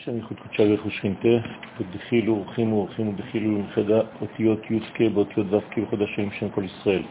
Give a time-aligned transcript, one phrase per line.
[0.00, 1.28] השם ייחוד קודשה ורכו שכינתה,
[1.80, 6.64] ודחילו אורחים ואורחים ודחילו למחדה אותיות י' כ' באותיות ו' כ' בחוד השם שם כל
[6.64, 7.02] ישראל.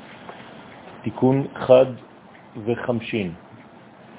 [1.01, 1.85] תיקון חד
[2.65, 3.31] וחמשין,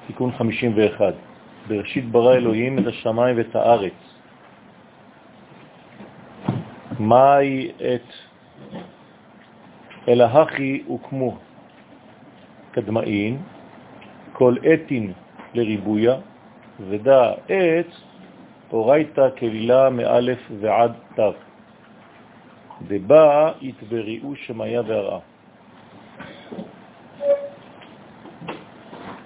[0.07, 1.13] תיקון חמישים ואחד.
[1.69, 4.01] בראשית ברא אלוהים את השמיים ואת הארץ.
[6.99, 8.13] מהי את
[10.09, 11.39] אלא הכי הוקמו
[12.71, 13.39] קדמאין,
[14.33, 15.13] כל אתין
[15.55, 16.17] לריבויה,
[16.89, 18.09] ודע עץ
[18.73, 21.33] אורייתא כלילה מאלף ועד תו.
[22.83, 25.21] דבא יתבריאו שמיה והרעה.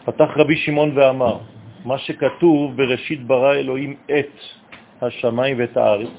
[0.05, 1.39] פתח רבי שמעון ואמר,
[1.85, 4.35] מה שכתוב בראשית ברא אלוהים את
[5.03, 6.19] השמיים ואת הארץ,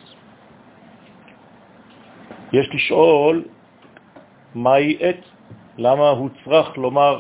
[2.54, 3.44] יש לשאול
[4.56, 5.22] מהי את,
[5.78, 7.20] למה הוא צריך לומר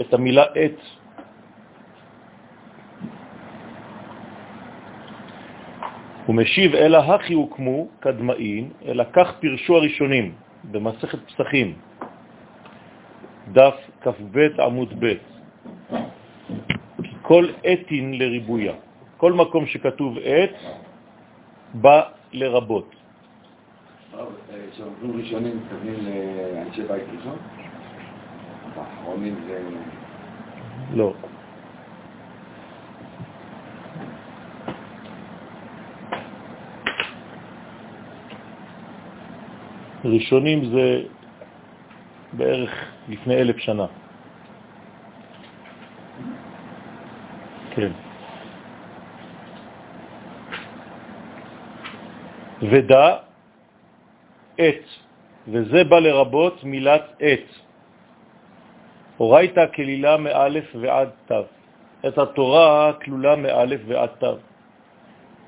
[0.00, 0.78] את המילה את
[6.26, 10.34] הוא משיב, אלא הכי הוקמו קדמאים, אלא כך פירשו הראשונים
[10.70, 11.74] במסכת פסחים,
[13.52, 15.14] דף כ"ב עמוד ב',
[17.02, 18.74] כי כל אתין לריבויה,
[19.16, 20.54] כל מקום שכתוב עת
[21.74, 22.02] בא
[22.32, 22.94] לרבות.
[24.72, 25.98] כשאומרים ראשונים מתכוונים
[26.54, 27.38] לאנשי בית ראשון?
[29.46, 29.58] זה...
[30.94, 31.12] לא.
[40.06, 41.02] ראשונים זה
[42.32, 42.70] בערך
[43.08, 43.86] לפני אלף שנה.
[47.74, 47.92] כן.
[52.62, 53.16] ודע
[54.58, 54.84] עת,
[55.48, 57.48] וזה בא לרבות מילת עת.
[59.16, 61.44] הורייתא כלילה מאלף ועד תו.
[62.08, 64.36] את התורה כלולה מאלף ועד תו.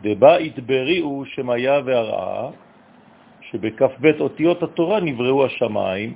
[0.02, 2.50] דבא התבריאו שמיה והרעה,
[3.50, 6.14] שבכ"ב אותיות התורה נבראו השמיים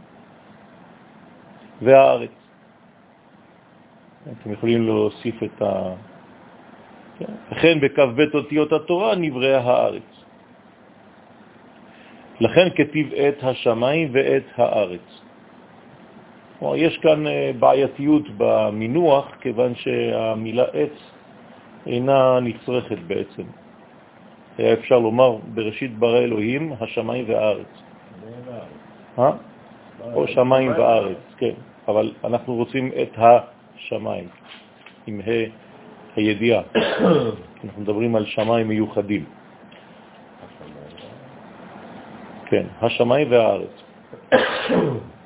[1.82, 2.31] והארץ.
[4.22, 5.94] אתם יכולים להוסיף את ה...
[7.19, 7.32] כן.
[7.50, 10.10] לכן בכ"ב אותיות התורה נבראה הארץ.
[12.41, 15.09] לכן כתיב את השמיים ואת הארץ.
[16.59, 20.97] כלומר, יש כאן אה, בעייתיות במינוח, כיוון שהמילה עץ
[21.87, 23.42] אינה נצרכת בעצם.
[24.58, 27.82] היה אפשר לומר בראשית ברא אלוהים השמיים והארץ.
[29.18, 29.32] אה?
[30.14, 31.52] או שמיים וארץ, כן.
[31.88, 34.28] אבל אנחנו רוצים את השמיים,
[35.06, 35.50] עם ה'
[36.16, 36.62] הידיעה.
[37.64, 39.24] אנחנו מדברים על שמיים מיוחדים.
[42.46, 43.82] כן, השמיים והארץ.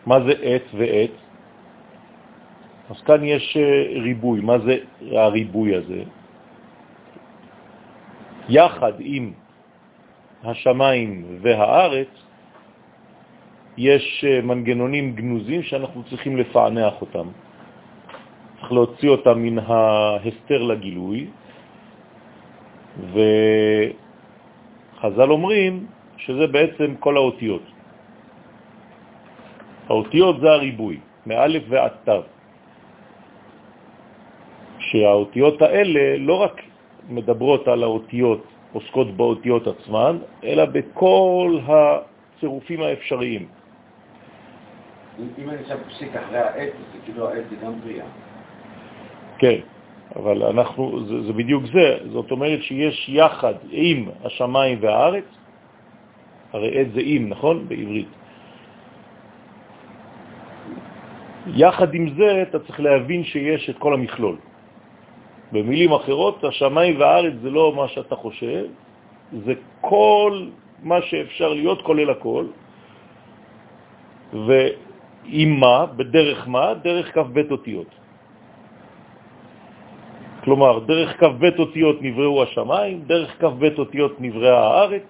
[0.06, 1.10] מה זה עת ועת?
[2.90, 4.40] אז כאן יש אה, ריבוי.
[4.40, 4.76] מה זה
[5.12, 6.02] הריבוי הזה?
[8.48, 9.32] יחד עם
[10.44, 12.08] השמיים והארץ,
[13.76, 17.28] יש אה, מנגנונים גנוזים שאנחנו צריכים לפענח אותם.
[18.60, 21.26] צריך להוציא אותם מן ההסתר לגילוי,
[24.96, 25.86] וחז"ל אומרים
[26.16, 27.62] שזה בעצם כל האותיות.
[29.88, 32.22] האותיות זה הריבוי, מאלף ועד תו.
[34.78, 36.62] שהאותיות האלה לא רק
[37.08, 43.46] מדברות על האותיות, עוסקות באותיות עצמן, אלא בכל הצירופים האפשריים.
[45.38, 48.06] אם אני עכשיו פסיק אחרי זה כאילו העת זה גם בריאה.
[49.38, 49.58] כן,
[50.16, 55.28] אבל אנחנו, זה, זה בדיוק זה, זאת אומרת שיש יחד עם השמיים והארץ,
[56.52, 57.68] הרי עת זה עם, נכון?
[57.68, 58.08] בעברית.
[61.46, 64.36] יחד עם זה אתה צריך להבין שיש את כל המכלול.
[65.52, 68.64] במילים אחרות, השמיים והארץ זה לא מה שאתה חושב,
[69.44, 70.46] זה כל
[70.82, 72.44] מה שאפשר להיות, כולל הכל.
[74.32, 75.86] ועם מה?
[75.86, 76.74] בדרך מה?
[76.74, 77.90] דרך כ"ב אותיות.
[80.44, 85.08] כלומר, דרך כ"ב אותיות נבראו השמיים, דרך כ"ב אותיות נבראה הארץ,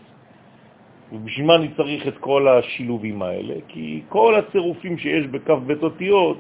[1.13, 3.55] ובשביל מה אני צריך את כל השילובים האלה?
[3.69, 6.39] כי כל הצירופים שיש בכ"ב אותיות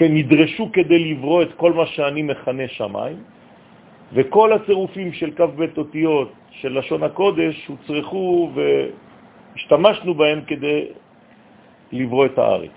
[0.00, 3.20] כן, נדרשו כדי לברוא את כל מה שאני מכנה שמיים,
[4.16, 6.32] וכל הצירופים של כ"ב אותיות
[6.64, 10.96] של לשון הקודש הוצרכו והשתמשנו בהם כדי
[11.92, 12.76] לברוא את הארץ.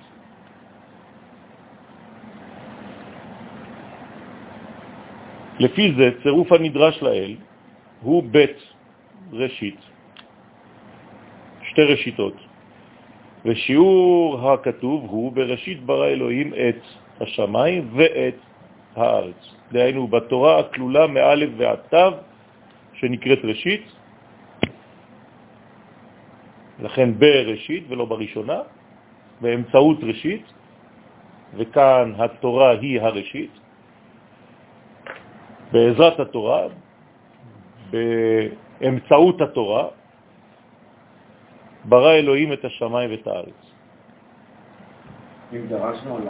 [5.59, 7.35] לפי זה, צירוף הנדרש לאל
[8.01, 8.59] הוא בית
[9.31, 9.79] ראשית,
[11.71, 12.35] שתי ראשיתות,
[13.45, 18.36] ושיעור הכתוב הוא בראשית ברא אלוהים את השמיים ואת
[18.95, 19.42] הארץ.
[19.71, 22.12] דהיינו, בתורה הכלולה מאלף ועד תו,
[22.94, 23.86] שנקראת ראשית,
[26.80, 28.60] לכן בראשית ולא בראשונה,
[29.42, 30.45] באמצעות ראשית,
[31.57, 33.51] וכאן התורה היא הראשית,
[35.71, 36.62] בעזרת התורה,
[37.89, 39.88] באמצעות התורה,
[41.86, 43.62] ברא אלוהים את השמיים ואת הארץ.
[45.54, 46.27] אם דרשנו על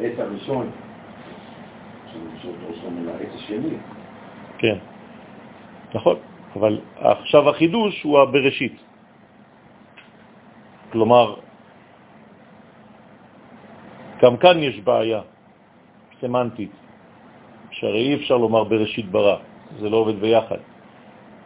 [0.00, 0.70] העץ הראשון.
[4.58, 4.78] כן,
[5.94, 6.16] נכון,
[6.56, 8.76] אבל עכשיו החידוש הוא הבראשית.
[10.92, 11.34] כלומר,
[14.22, 15.20] גם כאן יש בעיה
[16.20, 16.72] סמנטית,
[17.70, 19.36] שהרי אי אפשר לומר בראשית ברא,
[19.80, 20.60] זה לא עובד ביחד,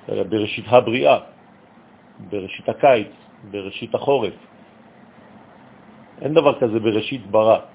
[0.08, 1.18] בראשית הבריאה,
[2.30, 3.14] בראשית הקיץ,
[3.50, 4.34] בראשית החורף.
[6.22, 7.69] אין דבר כזה בראשית ברא.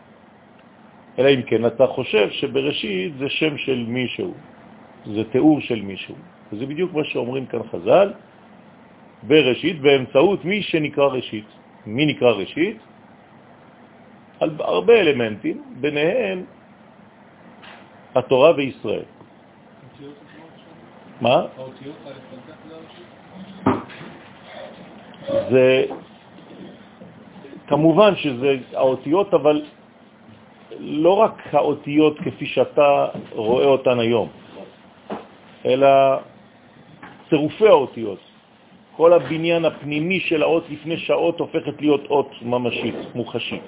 [1.19, 4.33] אלא אם כן אתה חושב שבראשית זה שם של מישהו,
[5.05, 6.15] זה תיאור של מישהו.
[6.51, 8.13] וזה בדיוק מה שאומרים כאן חז"ל,
[9.23, 11.45] בראשית, באמצעות מי שנקרא ראשית.
[11.85, 12.77] מי נקרא ראשית?
[14.39, 16.43] על הרבה אלמנטים, ביניהם
[18.15, 19.07] התורה וישראל.
[21.21, 21.45] מה?
[25.49, 25.85] זה,
[27.67, 29.65] כמובן שזה האותיות, אבל
[30.79, 34.29] לא רק האותיות כפי שאתה רואה אותן היום,
[35.65, 35.87] אלא
[37.29, 38.19] צירופי האותיות.
[38.95, 43.63] כל הבניין הפנימי של האות לפני שעות הופכת להיות אות ממשית, מוחשית.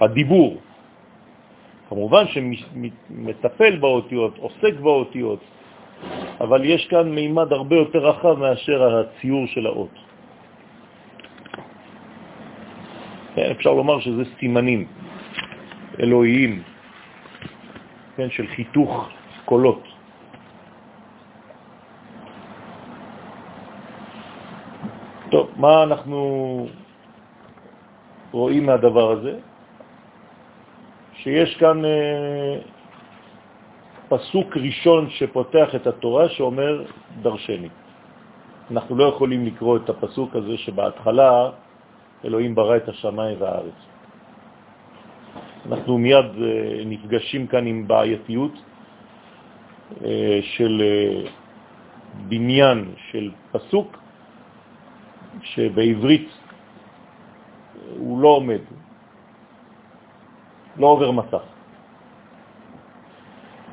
[0.00, 0.56] הדיבור,
[1.88, 5.40] כמובן שמטפל באותיות, עוסק באותיות,
[6.40, 9.94] אבל יש כאן מימד הרבה יותר רחב מאשר הציור של האות.
[13.34, 14.86] כן, אפשר לומר שזה סימנים
[16.00, 16.62] אלוהיים,
[18.16, 19.08] כן, של חיתוך
[19.44, 19.82] קולות.
[25.30, 26.20] טוב, מה אנחנו
[28.32, 29.38] רואים מהדבר הזה?
[31.14, 32.58] שיש כאן אה,
[34.08, 36.84] פסוק ראשון שפותח את התורה שאומר
[37.22, 37.68] דרשני.
[38.70, 41.50] אנחנו לא יכולים לקרוא את הפסוק הזה שבהתחלה
[42.24, 43.95] אלוהים ברא את השמיים והארץ.
[45.72, 48.52] אנחנו מיד אה, נפגשים כאן עם בעייתיות
[50.04, 51.30] אה, של אה,
[52.28, 53.98] בניין של פסוק
[55.42, 56.28] שבעברית
[57.98, 58.60] הוא לא עומד,
[60.76, 61.44] לא עובר מסך.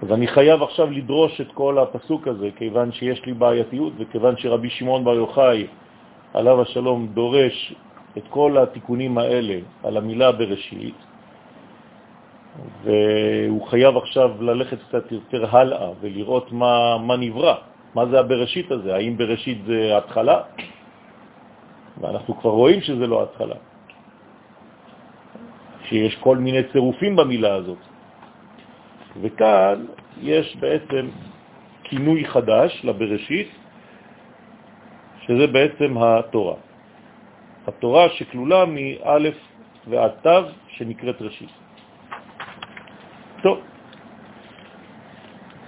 [0.02, 4.70] אז אני חייב עכשיו לדרוש את כל הפסוק הזה, כיוון שיש לי בעייתיות, וכיוון שרבי
[4.70, 5.68] שמעון בר יוחאי,
[6.34, 7.74] עליו השלום, דורש
[8.18, 11.13] את כל התיקונים האלה על המילה בראשית,
[12.84, 17.56] והוא חייב עכשיו ללכת קצת יותר הלאה ולראות מה, מה נברא,
[17.96, 20.42] מה זה הבראשית הזה, האם בראשית זה התחלה?
[22.02, 23.56] ואנחנו כבר רואים שזה לא התחלה,
[25.90, 27.82] שיש כל מיני צירופים במילה הזאת.
[29.22, 29.86] וכאן
[30.22, 31.10] יש בעצם
[31.84, 33.50] כינוי חדש לבראשית,
[35.26, 36.56] שזה בעצם התורה.
[37.68, 39.32] התורה שכלולה מא'
[39.88, 40.28] ועד ת'
[40.68, 41.63] שנקראת ראשית.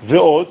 [0.08, 0.48] ועוד,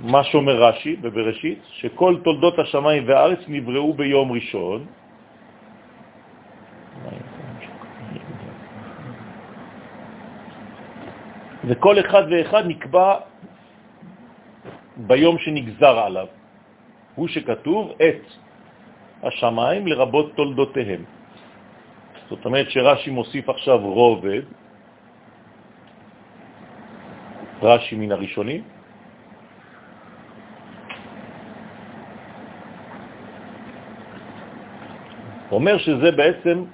[0.00, 4.86] מה שאומר רש"י בבראשית, שכל תולדות השמיים והארץ נבראו ביום ראשון,
[11.66, 13.08] וכל אחד ואחד נקבע
[14.96, 16.26] ביום שנגזר עליו.
[17.14, 18.22] הוא שכתוב את
[19.22, 21.02] השמיים לרבות תולדותיהם.
[22.30, 24.42] זאת אומרת שרש"י מוסיף עכשיו רובד,
[27.62, 28.62] רש"י מן הראשונים,
[35.52, 36.64] אומר שזה בעצם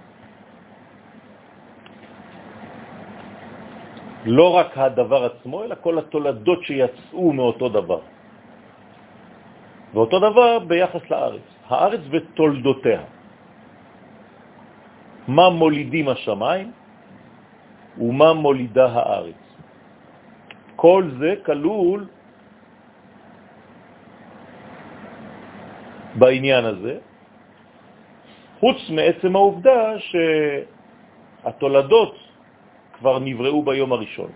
[4.25, 8.01] לא רק הדבר עצמו, אלא כל התולדות שיצאו מאותו דבר.
[9.95, 13.03] ואותו דבר ביחס לארץ, הארץ ותולדותיה.
[15.29, 16.73] מה מולידים השמיים
[17.99, 19.42] ומה מולידה הארץ.
[20.83, 22.11] כל זה כלול
[26.19, 26.99] בעניין הזה,
[28.59, 29.83] חוץ מעצם העובדה
[31.47, 32.15] שהתולדות
[32.99, 34.31] כבר נבראו ביום הראשון.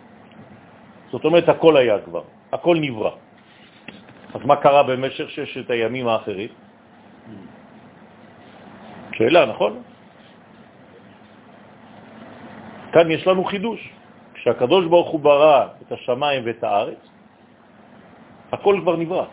[1.10, 2.22] זאת אומרת, הכל היה כבר,
[2.54, 3.14] הכל נברא.
[4.34, 6.50] אז מה קרה במשך ששת הימים האחרים?
[9.18, 9.82] שאלה, נכון?
[12.92, 13.95] כאן יש לנו חידוש.
[14.46, 17.02] כשהקדוש ברוך הוא ברא את השמיים ואת הארץ,
[18.52, 19.26] הכל כבר נברא.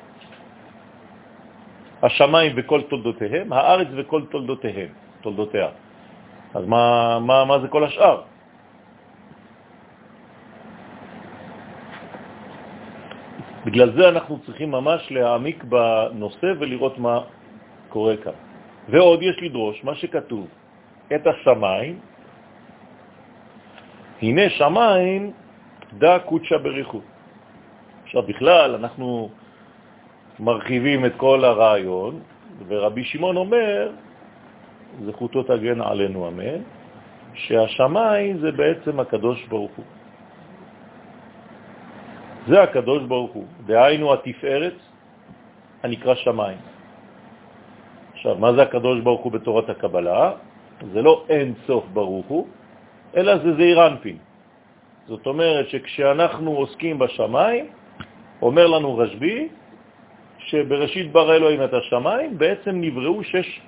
[2.03, 4.89] השמיים וכל תולדותיהם, הארץ וכל תולדותיהם,
[5.21, 5.69] תולדותיה.
[6.57, 6.83] אז מה,
[7.21, 8.21] מה, מה זה כל השאר?
[13.65, 17.19] בגלל זה אנחנו צריכים ממש להעמיק בנושא ולראות מה
[17.89, 18.37] קורה כאן.
[18.89, 20.47] ועוד יש לדרוש מה שכתוב,
[21.15, 21.99] את השמיים,
[24.23, 25.31] הנה שמיים
[25.99, 27.01] דה קודשה בריחו.
[28.03, 29.29] עכשיו בכלל אנחנו
[30.39, 32.19] מרחיבים את כל הרעיון,
[32.67, 33.91] ורבי שמעון אומר,
[35.05, 36.59] זכותו תגן עלינו אמן,
[37.33, 39.85] שהשמיים זה בעצם הקדוש ברוך הוא.
[42.47, 44.77] זה הקדוש ברוך הוא, דהיינו התפארת
[45.83, 46.57] הנקרא שמיים.
[48.13, 50.31] עכשיו, מה זה הקדוש ברוך הוא בתורת הקבלה?
[50.93, 52.47] זה לא אין סוף ברוך הוא,
[53.15, 54.17] אלא זה זעיר אנפין.
[55.07, 57.65] זאת אומרת שכשאנחנו עוסקים בשמיים,
[58.41, 59.47] אומר לנו רשב"י,
[60.37, 63.61] שבראשית ברא אלוהים את השמיים, בעצם נבראו שש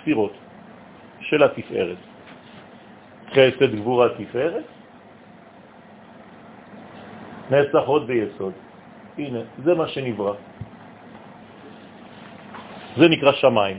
[0.00, 0.32] ספירות
[1.20, 1.96] של התפארת.
[3.30, 4.64] חסד גבורה תפארת,
[7.50, 8.52] נצח עוד ויסוד.
[9.18, 10.34] הנה, זה מה שנברא.
[12.96, 13.78] זה נקרא שמיים.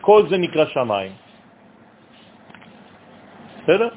[0.00, 1.12] כל זה נקרא שמיים.
[3.62, 3.88] בסדר?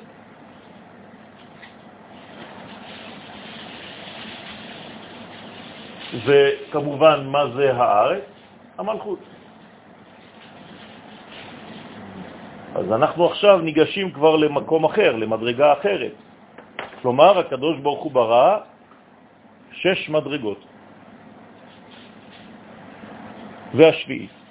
[6.25, 8.23] וכמובן, מה זה הארץ?
[8.77, 9.19] המלכות.
[12.75, 16.13] אז אנחנו עכשיו ניגשים כבר למקום אחר, למדרגה אחרת.
[17.01, 18.57] כלומר, הקדוש ברוך הוא ברא
[19.71, 20.65] שש מדרגות.
[23.73, 24.42] והשביעית.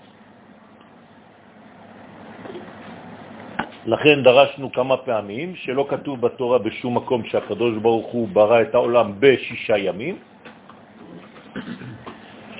[3.86, 9.12] לכן דרשנו כמה פעמים שלא כתוב בתורה בשום מקום שהקדוש ברוך הוא ברא את העולם
[9.18, 10.18] בשישה ימים,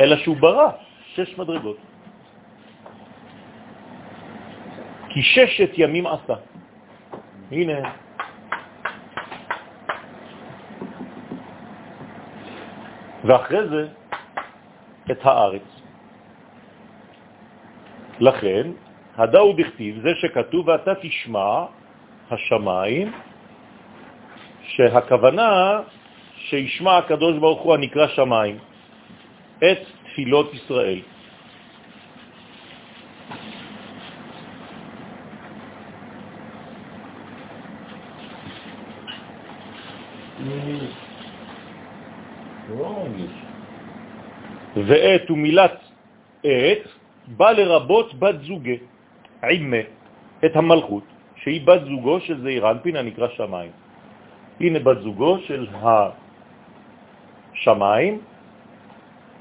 [0.01, 0.69] אלא שהוא ברא
[1.15, 1.77] שש מדרגות.
[5.09, 6.35] כי ששת ימים עשה.
[7.51, 7.81] הנה.
[13.25, 13.89] ואחרי זה
[15.11, 15.69] את הארץ.
[18.21, 18.67] לכן,
[19.17, 21.65] הדאו בכתיב, זה שכתוב, ואתה תשמע
[22.31, 23.13] השמיים,
[24.63, 25.81] שהכוונה
[26.37, 28.59] שישמע הקדוש ברוך הוא הנקרא שמיים
[29.59, 31.01] את תפילות ישראל.
[44.77, 45.77] ועת ומילת
[46.45, 46.85] עת
[47.27, 48.92] בא לרבות בת זוגה,
[49.43, 49.83] עימה,
[50.45, 51.05] את המלכות,
[51.37, 53.71] שהיא בת זוגו של זעיר אנפין הנקרא שמיים.
[54.61, 55.67] הנה בת זוגו של
[57.55, 58.21] השמיים,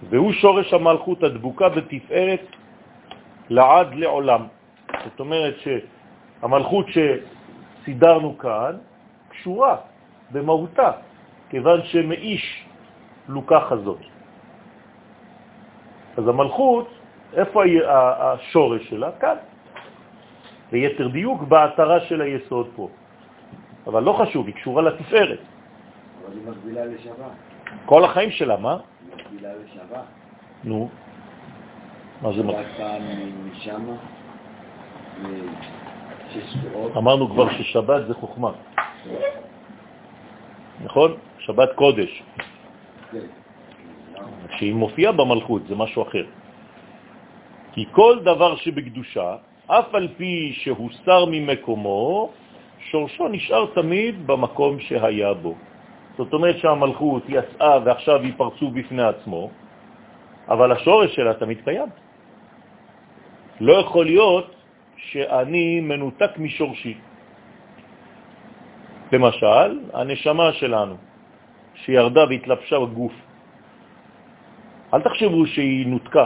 [0.10, 2.46] והוא שורש המלכות הדבוקה בתפארת
[3.50, 4.42] לעד לעולם.
[5.04, 8.76] זאת אומרת שהמלכות שסידרנו כאן
[9.30, 9.76] קשורה
[10.32, 10.92] במהותה,
[11.50, 12.66] כיוון שמאיש
[13.28, 14.02] לוקח הזאת.
[16.18, 16.88] אז המלכות,
[17.34, 17.64] איפה
[18.20, 19.12] השורש שלה?
[19.20, 19.36] כאן.
[20.72, 22.90] ליתר דיוק בהתרה של היסוד פה.
[23.88, 25.40] אבל לא חשוב, היא קשורה לתפארת.
[25.40, 27.34] אבל היא מקבילה לשבת.
[27.86, 28.72] כל החיים שלה, מה?
[28.72, 30.06] היא מקבילה לשבת.
[30.64, 30.90] נו.
[32.22, 32.98] מה זה מקבילה?
[36.98, 38.52] אמרנו כבר ששבת זה חוכמה.
[40.84, 41.12] נכון?
[41.40, 42.24] שבת קודש.
[43.12, 43.20] כן.
[44.58, 46.26] שהיא מופיעה במלכות, זה משהו אחר.
[47.74, 49.36] כי כל דבר שבקדושה,
[49.72, 52.30] אף על פי שהוסר ממקומו,
[52.92, 55.56] שורשו נשאר תמיד במקום שהיה בו.
[56.18, 59.50] זאת אומרת שהמלכות יצאה ועכשיו היא פרצו בפני עצמו,
[60.48, 61.90] אבל השורש שלה תמיד קיים.
[63.62, 64.56] לא יכול להיות
[64.98, 66.98] שאני מנותק משורשי.
[69.12, 70.96] למשל, הנשמה שלנו,
[71.76, 73.14] שירדה והתלבשה בגוף,
[74.94, 76.26] אל תחשבו שהיא נותקה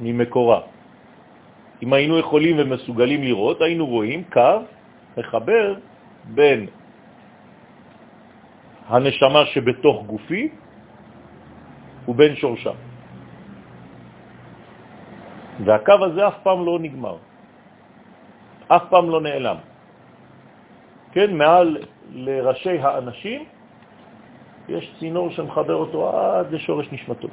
[0.00, 0.75] ממקורה.
[1.82, 4.58] אם היינו יכולים ומסוגלים לראות, היינו רואים קו
[5.16, 5.74] מחבר
[6.24, 6.66] בין
[8.88, 10.48] הנשמה שבתוך גופי
[12.08, 12.72] ובין שורשה.
[15.64, 17.16] והקו הזה אף פעם לא נגמר,
[18.68, 19.56] אף פעם לא נעלם.
[21.12, 21.68] כן, מעל
[22.12, 23.44] לראשי האנשים
[24.68, 27.28] יש צינור שמחבר אותו עד לשורש נשמתו.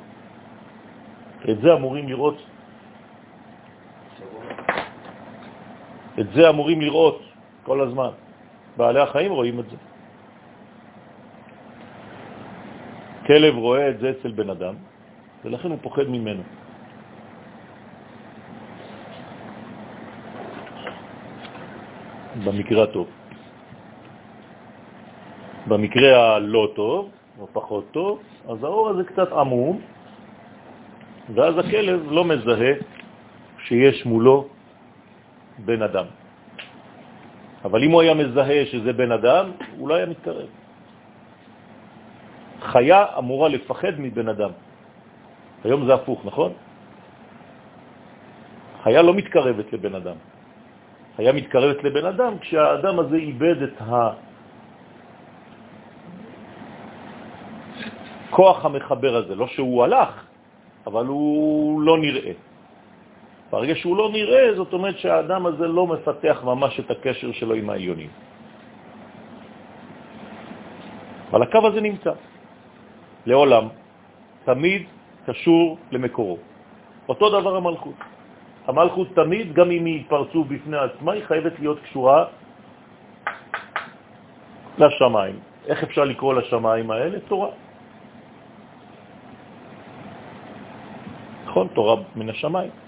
[1.50, 2.53] את זה אמורים לראות.
[6.20, 7.22] את זה אמורים לראות
[7.64, 8.10] כל הזמן.
[8.78, 9.78] בעלי החיים רואים את זה.
[13.28, 14.76] כלב רואה את זה אצל בן אדם,
[15.46, 16.44] ולכן הוא פוחד ממנו.
[22.44, 23.08] במקרה הטוב.
[25.68, 29.82] במקרה הלא טוב, או פחות טוב, אז האור הזה קצת עמום,
[31.36, 32.74] ואז הכלב לא מזהה
[33.64, 34.53] שיש מולו
[35.60, 36.06] בן אדם.
[37.66, 40.48] אבל אם הוא היה מזהה שזה בן אדם, הוא לא היה מתקרב.
[42.62, 44.52] חיה אמורה לפחד מבן אדם.
[45.64, 46.52] היום זה הפוך, נכון?
[48.84, 50.16] חיה לא מתקרבת לבן אדם.
[51.16, 53.78] חיה מתקרבת לבן אדם כשהאדם הזה איבד את
[58.32, 59.36] הכוח המחבר הזה.
[59.36, 60.12] לא שהוא הלך,
[60.88, 62.32] אבל הוא לא נראה.
[63.54, 67.70] ברגע שהוא לא נראה, זאת אומרת שהאדם הזה לא מפתח ממש את הקשר שלו עם
[67.70, 68.10] העיונים.
[71.30, 72.18] אבל הקו הזה נמצא.
[73.30, 73.66] לעולם,
[74.50, 74.82] תמיד
[75.30, 76.38] קשור למקורו.
[77.10, 78.00] אותו דבר המלכות.
[78.66, 82.26] המלכות תמיד, גם אם היא התפרצו בפני עצמה, היא חייבת להיות קשורה
[84.82, 85.36] לשמיים.
[85.70, 87.18] איך אפשר לקרוא לשמיים האלה?
[87.30, 87.54] תורה.
[91.46, 92.83] נכון, תורה מן השמיים.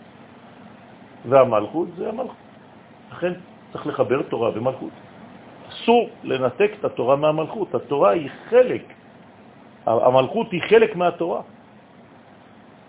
[1.30, 2.46] והמלכות זה המלכות.
[3.12, 3.34] לכן
[3.72, 4.94] צריך לחבר תורה ומלכות.
[5.70, 7.76] אסור לנתק את התורה מהמלכות.
[7.76, 8.84] התורה היא חלק
[9.86, 11.42] המלכות היא חלק מהתורה.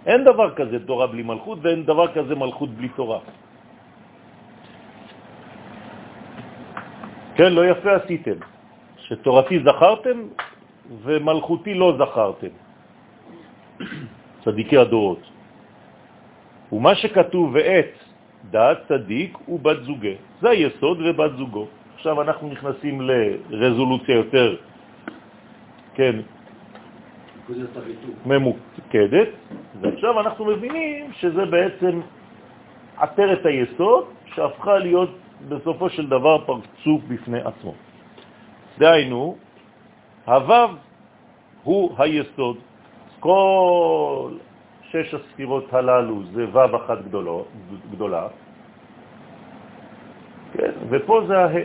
[0.07, 3.21] אין דבר כזה תורה בלי מלכות ואין דבר כזה מלכות בלי תורה.
[7.37, 8.39] כן, לא יפה עשיתם,
[8.97, 10.19] שתורתי זכרתם
[11.03, 12.55] ומלכותי לא זכרתם.
[14.45, 15.23] צדיקי הדורות.
[16.73, 17.93] ומה שכתוב ועת
[18.51, 21.67] דעת צדיק ובת זוגה, זה היסוד ובת זוגו.
[21.95, 24.57] עכשיו אנחנו נכנסים לרזולוציה יותר,
[25.95, 26.17] כן,
[28.27, 29.29] ממוקדת,
[29.81, 32.01] ועכשיו אנחנו מבינים שזה בעצם
[32.97, 35.11] עטרת היסוד שהפכה להיות
[35.49, 37.75] בסופו של דבר פרצוף בפני עצמו.
[38.79, 39.37] דהיינו,
[40.27, 40.69] הוו
[41.63, 42.57] הוא היסוד.
[43.21, 44.31] כל
[44.93, 47.45] שש הספירות הללו זה וו אחת גדולו,
[47.91, 48.29] גדולה,
[50.53, 50.73] כן?
[50.89, 51.61] ופה זה הה.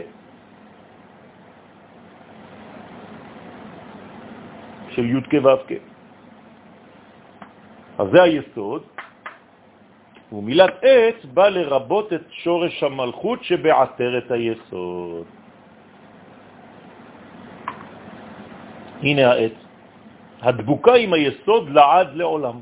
[4.91, 5.55] של י' כ' ו'.
[7.99, 8.83] אז זה היסוד,
[10.31, 15.25] ומילת עץ בא לרבות את שורש המלכות שבעטרת היסוד.
[19.01, 19.57] הנה העץ,
[20.41, 22.59] הדבוקה עם היסוד לעד לעולם,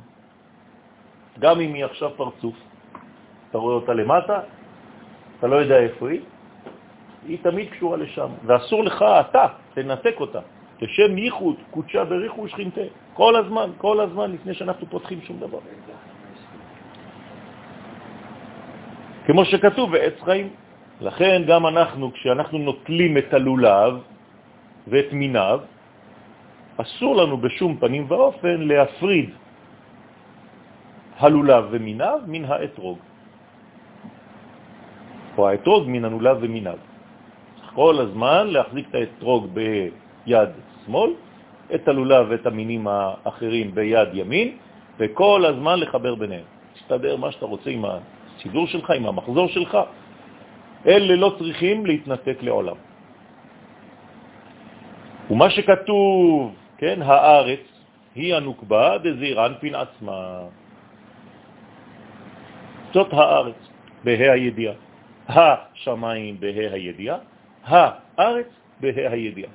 [1.40, 2.56] גם אם היא עכשיו פרצוף.
[3.50, 4.40] אתה רואה אותה למטה,
[5.40, 6.22] אתה לא יודע איפה היא,
[7.28, 10.40] היא תמיד קשורה לשם, ואסור לך, אתה, תנתק אותה.
[10.82, 12.82] לשם ייחוד, קודשה בריחו ושכינתה.
[13.14, 15.60] כל הזמן, כל הזמן, לפני שאנחנו פותחים שום דבר.
[19.26, 20.50] כמו שכתוב בעץ חיים.
[21.02, 23.94] לכן גם אנחנו, כשאנחנו נוטלים את הלולב
[24.88, 25.60] ואת מיניו,
[26.78, 29.30] אסור לנו בשום פנים ואופן להפריד
[31.20, 32.98] הלולב ומיניו מן האתרוג.
[35.38, 36.78] או האתרוג מן הלולב ומיניו.
[37.76, 40.50] כל הזמן להחזיק את האתרוג ביד
[40.86, 41.12] שמאל,
[41.76, 44.58] את הלולב ואת המינים האחרים ביד ימין,
[45.00, 46.48] וכל הזמן לחבר ביניהם.
[46.74, 49.78] תסתדר מה שאתה רוצה עם הסידור שלך, עם המחזור שלך.
[50.88, 52.76] אלה לא צריכים להתנתק לעולם.
[55.30, 57.66] ומה שכתוב, כן, הארץ,
[58.16, 60.50] היא הנוקבה דזעיר אנפין עצמה.
[62.94, 63.56] זאת הארץ,
[64.04, 64.74] בה"א הידיעה.
[65.30, 67.18] השמיים בה"א הידיעה,
[67.64, 68.50] הארץ
[68.80, 69.52] בה"א הידיעה.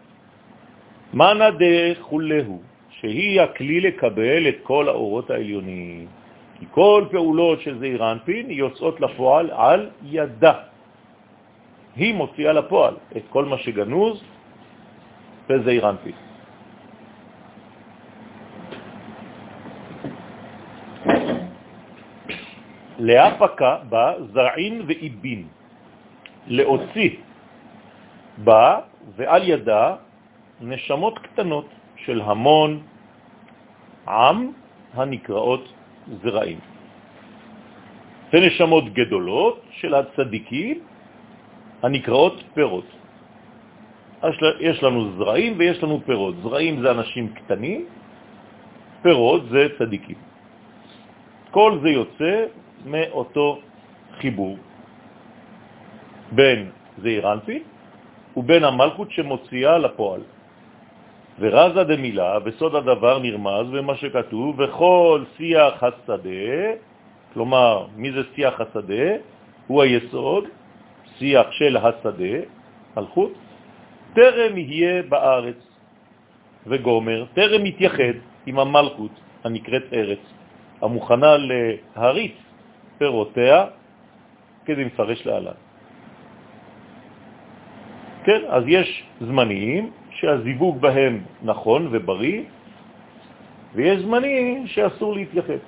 [1.14, 6.06] מנה דחולהו, שהיא הכלי לקבל את כל האורות העליונים.
[6.58, 10.54] כי כל פעולות של זעיר אנפין יוצאות לפועל על ידה.
[11.96, 14.22] היא מוציאה לפועל את כל מה שגנוז
[15.48, 16.23] בזעיר אנפין.
[23.04, 25.42] להפקה בה זרעין ואיבין,
[26.46, 27.10] להוציא
[28.44, 28.80] בה
[29.16, 29.96] ועל ידה
[30.60, 32.70] נשמות קטנות של המון
[34.08, 34.38] עם
[34.94, 35.64] הנקראות
[36.22, 36.60] זרעים.
[38.32, 40.76] ונשמות גדולות של הצדיקים
[41.82, 42.88] הנקראות פירות.
[44.60, 46.34] יש לנו זרעים ויש לנו פירות.
[46.42, 47.86] זרעים זה אנשים קטנים,
[49.02, 50.16] פירות זה צדיקים.
[51.50, 53.58] כל זה יוצא מאותו
[54.20, 54.56] חיבור
[56.32, 57.62] בין זעיר אנפין
[58.36, 60.20] ובין המלכות שמוציאה לפועל.
[61.38, 66.78] ורזה דמילה, וסוד הדבר נרמז במה שכתוב, וכל שיח השדה,
[67.34, 69.06] כלומר, מי זה שיח השדה?
[69.66, 70.44] הוא היסוד,
[71.18, 72.36] שיח של השדה,
[72.96, 73.32] מלכות,
[74.14, 75.60] טרם יהיה בארץ
[76.66, 78.16] וגומר, טרם יתייחד
[78.46, 79.10] עם המלכות
[79.44, 80.22] הנקראת ארץ,
[80.82, 82.43] המוכנה להריץ
[82.98, 83.64] פירותיה,
[84.64, 85.58] כדי מפרש להלן.
[88.24, 88.88] כן, אז יש
[89.20, 92.42] זמנים שהזיווג בהם נכון ובריא,
[93.74, 95.60] ויש זמנים שאסור להתייחד.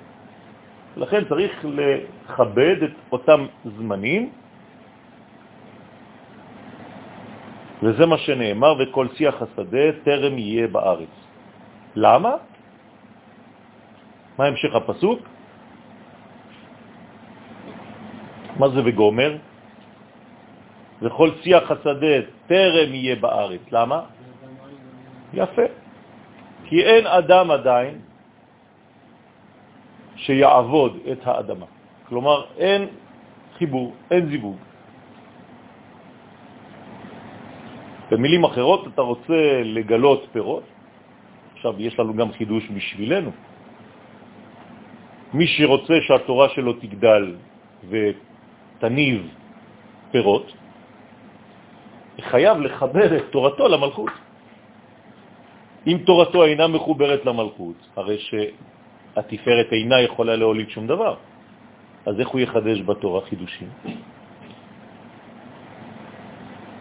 [0.97, 3.45] לכן צריך לכבד את אותם
[3.77, 4.29] זמנים,
[7.83, 11.13] וזה מה שנאמר, וכל שיח השדה טרם יהיה בארץ.
[11.95, 12.33] למה?
[14.37, 15.36] מה המשך הפסוק?
[18.59, 19.37] מה זה וגומר?
[21.01, 22.15] וכל שיח השדה
[22.47, 23.61] טרם יהיה בארץ.
[23.71, 23.99] למה?
[25.33, 25.67] יפה.
[26.65, 27.93] כי אין אדם עדיין
[30.15, 31.65] שיעבוד את האדמה.
[32.09, 32.87] כלומר, אין
[33.57, 34.57] חיבור, אין זיווג.
[38.11, 40.63] במילים אחרות, אתה רוצה לגלות פירות,
[41.53, 43.31] עכשיו יש לנו גם חידוש בשבילנו.
[45.33, 47.35] מי שרוצה שהתורה שלו תגדל
[48.77, 49.29] ותניב
[50.11, 50.53] פירות,
[52.21, 54.11] חייב לחבר את תורתו למלכות.
[55.87, 61.15] אם תורתו אינה מחוברת למלכות, הרי שהתפארת אינה יכולה להוליד שום דבר,
[62.05, 63.69] אז איך הוא יחדש בתורה חידושים?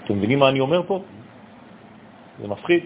[0.04, 1.02] אתם מבינים מה אני אומר פה?
[2.40, 2.85] זה מפחיד.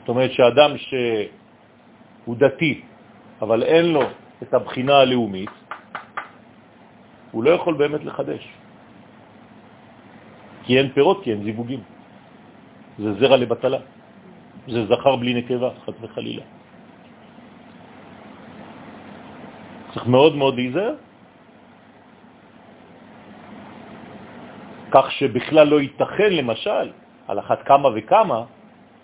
[0.00, 2.80] זאת אומרת שאדם שהוא דתי,
[3.42, 4.02] אבל אין לו
[4.42, 5.50] את הבחינה הלאומית,
[7.32, 8.44] הוא לא יכול באמת לחדש.
[10.64, 11.82] כי אין פירות, כי אין זיווגים.
[12.98, 13.78] זה זרע לבטלה.
[14.68, 16.42] זה זכר בלי נקבה, חד וחלילה.
[19.92, 20.94] צריך מאוד מאוד להיזהר,
[24.90, 26.86] כך שבכלל לא ייתכן, למשל,
[27.28, 28.40] על אחת כמה וכמה,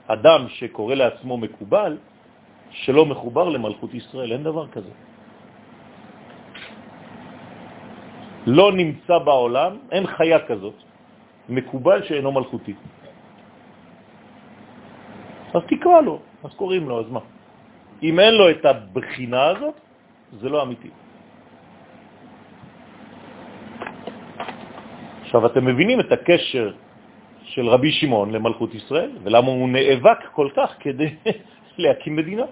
[0.07, 1.97] אדם שקורא לעצמו מקובל,
[2.71, 4.93] שלא מחובר למלכות ישראל, אין דבר כזה.
[8.49, 10.75] לא נמצא בעולם, אין חיה כזאת,
[11.49, 12.75] מקובל שאינו מלכותי.
[15.55, 17.21] אז תקרא לו, אז קוראים לו, אז מה?
[18.03, 19.77] אם אין לו את הבחינה הזאת,
[20.41, 20.91] זה לא אמיתי.
[25.29, 26.73] עכשיו, אתם מבינים את הקשר
[27.53, 31.17] של רבי שמעון למלכות ישראל, ולמה הוא נאבק כל כך כדי
[31.85, 32.49] להקים מדינה.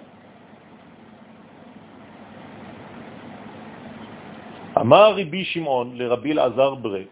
[4.86, 7.04] אמר רבי שמעון לרבי אלעזר ברי,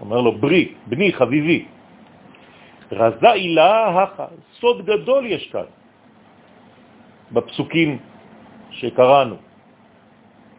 [0.00, 1.64] אומר לו, ברי, בני, חביבי,
[2.92, 4.26] רזה אילה הכה,
[4.56, 5.68] סוד גדול יש כאן,
[7.32, 7.98] בפסוקים
[8.70, 9.36] שקראנו.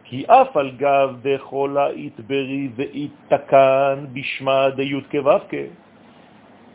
[0.04, 5.50] כי אף על גב דכל היתברי ואיתקן בשמה דיות כו"ק,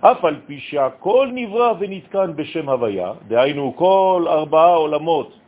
[0.03, 5.38] אף על פי שהכל נברא ונתקן בשם הוויה, דהיינו כל ארבעה עולמות,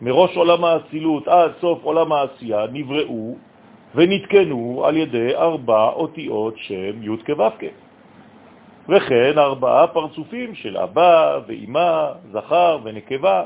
[0.00, 3.36] מראש עולם האצילות עד סוף עולם העשייה, נבראו
[3.94, 7.44] ונתקנו על ידי ארבע אותיות שם י' כו'
[8.88, 13.42] וכן ארבעה פרצופים של אבא ואימא, זכר ונקבה,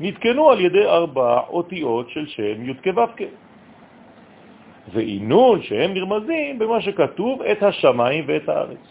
[0.00, 3.24] נתקנו על ידי ארבע אותיות של שם י' כו'
[4.92, 8.84] ועינון שהם נרמזים במה שכתוב את השמיים ואת הארץ.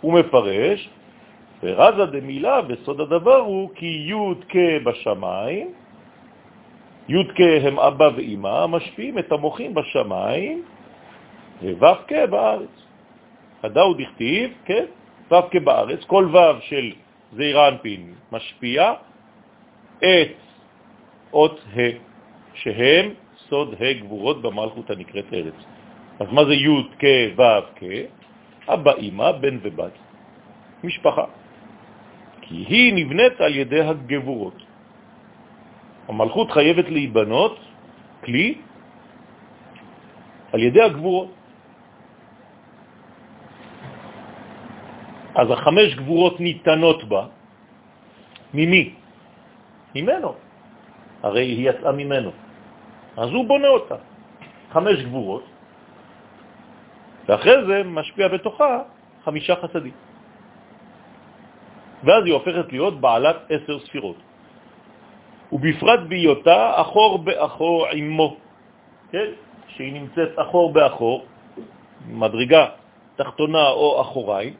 [0.00, 0.88] הוא מפרש,
[1.62, 5.66] ורזה דמילה וסוד הדבר הוא כי י' בשמיים,
[7.08, 10.62] י' כ' הם אבא ואמא, משפיעים את המוחים בשמיים,
[11.62, 12.74] וו' כ' בארץ.
[13.62, 14.84] הדאו דכתיב, כן,
[15.30, 16.92] ו' כ' בארץ, כל ו' של
[17.32, 18.92] זעיר אנפין משפיע
[19.98, 20.34] את
[21.32, 21.80] אות ה',
[22.54, 23.06] שהם
[23.48, 25.58] סוד ה' גבורות במלכות הנקראת ארץ.
[26.20, 27.84] אז מה זה י' כ' ו' כ'?
[28.68, 29.94] אבא, אמא, בן ובת,
[30.84, 31.24] משפחה.
[32.40, 34.65] כי היא נבנית על ידי הגבורות.
[36.08, 37.58] המלכות חייבת להיבנות,
[38.24, 38.58] כלי,
[40.52, 41.30] על ידי הגבורות.
[45.34, 47.22] אז החמש גבורות ניתנות בה,
[48.54, 48.94] ממי?
[49.94, 50.34] ממנו.
[51.22, 52.30] הרי היא יצאה ממנו.
[53.16, 53.98] אז הוא בונה אותה.
[54.72, 55.44] חמש גבורות,
[57.26, 58.82] ואחרי זה משפיע בתוכה
[59.24, 59.96] חמישה חסדים.
[62.04, 64.25] ואז היא הופכת להיות בעלת עשר ספירות.
[65.52, 68.36] ובפרט בהיותה אחור באחור עמו,
[69.12, 69.28] כן?
[69.68, 71.26] שהיא נמצאת אחור באחור,
[72.10, 72.66] מדרגה
[73.16, 74.54] תחתונה או אחוריים,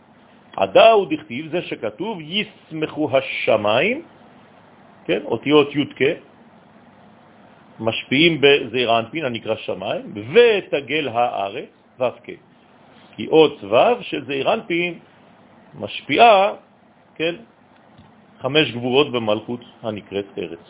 [0.57, 4.03] עדה הוא דכתיב, זה שכתוב, יסמכו השמיים,
[5.05, 6.15] כן, אותיות י'
[7.81, 11.71] משפיעים בזעיר אנפין, הנקרא שמיים, ותגל הארץ,
[12.01, 12.05] ו'
[13.17, 14.49] כי אות ו' של זעיר
[15.75, 16.53] משפיעה,
[17.15, 17.35] כן,
[18.41, 20.67] חמש גבורות במלכות הנקראת ארץ.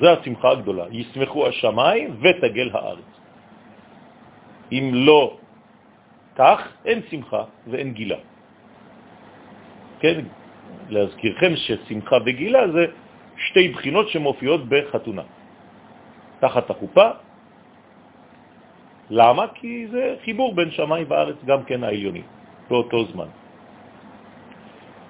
[0.00, 3.10] זה השמחה הגדולה, ישמחו השמיים ותגל הארץ.
[4.72, 5.36] אם לא
[6.36, 8.20] כך, אין שמחה ואין גילה.
[10.00, 10.20] כן,
[10.88, 12.84] להזכירכם ששמחה וגילה זה
[13.36, 15.22] שתי בחינות שמופיעות בחתונה.
[16.40, 17.08] תחת החופה.
[19.10, 19.44] למה?
[19.54, 22.22] כי זה חיבור בין שמיים וארץ, גם כן העליוני,
[22.68, 23.28] באותו זמן.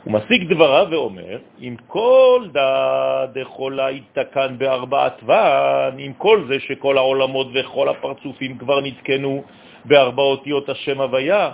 [0.05, 6.99] הוא משיג דבריו ואומר, אם כל דעת יכולה יתקן בארבעת ון, עם כל זה שכל
[6.99, 9.45] העולמות וכל הפרצופים כבר נתקנו
[9.85, 11.51] בארבע אותיות השם הוויה,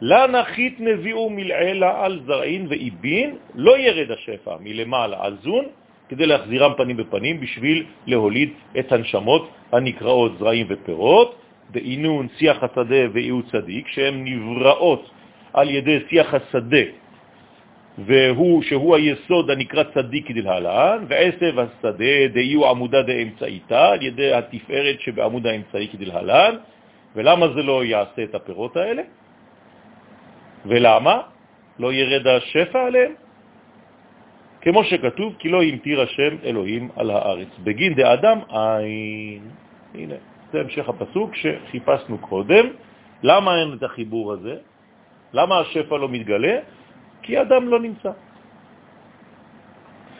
[0.00, 5.64] לה נחית נביאו מלעלה על זרעין ואיבין, לא ירד השפע מלמעלה על זון,
[6.08, 11.34] כדי להחזירם פנים בפנים בשביל להוליד את הנשמות הנקראות זרעים ופירות,
[11.70, 15.10] בעינון שיח השדה ואיהו צדיק, שהן נבראות
[15.52, 16.84] על ידי שיח השדה,
[17.98, 25.46] והוא, שהוא היסוד הנקרא צדיק כדלהלן, ועשב השדה דאיהו עמודה דאמצעיתה, על ידי התפארת שבעמוד
[25.46, 26.54] האמצעי כדלהלן,
[27.16, 29.02] ולמה זה לא יעשה את הפירות האלה?
[30.66, 31.16] ולמה?
[31.78, 33.12] לא ירד השפע עליהם?
[34.60, 37.48] כמו שכתוב, כי לא ימתיר השם אלוהים על הארץ.
[37.64, 39.42] בגין דאדם אין.
[39.94, 40.14] הנה,
[40.52, 42.66] זה המשך הפסוק שחיפשנו קודם.
[43.22, 44.56] למה אין את החיבור הזה?
[45.32, 46.56] למה השפע לא מתגלה?
[47.28, 48.12] כי אדם לא נמצא.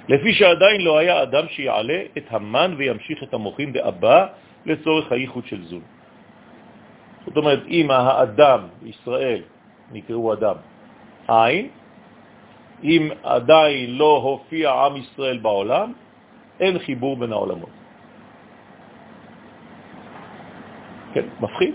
[0.09, 4.19] לפי שעדיין לא היה אדם שיעלה את המן וימשיך את המוחים באבא
[4.69, 5.85] לצורך הייחוד של זון.
[7.25, 9.43] זאת אומרת, אם האדם, ישראל,
[9.93, 10.57] נקראו אדם,
[11.29, 11.69] עין,
[12.85, 15.93] אם עדיין לא הופיע עם ישראל בעולם,
[16.61, 17.75] אין חיבור בין העולמות.
[21.17, 21.75] כן, מפחיד.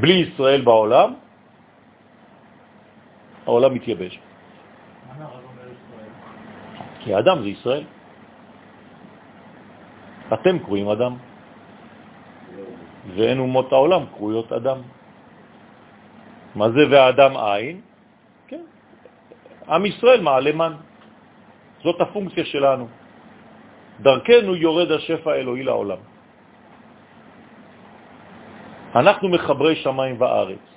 [0.00, 1.20] בלי ישראל בעולם,
[3.46, 4.18] העולם מתייבש.
[7.00, 7.84] כי האדם זה ישראל.
[10.32, 11.14] אתם קרואים אדם,
[13.16, 14.78] ואין אומות העולם קרויות אדם.
[16.54, 17.80] מה זה והאדם עין?
[19.68, 20.74] עם ישראל מעלה מן.
[21.82, 22.86] זאת הפונקציה שלנו.
[24.00, 26.00] דרכנו יורד השפע האלוהי לעולם.
[28.94, 30.71] אנחנו מחברי שמיים וארץ.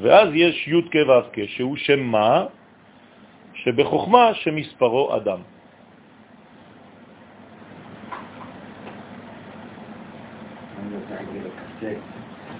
[0.00, 2.44] ואז יש י' כ' ו' כ', שהוא שם מה?
[3.54, 5.40] שבחוכמה שמספרו אדם.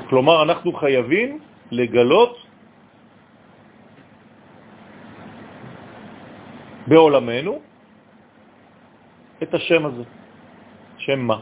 [0.08, 1.38] כלומר, אנחנו חייבים
[1.70, 2.34] לגלות
[6.86, 7.60] בעולמנו
[9.42, 10.04] את השם הזה.
[10.98, 11.38] שם מה?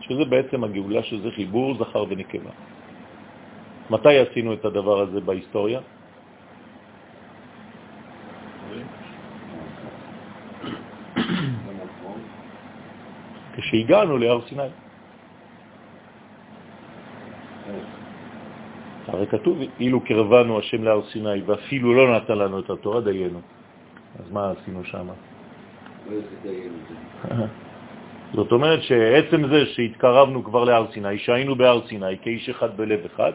[0.00, 2.50] שזה בעצם הגאולה, שזה חיבור זכר ונקבה.
[3.90, 5.80] מתי עשינו את הדבר הזה בהיסטוריה?
[13.56, 14.68] כשהגענו להר סיני.
[19.06, 23.40] הרי כתוב, אילו קרבנו השם להר סיני ואפילו לא נתן לנו את התורה, דיינו.
[24.18, 25.06] אז מה עשינו שם?
[28.34, 33.32] זאת אומרת שעצם זה שהתקרבנו כבר להר סיני, שהיינו בהר סיני כאיש אחד בלב אחד,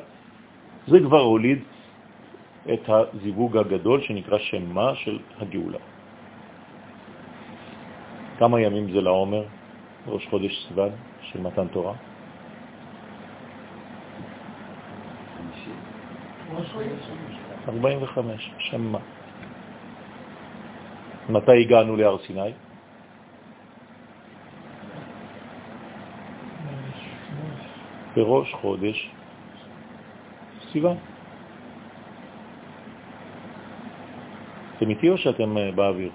[0.88, 1.60] זה כבר הוליד
[2.74, 5.80] את הזיווג הגדול שנקרא שם מה של הגאולה.
[8.40, 9.44] כמה ימים זה לעומר,
[10.08, 10.90] ראש חודש סבן
[11.22, 11.94] של מתן תורה?
[17.68, 19.00] ארבעים וחמש, שם מה.
[21.30, 22.52] מתי הגענו להר סיני?
[28.16, 29.10] בראש חודש
[30.72, 30.98] סיוון.
[34.78, 36.12] אתם איתי או שאתם אה, באוויר?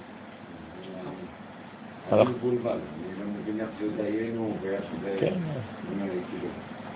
[2.13, 5.17] אני מבולבל, אני לא מבין איך זה דיינו ואיך זה...
[5.21, 5.35] כן.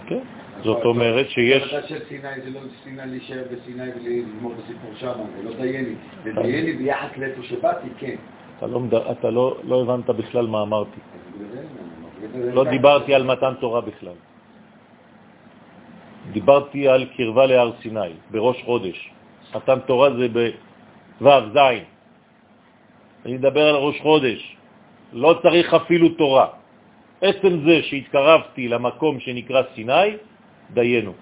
[0.06, 0.20] כן.
[0.62, 1.62] זאת אומרת שיש...
[1.62, 5.94] החלטה של סיני זה לא סיני להישאר בסיני ולגמור בסיפור שם, זה לא דייני.
[6.24, 8.16] זה דייני ביחד לאיפה שבאתי, כן.
[8.58, 8.80] אתה לא,
[9.30, 11.00] לא, לא הבנת בכלל מה אמרתי.
[12.34, 14.29] לא דיברתי על מתן תורה בכלל.
[16.32, 19.10] דיברתי על קרבה להר סיני, בראש חודש.
[19.54, 20.26] מתן תורה זה
[21.20, 21.58] בו' ז'.
[23.26, 24.56] אני מדבר על ראש חודש.
[25.12, 26.46] לא צריך אפילו תורה.
[27.20, 30.08] עצם זה שהתקרבתי למקום שנקרא סיני,
[30.72, 31.12] דיינו.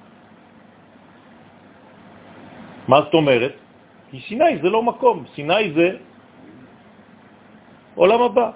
[2.89, 3.55] מה זאת אומרת?
[4.11, 5.89] כי סיני זה לא מקום, סיני זה
[7.95, 8.51] עולם הבא.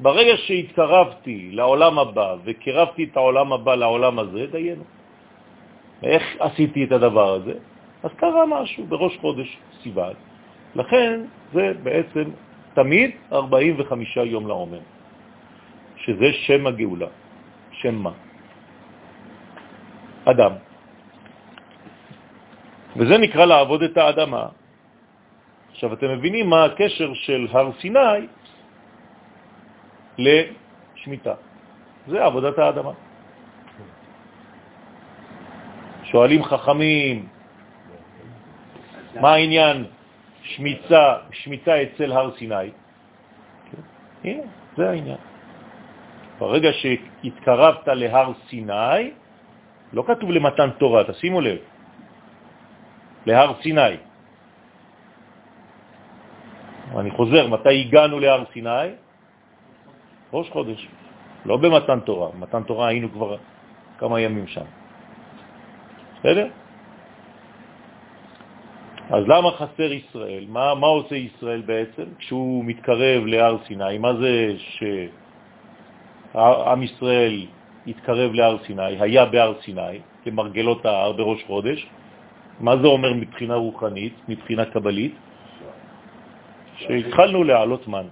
[0.00, 4.84] ברגע שהתקרבתי לעולם הבא וקרבתי את העולם הבא לעולם הזה, דיינו.
[6.02, 7.54] איך עשיתי את הדבר הזה?
[8.02, 10.14] אז קרה משהו בראש חודש סיוון.
[10.74, 11.20] לכן
[11.52, 12.24] זה בעצם
[12.74, 14.80] תמיד 45 יום לעומר,
[15.96, 17.08] שזה שם הגאולה.
[17.72, 18.12] שם מה?
[20.24, 20.52] אדם.
[22.96, 24.46] וזה נקרא לעבוד את האדמה.
[25.72, 28.26] עכשיו, אתם מבינים מה הקשר של הר סיני
[30.18, 31.34] לשמיטה.
[32.08, 32.92] זה עבודת האדמה.
[36.10, 37.28] שואלים חכמים,
[39.20, 39.84] מה העניין
[40.42, 42.70] שמיטה, שמיטה אצל הר סיני?
[44.24, 44.42] הנה,
[44.76, 45.18] זה העניין.
[46.38, 49.10] ברגע שהתקרבת להר סיני,
[49.92, 51.58] לא כתוב למתן תורה, תשימו לב,
[53.26, 53.96] להר סיני.
[56.96, 58.88] אני חוזר, מתי הגענו להר סיני?
[60.32, 60.88] ראש חודש,
[61.46, 62.30] לא במתן תורה.
[62.38, 63.36] מתן תורה היינו כבר
[63.98, 64.85] כמה ימים שם.
[66.26, 66.46] בסדר?
[69.10, 70.44] אז למה חסר ישראל?
[70.48, 73.98] מה, מה עושה ישראל בעצם כשהוא מתקרב להר סיני?
[73.98, 74.52] מה זה
[76.34, 77.46] שעם ישראל
[77.86, 81.86] התקרב להר סיני, היה בהר סיני, כמרגלות ההר בראש חודש?
[82.60, 85.14] מה זה אומר מבחינה רוחנית, מבחינה קבלית?
[86.76, 88.06] שהתחלנו להעלות מן.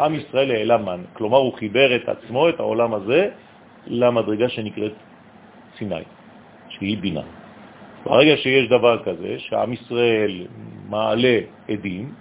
[0.00, 3.30] עם ישראל העלה מן, כלומר הוא חיבר את עצמו, את העולם הזה,
[3.86, 4.92] למדרגה שנקראת
[5.78, 6.04] סיני,
[6.82, 7.22] שהיא בינה.
[8.04, 10.46] ברגע שיש דבר כזה, שעם ישראל
[10.90, 11.38] מעלה
[11.70, 12.14] עדים,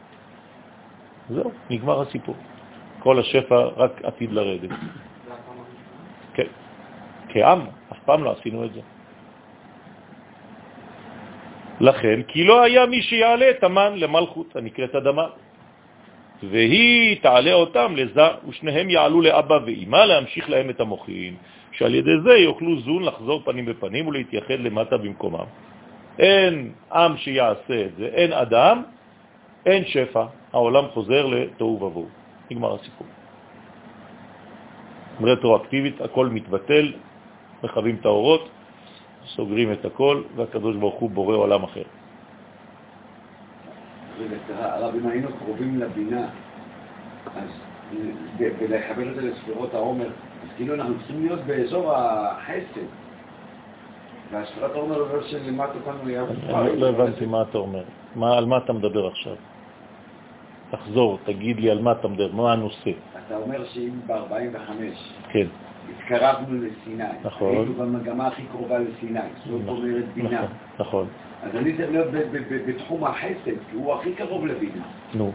[1.29, 2.35] זהו, נגמר הסיפור.
[2.99, 4.69] כל השפע רק עתיד לרדת.
[6.33, 6.49] כן.
[7.29, 7.59] כעם,
[7.91, 8.81] אף פעם לא עשינו את זה.
[11.81, 15.27] לכן, כי לא היה מי שיעלה את המן למלכות הנקראת אדמה,
[16.45, 21.35] והיא תעלה אותם לזה, ושניהם יעלו לאבא ואימא להמשיך להם את המוחין,
[21.81, 25.49] שעל ידי זה יוכלו זון לחזור פנים בפנים ולהתייחד למטה במקומם.
[26.19, 28.83] אין עם שיעשה את זה, אין אדם,
[29.65, 32.07] אין שפע, העולם חוזר לתוהו ובוהו.
[32.51, 33.07] נגמר הסיפור.
[35.21, 36.93] רטרואקטיבית, הכל מתבטל,
[37.63, 38.49] מכבים את האורות,
[39.25, 41.87] סוגרים את הכל, והקדוש ברוך הוא בורא עולם אחר.
[44.49, 46.29] הרב, אם היינו קרובים לבינה,
[47.35, 47.49] אז
[48.39, 50.09] ולחבר את זה לספירות העומר,
[50.43, 52.85] אז כאילו אנחנו צריכים להיות באזור החסד.
[54.31, 55.99] והספירת העומר אומר שלימד אותנו.
[56.61, 57.83] אני לא הבנתי מה אתה אומר.
[58.37, 59.35] על מה אתה מדבר עכשיו?
[60.71, 62.91] תחזור, תגיד לי על מה אתה מדבר, מה הנושא.
[63.27, 64.71] אתה אומר שאם ב-45
[65.31, 65.47] כן.
[65.89, 67.55] התקרבנו לסיני, נכון.
[67.55, 70.29] היינו במגמה הכי קרובה לסיני, זאת נכון, אומרת בינה.
[70.29, 70.47] נכון.
[70.79, 71.07] נכון.
[71.43, 72.07] אז אני צריך להיות
[72.67, 74.83] בתחום החסד, כי הוא הכי קרוב לבינה.
[75.13, 75.31] נו.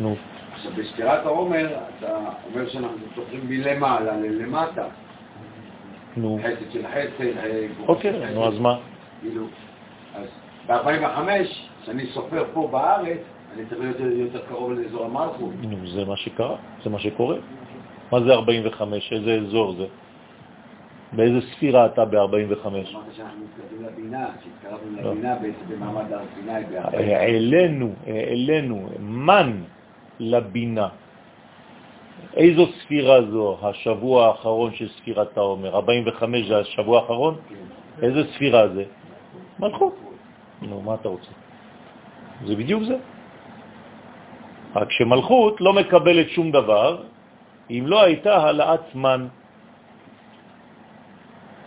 [0.00, 0.16] נו.
[0.58, 2.18] עכשיו, בספירת העומר, אתה
[2.50, 4.86] אומר שאנחנו צופרים מלמעלה ללמטה.
[6.16, 6.38] נו.
[6.42, 7.38] חסד של חסד.
[7.38, 8.78] אה, אוקיי, נו, אז מה?
[9.20, 9.46] כאילו,
[10.14, 10.26] אז
[10.66, 11.46] ב-45,
[11.82, 13.18] כשאני סופר פה בארץ,
[13.54, 15.50] אני צריך להיות יותר קרוב לאזור המלכות.
[15.62, 17.36] נו, זה מה שקרה, זה מה שקורה.
[18.12, 19.12] מה זה 45?
[19.12, 19.86] איזה אזור זה?
[21.12, 22.66] באיזה ספירה אתה ב-45?
[22.66, 22.84] אמרת
[23.16, 25.10] שאנחנו מתקרבים לבינה, שהתקרבנו לא.
[25.10, 25.36] לבינה
[25.68, 27.14] במעמד הר סיני.
[27.14, 29.52] העלינו, העלינו, מן
[30.20, 30.88] לבינה.
[32.36, 35.76] איזו ספירה זו השבוע האחרון של ספירת העומר?
[35.76, 37.34] 45 זה השבוע האחרון?
[37.48, 37.54] כן.
[38.02, 38.84] איזה ספירה זה?
[39.58, 39.94] מלכות.
[40.62, 41.30] נו, מה אתה רוצה?
[42.46, 42.96] זה בדיוק זה.
[44.76, 47.02] רק שמלכות לא מקבלת שום דבר
[47.70, 49.26] אם לא הייתה העלאת מן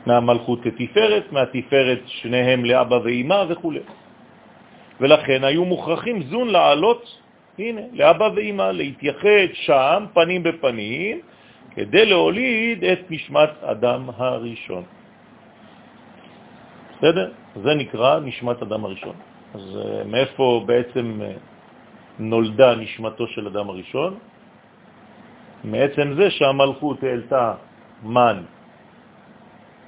[0.06, 3.74] מהמלכות לתפארת, מהתפארת שניהם לאבא ואימא וכו'.
[5.02, 7.21] ולכן היו מוכרחים זון לעלות,
[7.60, 11.20] הנה, לאבא ואימא, להתייחד שם פנים בפנים,
[11.76, 14.84] כדי להוליד את נשמת אדם הראשון.
[16.98, 17.32] בסדר?
[17.64, 19.16] זה נקרא נשמת אדם הראשון.
[19.54, 21.34] אז אה, מאיפה בעצם אה,
[22.20, 24.20] נולדה נשמתו של אדם הראשון?
[25.64, 27.54] מעצם זה שהמלכות העלתה
[28.04, 28.44] מן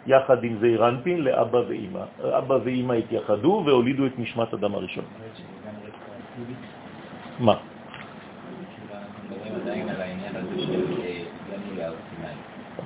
[0.08, 2.04] יחד עם זעיר אנפין לאבא ואימא.
[2.38, 5.06] אבא ואימא התייחדו והולידו את נשמת אדם הראשון.
[7.40, 7.56] מה?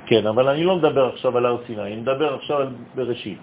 [0.08, 3.40] כן, אבל אני לא מדבר עכשיו על הר סיני, אני מדבר עכשיו על בראשית.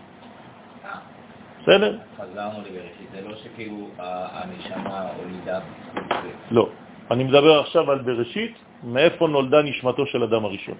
[1.62, 1.98] בסדר?
[2.16, 5.60] חזרנו לבראשית, זה לא שכאילו הנשמה הולידה...
[6.50, 6.68] לא.
[7.10, 10.78] אני מדבר עכשיו על בראשית, מאיפה נולדה נשמתו של אדם הראשון.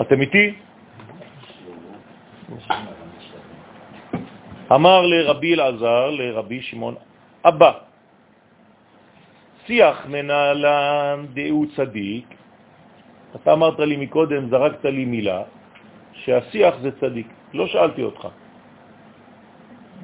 [0.00, 0.54] אתם איתי?
[4.72, 6.94] אמר לרבי אלעזר, לרבי שמעון
[7.44, 7.72] אבא,
[9.66, 12.26] שיח מנהלן דאו צדיק,
[13.36, 15.42] אתה אמרת לי מקודם, זרקת לי מילה,
[16.12, 17.26] שהשיח זה צדיק.
[17.54, 18.28] לא שאלתי אותך.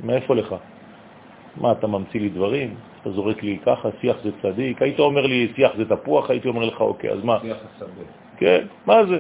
[0.05, 0.55] מאיפה לך?
[1.57, 2.74] מה, אתה ממציא לי דברים?
[3.01, 4.82] אתה זורק לי ככה, שיח זה צדיק?
[4.82, 7.39] היית אומר לי, שיח זה תפוח, הייתי אומר לך, אוקיי, אז מה?
[7.43, 8.07] שיח השדה.
[8.37, 9.18] כן, מה זה?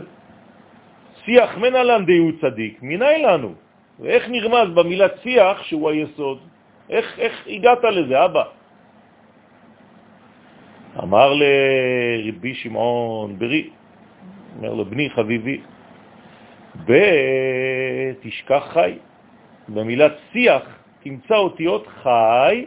[1.24, 3.54] שיח מנהלן דיהו צדיק, מיני לנו.
[4.00, 6.38] ואיך נרמז במילה שיח שהוא היסוד?
[6.90, 8.44] איך, איך הגעת לזה, אבא?
[11.02, 13.70] אמר לרבי שמעון ברי,
[14.56, 15.60] אומר לו, בני חביבי,
[16.84, 18.98] בתשכח חי.
[19.68, 20.62] במילת שיח
[21.02, 22.66] תמצא אותיות חי,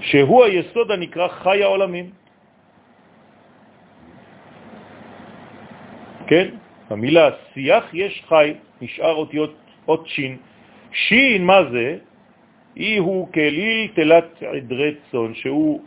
[0.00, 2.10] שהוא היסוד הנקרא חי העולמים.
[6.26, 6.48] כן?
[6.90, 10.36] במילה שיח יש חי, נשאר אותיות אות שין.
[10.92, 11.98] שין, מה זה?
[12.76, 15.80] אי הוא כליל תלת עדרי צון, שהוא,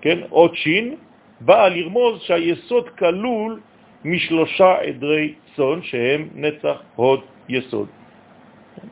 [0.00, 0.96] כן, אות שין,
[1.40, 3.60] באה לרמוז שהיסוד כלול
[4.04, 7.88] משלושה עדרי צון שהם נצח, הוד, יסוד.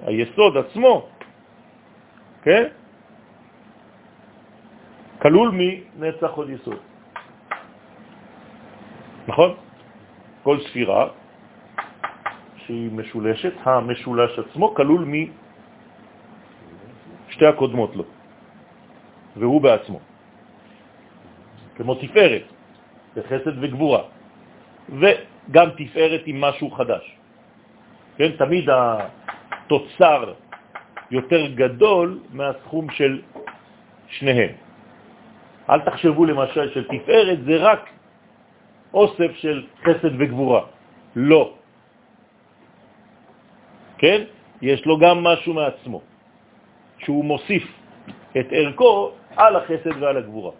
[0.06, 1.08] היסוד עצמו,
[2.42, 2.64] כן?
[5.22, 6.80] כלול מנצח הוד יסוד.
[9.28, 9.54] נכון?
[10.42, 11.08] כל ספירה
[12.68, 15.04] שהיא משולשת, המשולש עצמו כלול
[17.28, 18.04] משתי הקודמות לו,
[19.36, 20.00] והוא בעצמו.
[21.76, 22.42] כמו תפארת,
[23.16, 24.02] בחסד וגבורה,
[24.88, 27.04] וגם תפארת עם משהו חדש.
[28.16, 30.32] כן, תמיד התוצר
[31.10, 33.22] יותר גדול מהסכום של
[34.08, 34.52] שניהם.
[35.70, 37.82] אל תחשבו למשל של תפארת זה רק
[38.94, 40.62] אוסף של חסד וגבורה.
[41.16, 41.57] לא.
[43.98, 44.22] כן?
[44.62, 46.00] יש לו גם משהו מעצמו,
[46.98, 47.64] שהוא מוסיף
[48.38, 50.52] את ערכו על החסד ועל הגבורה.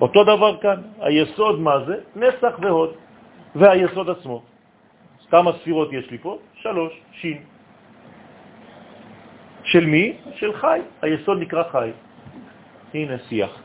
[0.00, 1.96] אותו דבר כאן, היסוד מה זה?
[2.16, 2.90] נסח והוד,
[3.54, 4.42] והיסוד עצמו.
[5.30, 6.38] כמה ספירות יש לי פה?
[6.54, 7.38] שלוש, שין.
[9.64, 10.16] של מי?
[10.34, 10.80] של חי.
[11.02, 11.90] היסוד נקרא חי.
[12.94, 13.62] הנה שיח.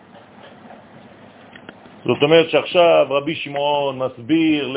[2.05, 4.67] זאת אומרת שעכשיו רבי שמעון מסביר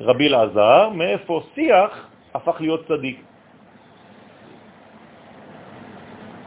[0.00, 3.20] לרבי אלעזר מאיפה שיח הפך להיות צדיק.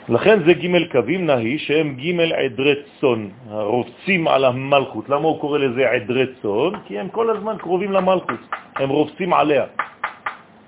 [0.10, 5.10] לכן זה ג' קווים נהי שהם ג' עדרי צון, הרובצים על המלכות.
[5.10, 6.74] למה הוא קורא לזה עדרי צון?
[6.86, 8.39] כי הם כל הזמן קרובים למלכות,
[8.76, 9.66] הם רובצים עליה,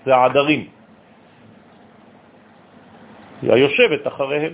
[0.06, 0.68] זה העדרים.
[3.42, 4.54] היא היושבת אחריהם.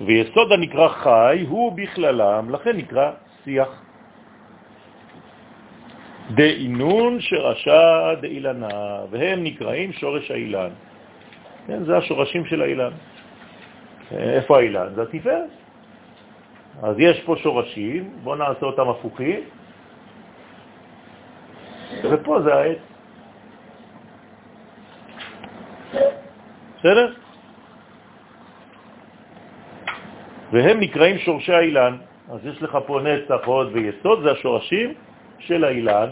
[0.00, 3.10] ויסוד הנקרא חי הוא בכללם, לכן נקרא
[3.44, 3.81] שיח.
[6.34, 10.70] דאינון שרשה דאילנה, והם נקראים שורש האילן.
[11.66, 12.92] כן, זה השורשים של האילן.
[14.10, 14.94] איפה האילן?
[14.94, 15.50] זה התפארת.
[16.82, 19.40] אז יש פה שורשים, בואו נעשה אותם הפוכים,
[22.04, 22.78] ופה זה העץ.
[26.78, 27.12] בסדר?
[30.52, 31.96] והם נקראים שורשי האילן.
[32.32, 34.94] אז יש לך פה נצח, הוד ויסוד, זה השורשים
[35.46, 36.08] של האילן,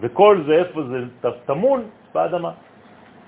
[0.00, 0.98] וכל זה, איפה זה
[1.46, 1.80] טמון?
[2.14, 2.50] באדמה.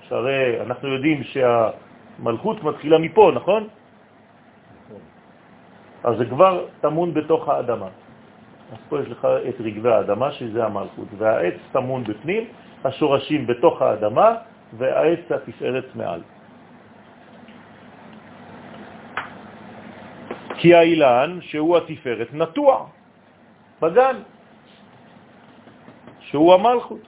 [0.07, 3.67] שהרי אנחנו יודעים שהמלכות מתחילה מפה, נכון?
[6.03, 7.89] אז זה כבר טמון בתוך האדמה.
[8.71, 12.43] אז פה יש לך את רגבי האדמה, שזה המלכות, והעץ טמון בפנים,
[12.85, 14.35] השורשים בתוך האדמה,
[14.77, 16.21] והעץ התפארת מעל.
[20.57, 22.85] כי האילן, שהוא התפארת, נטוע
[23.81, 24.15] בגן,
[26.29, 27.07] שהוא המלכות.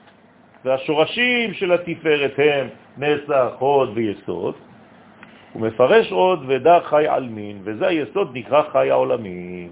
[0.64, 4.54] והשורשים של התפארת הם נסח, הוד ויסוד.
[5.52, 9.70] הוא מפרש עוד ודע חי על מין, וזה היסוד נקרא חי העולמים.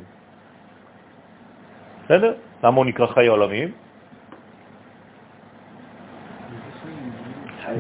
[2.05, 2.35] בסדר?
[2.65, 3.69] למה הוא נקרא חי העולמים?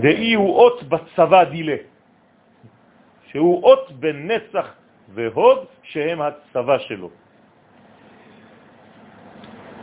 [0.00, 1.76] דאי הוא אות בצבא דילה,
[3.30, 4.66] שהוא אות בנצח
[5.14, 7.10] והוד שהם הצבא שלו.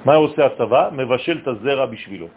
[0.05, 0.89] מה עושה הצבא?
[0.91, 2.27] מבשל את הזרע בשבילו.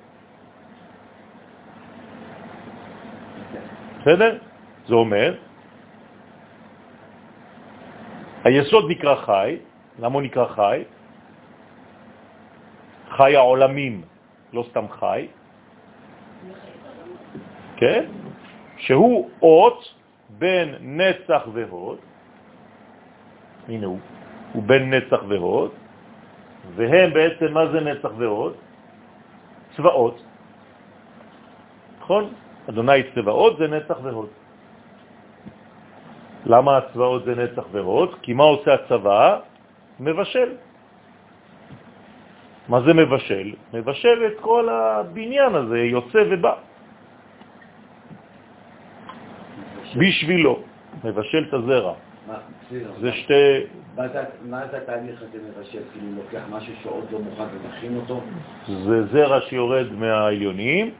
[4.01, 4.39] בסדר?
[4.87, 5.35] זה אומר,
[8.45, 9.57] היסוד נקרא חי,
[9.99, 10.85] למה הוא נקרא חי?
[13.11, 14.03] חי העולמים,
[14.53, 15.27] לא סתם חי,
[17.77, 18.05] כן?
[18.77, 19.95] שהוא אות
[20.39, 21.99] בין נצח והוד,
[23.69, 23.99] הנה הוא,
[24.53, 25.71] הוא בין נצח והוד,
[26.75, 28.55] והם בעצם, מה זה נצח והוד?
[29.77, 30.17] צבאות.
[32.01, 32.25] נכון?
[32.69, 34.29] אדוני צבאות זה נצח והוד.
[36.47, 38.11] למה הצבאות זה נצח והוד?
[38.23, 39.39] כי מה עושה הצבא?
[40.01, 40.51] מבשל.
[42.69, 43.55] מה זה מבשל?
[43.75, 46.55] מבשל את כל הבניין הזה, יוצא ובא.
[49.97, 50.55] בשבילו,
[51.05, 51.95] מבשל את הזרע.
[53.01, 53.67] זה שתי...
[54.43, 55.83] מה זה התהליך הזה מבשל?
[55.93, 58.21] כאילו לוקח משהו שעוד לא מוכן ומכין אותו?
[58.69, 60.91] זה זרע שיורד מהעליונים,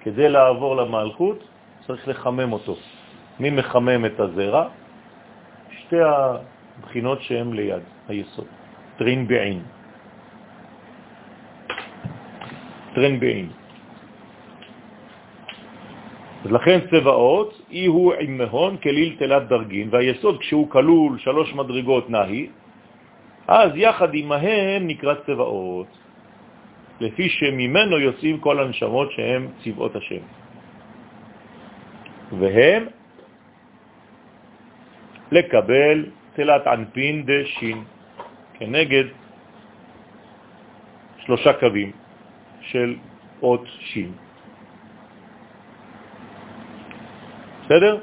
[0.00, 1.48] כדי לעבור למלכות
[1.86, 2.76] צריך לחמם אותו.
[3.40, 4.68] מי מחמם את הזרע?
[5.70, 8.46] שתי הבחינות שהן ליד היסוד,
[8.96, 9.62] תרין ביעין.
[12.94, 13.48] תרין ביעין.
[16.44, 22.48] אז לכן צבאות, איהו עמהון כליל תלת דרגין, והיסוד כשהוא כלול שלוש מדרגות נה"י,
[23.48, 25.86] אז יחד עמהם נקרא צבאות,
[27.00, 30.22] לפי שממנו יוצאים כל הנשמות שהם צבאות השם.
[32.38, 32.82] והם
[35.32, 37.78] לקבל תלת ענפין דשין,
[38.54, 39.04] כנגד
[41.24, 41.90] שלושה קווים
[42.60, 42.96] של
[43.42, 44.25] אות שין.
[47.66, 47.98] בסדר?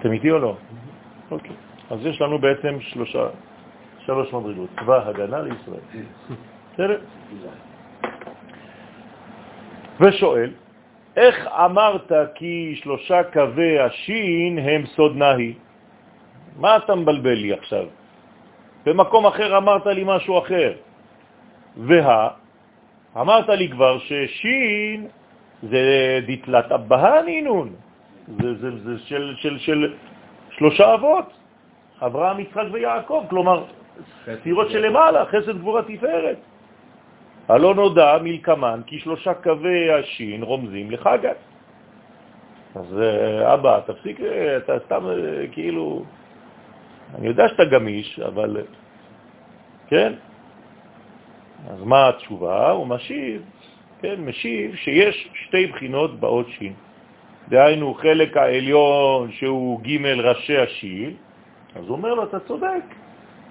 [0.00, 0.56] אתם איתי או לא?
[1.30, 1.56] אוקיי.
[1.90, 3.26] אז יש לנו בעצם שלושה,
[4.06, 4.70] שלוש מדרגות.
[4.80, 5.80] צבא הגנה לישראל.
[6.74, 7.00] בסדר?
[10.00, 10.50] ושואל,
[11.16, 15.54] איך אמרת כי שלושה קווי השין הם סוד נהי?
[16.56, 17.86] מה אתה מבלבל לי עכשיו?
[18.86, 20.72] במקום אחר אמרת לי משהו אחר.
[21.76, 22.28] וה,
[23.16, 25.06] אמרת לי כבר ששין
[25.62, 25.82] זה
[26.26, 27.68] דתלת אבהנינון,
[28.42, 29.94] זה, זה, זה של, של, של
[30.50, 31.32] שלושה אבות,
[32.02, 33.64] אברהם, יצחק ויעקב, כלומר,
[34.24, 36.36] ספירות שלמעלה, חסד גבורה תפארת.
[37.48, 41.36] הלא נודע מלקמן כי שלושה קווי השין רומזים לחגת.
[42.74, 46.04] אז אה, אבא, תפסיק, אה, אתה סתם אה, כאילו,
[47.14, 48.56] אני יודע שאתה גמיש, אבל
[49.86, 50.12] כן?
[51.70, 52.70] אז מה התשובה?
[52.70, 53.42] הוא משיב,
[54.00, 56.72] כן, משיב שיש שתי בחינות באות שין.
[57.48, 61.14] דהיינו, חלק העליון שהוא ג' ראשי השין,
[61.76, 62.84] אז הוא אומר לו, אתה צודק,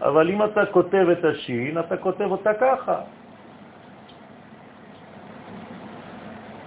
[0.02, 3.00] אבל אם אתה כותב את השין, אתה כותב אותה ככה.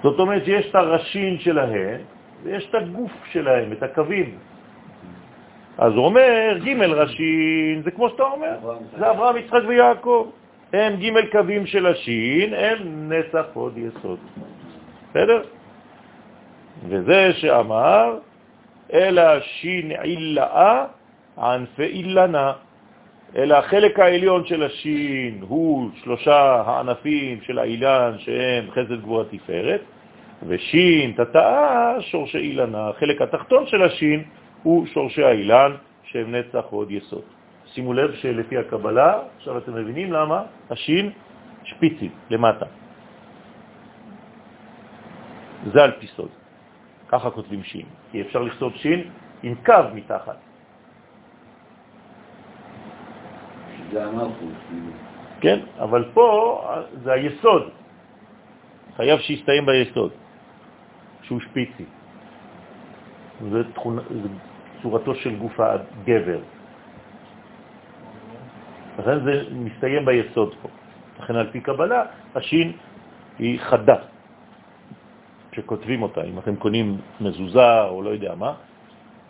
[0.03, 2.01] זאת אומרת שיש את הראשין שלהם,
[2.43, 4.39] ויש את הגוף שלהם, את הקווים.
[5.78, 8.56] אז הוא אומר, ג' ראשין, זה כמו שאתה אומר,
[8.98, 10.30] זה אברהם, יצחק ויעקב.
[10.72, 14.18] הם ג' קווים של השין, הם נצח עוד יסוד.
[15.10, 15.42] בסדר?
[16.88, 18.18] וזה שאמר,
[18.92, 20.84] אלא שין עילאה
[21.38, 22.52] ענפי אילנה.
[23.36, 29.80] אלא החלק העליון של השין הוא שלושה הענפים של האילן שהם חסד גבוה תפארת,
[30.48, 32.88] ושין תתאה שורשי אילנה.
[32.88, 34.22] החלק התחתון של השין
[34.62, 37.22] הוא שורשי האילן שהם נצח ועוד יסוד.
[37.66, 41.11] שימו לב שלפי הקבלה, עכשיו אתם מבינים למה השין
[41.64, 42.66] שפיצי למטה.
[45.72, 46.28] זה על פי סוד.
[47.09, 49.11] ככה כותבים שין, כי אפשר לכתוב שין
[49.42, 50.36] עם קו מתחת.
[54.68, 54.90] כאילו.
[55.40, 56.26] כן, אבל פה
[57.02, 57.70] זה היסוד.
[58.96, 60.12] חייב שיסתיים ביסוד,
[61.22, 61.84] שהוא שפיצי.
[63.50, 64.28] זה, תכונה, זה
[64.82, 66.38] צורתו של גוף הגבר.
[68.98, 70.68] לכן זה מסתיים ביסוד פה.
[71.20, 72.02] לכן על פי קבלה,
[72.34, 72.72] השין
[73.38, 73.96] היא חדה,
[75.52, 76.22] שכותבים אותה.
[76.24, 78.52] אם אתם קונים מזוזה או לא יודע מה,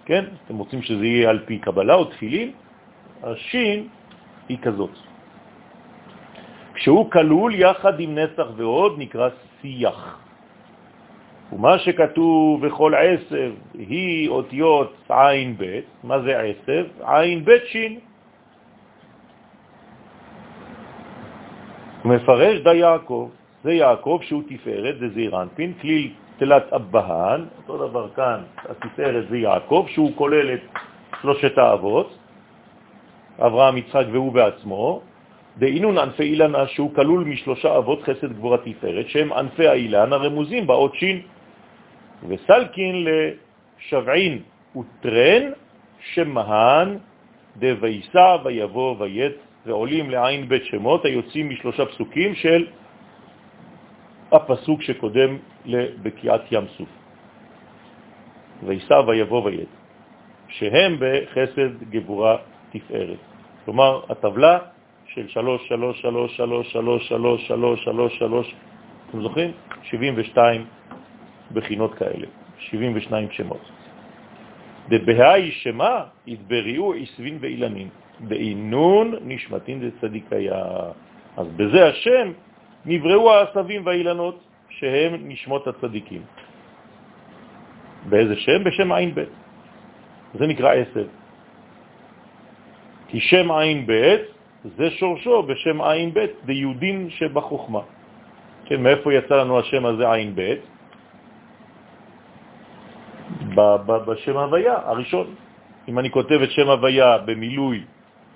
[0.05, 0.25] כן?
[0.45, 2.53] אתם רוצים שזה יהיה על פי קבלה או תפילין,
[3.23, 3.89] השין
[4.49, 4.91] היא כזאת.
[6.75, 9.29] כשהוא כלול יחד עם נצח ועוד נקרא
[9.61, 10.28] שיח.
[11.53, 16.87] ומה שכתוב בכל עשב היא אותיות עין ב', מה זה עשב?
[17.01, 17.99] עין ב' שין.
[22.05, 23.29] מפרש דה יעקב,
[23.65, 29.37] זה יעקב שהוא תפארת, זה זעיר אנפין, כליל תלת אבהן, אותו דבר כאן, התפארת זה
[29.39, 30.61] יעקב, שהוא כולל את
[31.23, 32.19] שלושת האבות,
[33.39, 35.01] אברהם, יצחק והוא בעצמו,
[35.59, 40.95] דהינון ענפי אילנה שהוא כלול משלושה אבות חסד גבורה תפארת, שהם ענפי האילן הרמוזים באות
[40.95, 41.21] שין.
[42.29, 44.43] וסלקין לשבעין
[44.77, 45.43] וטרן
[46.13, 46.99] שמהן
[47.57, 52.67] דוויסע ויבוא ויית ועולים לעין בית שמות היוצאים משלושה פסוקים של
[54.33, 56.89] הפסוק שקודם לבקיעת ים סוף.
[58.63, 59.69] ויסע ויבוא ויית,
[60.49, 62.37] שהם בחסד גבורה
[62.71, 63.19] תפארת.
[63.65, 64.59] כלומר, הטבלה
[65.07, 68.55] של 3, 3, 3, 3, 3, 3, 3, 3, 3,
[69.11, 69.53] אתם זוכרים?
[69.83, 70.65] 72
[71.53, 72.27] בחינות כאלה,
[72.59, 73.71] 72 שמות.
[74.89, 77.89] דבהאי שמה יתבריאו עשבין ואילנים,
[78.21, 80.65] באינון נשמתין דצדיקיה.
[81.37, 82.33] אז בזה השם
[82.87, 84.39] נבראו העשבים והאילנות
[84.69, 86.23] שהם נשמות הצדיקים.
[88.09, 88.65] באיזה שם?
[88.65, 89.25] בשם עין ב'.
[90.35, 91.07] זה נקרא עשב.
[93.09, 94.17] כי שם עין ב'
[94.77, 97.81] זה שורשו בשם עין ב' דיודין שבחוכמה.
[98.65, 100.55] כן, מאיפה יצא לנו השם הזה עין ב'?
[104.07, 105.35] בשם הוויה הראשון.
[105.89, 107.85] אם אני כותב את שם הוויה במילוי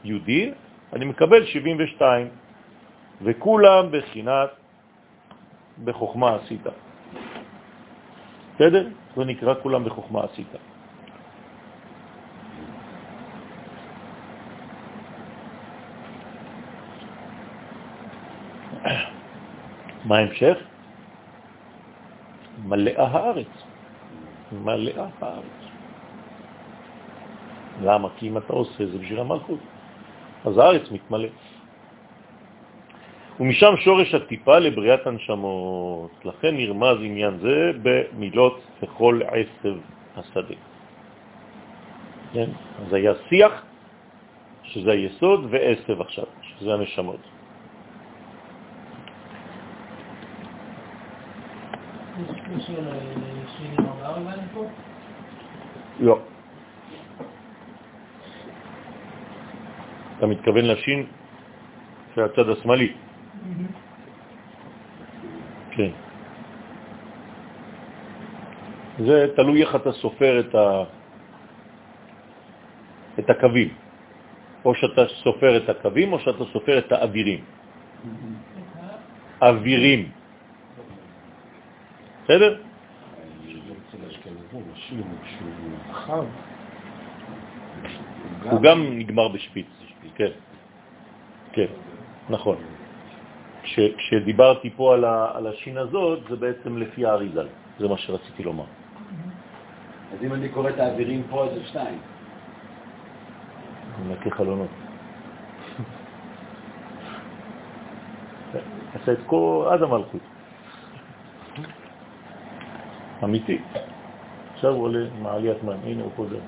[0.05, 0.53] יהודי,
[0.93, 2.29] אני מקבל 72,
[3.23, 4.51] וכולם בחינת
[5.85, 6.67] בחוכמה עשית.
[8.55, 8.89] בסדר?
[9.17, 10.53] זה נקרא כולם בחוכמה עשית.
[20.05, 20.59] מה ההמשך?
[22.65, 23.72] מלאה הארץ.
[24.53, 25.63] מלאה הארץ.
[27.83, 28.09] למה?
[28.17, 29.59] כי אם אתה עושה זה בשביל המלכות.
[30.45, 31.29] אז הארץ מתמלא.
[33.41, 36.11] ומשם שורש הטיפה לבריאת הנשמות.
[36.25, 39.77] לכן נרמז עניין זה במילות וכל עשב
[40.17, 40.55] השדה.
[42.33, 42.51] כן?
[42.87, 43.65] אז היה שיח,
[44.63, 47.21] שזה היסוד, ועשב עכשיו, שזה הנשמות.
[56.03, 56.19] לא.
[60.19, 61.07] אתה מתכוון לשין
[62.15, 62.93] של הצד השמאלי.
[65.71, 65.91] כן.
[68.99, 70.67] זה תלוי איך אתה סופר את, ה...
[73.19, 73.71] את הקווים.
[74.65, 77.41] או שאתה סופר את הקווים או שאתה סופר את האווירים.
[79.43, 80.11] אווירים.
[82.25, 82.72] בסדר?
[88.51, 89.67] הוא גם נגמר בשפיץ,
[90.15, 90.33] כן,
[91.53, 91.67] כן,
[92.31, 92.57] נכון.
[93.97, 97.49] כשדיברתי פה על, ה, על השין הזאת, זה בעצם לפי האריזל,
[97.79, 98.65] זה מה שרציתי לומר.
[100.13, 101.99] אז אם אני קורא את האווירים פה, זה שתיים.
[103.99, 104.71] אני נקה חלונות.
[108.95, 110.21] עשה את כל עד המלכות.
[113.25, 113.59] אמיתי.
[114.63, 116.39] עכשיו הוא עולה מעליית מים, הנה הוא חוזר.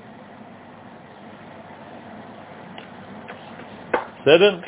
[4.21, 4.59] בסדר?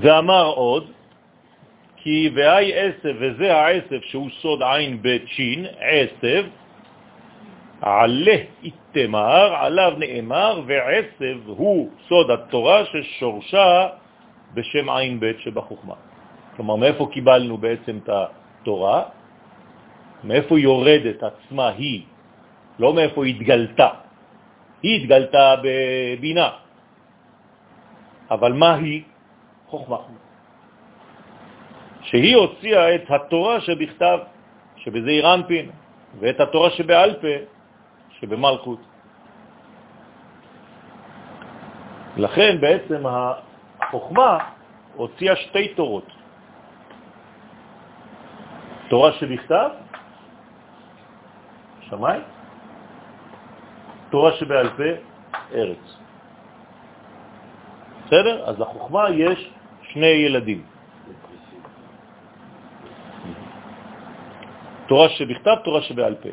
[0.00, 0.90] ואמר עוד,
[1.96, 6.46] כי והי עשב, וזה העשב שהוא סוד עין בית שין, עשב,
[7.80, 13.88] עלה איתמר, עליו נאמר, ועשב הוא סוד התורה ששורשה
[14.54, 15.94] בשם עין בית שבחוכמה.
[16.56, 19.17] כלומר, מאיפה קיבלנו בעצם את התורה?
[20.24, 22.02] מאיפה יורדת עצמה היא,
[22.78, 23.88] לא מאיפה התגלתה.
[24.82, 26.50] היא התגלתה בבינה.
[28.30, 29.02] אבל מה היא?
[29.66, 29.96] חוכמה.
[32.02, 34.18] שהיא הוציאה את התורה שבכתב,
[34.76, 35.70] שבזה אירנפין,
[36.20, 37.34] ואת התורה שבעל פה,
[38.20, 38.80] שבמלכות.
[42.16, 44.38] לכן בעצם החוכמה
[44.94, 46.08] הוציאה שתי תורות.
[48.88, 49.70] תורה שבכתב,
[51.90, 52.22] שמיים,
[54.10, 54.90] תורה שבעל פה,
[55.54, 55.84] ארץ.
[58.06, 58.48] בסדר?
[58.48, 59.50] אז לחוכמה יש
[59.92, 60.62] שני ילדים.
[64.88, 66.28] תורה שבכתב, תורה שבעל פה.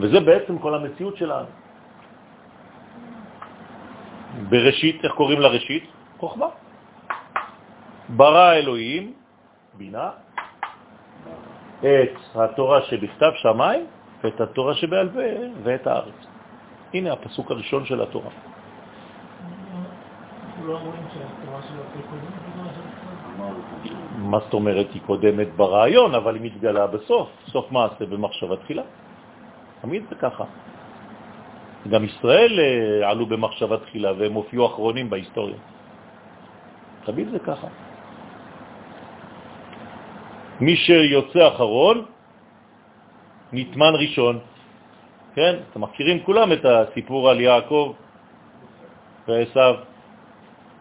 [0.00, 1.48] וזה בעצם כל המציאות שלנו.
[4.48, 5.84] בראשית, איך קוראים לראשית?
[6.18, 6.46] חוכמה.
[8.08, 9.12] ברא אלוהים,
[9.74, 10.10] בינה,
[11.82, 13.86] את התורה שבכתב שמיים
[14.24, 15.20] ואת התורה שבעל פה
[15.62, 16.18] ואת הארץ.
[16.94, 18.30] הנה הפסוק הראשון של התורה.
[24.18, 24.86] מה זאת אומרת?
[24.94, 28.82] היא קודמת ברעיון, אבל היא מתגלה בסוף, סוף מעשה במחשבה תחילה.
[29.82, 30.44] תמיד זה ככה.
[31.90, 35.58] גם ישראל אה, עלו במחשבה תחילה והם הופיעו אחרונים בהיסטוריה.
[37.04, 37.66] תמיד זה ככה.
[40.62, 42.04] מי שיוצא אחרון,
[43.52, 44.38] נטמן ראשון.
[45.34, 45.54] כן?
[45.70, 47.92] אתם מכירים כולם את הסיפור על יעקב
[49.28, 49.74] ועשיו.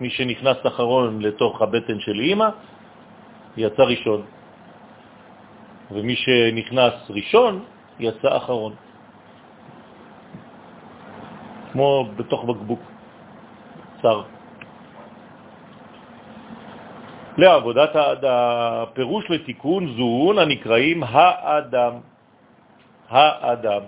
[0.02, 2.50] מי שנכנס אחרון לתוך הבטן של אימא,
[3.58, 4.22] יצא ראשון.
[5.92, 7.66] ומי שנכנס ראשון,
[8.00, 8.74] יצא אחרון.
[11.74, 12.82] כמו בתוך בקבוק
[14.02, 14.41] צר.
[17.38, 21.94] לעבודת האדם, פירוש לתיקון זון הנקראים האדם.
[23.10, 23.82] האדם.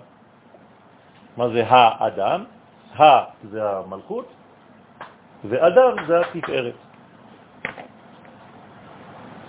[1.36, 2.44] מה זה האדם?
[2.98, 3.02] ה
[3.50, 4.28] זה המלכות,
[5.44, 6.74] ואדם זה התפארת.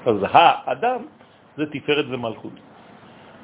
[0.06, 1.02] אז האדם
[1.58, 2.54] זה תפארת ומלכות.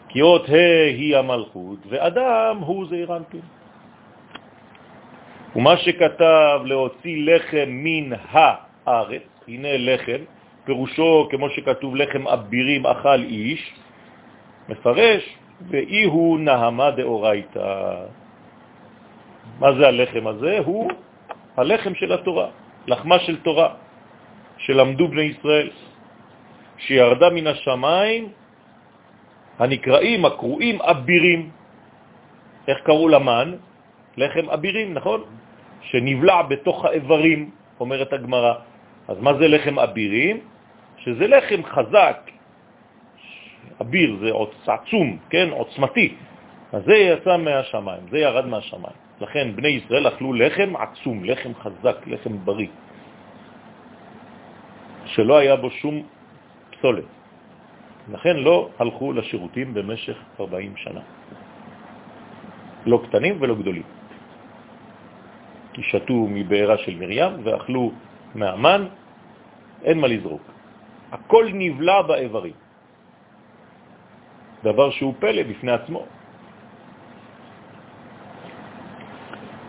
[0.09, 3.41] כי אות ה' היא המלכות, ואדם הוא זעיר אנפין.
[5.55, 10.21] ומה שכתב להוציא לחם מן הארץ, הנה לחם,
[10.72, 13.61] פירושו כמו שכתוב לחם אבירים אכל איש,
[14.69, 15.24] מפרש,
[15.67, 17.76] ואי הוא נהמה דאורייתא.
[19.59, 20.53] מה זה הלחם הזה?
[20.63, 20.91] הוא
[21.57, 22.47] הלחם של התורה,
[22.88, 23.69] לחמה של תורה,
[24.63, 25.69] שלמדו בני ישראל,
[26.88, 28.24] שירדה מן השמיים
[29.59, 31.41] הנקראים, הקרואים, אבירים.
[32.67, 33.59] איך קראו למן?
[34.17, 35.19] לחם אבירים, נכון?
[35.91, 37.39] שנבלע בתוך האיברים,
[37.80, 38.53] אומרת הגמרא.
[39.07, 40.39] אז מה זה לחם אבירים?
[41.03, 42.31] שזה לחם חזק,
[43.81, 44.29] אביר זה
[44.67, 46.15] עצום, כן, עוצמתי.
[46.73, 48.97] אז זה יצא מהשמיים, זה ירד מהשמיים.
[49.21, 52.67] לכן בני ישראל אכלו לחם עצום, לחם חזק, לחם בריא,
[55.05, 56.03] שלא היה בו שום
[56.71, 57.03] פסולת.
[58.11, 61.01] לכן לא הלכו לשירותים במשך 40 שנה.
[62.85, 63.83] לא קטנים ולא גדולים.
[65.73, 67.91] כי שתו מבעירה של מרים ואכלו
[68.35, 68.85] מהמן,
[69.83, 70.41] אין מה לזרוק.
[71.12, 72.53] הכל נבלע באיברים.
[74.64, 76.05] דבר שהוא פלא בפני עצמו.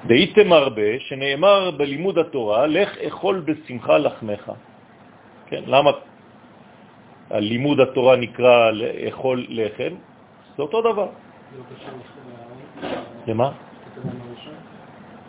[0.06, 4.44] דהיתם הרבה, שנאמר בלימוד התורה, לך אכול בשמחה לחמך.
[5.46, 5.90] כן, למה
[7.30, 9.94] הלימוד התורה נקרא לאכול לחם?
[10.56, 11.08] זה אותו דבר.
[13.26, 13.48] למה?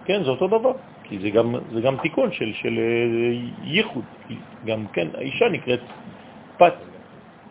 [0.05, 4.03] כן, זה אותו דבר, כי זה גם, זה גם תיקון של, של אה, ייחוד.
[4.65, 5.79] גם כן, האישה נקראת
[6.57, 6.73] פת,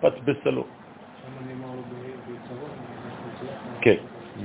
[0.00, 0.64] פת בסלו.
[3.80, 3.96] כן,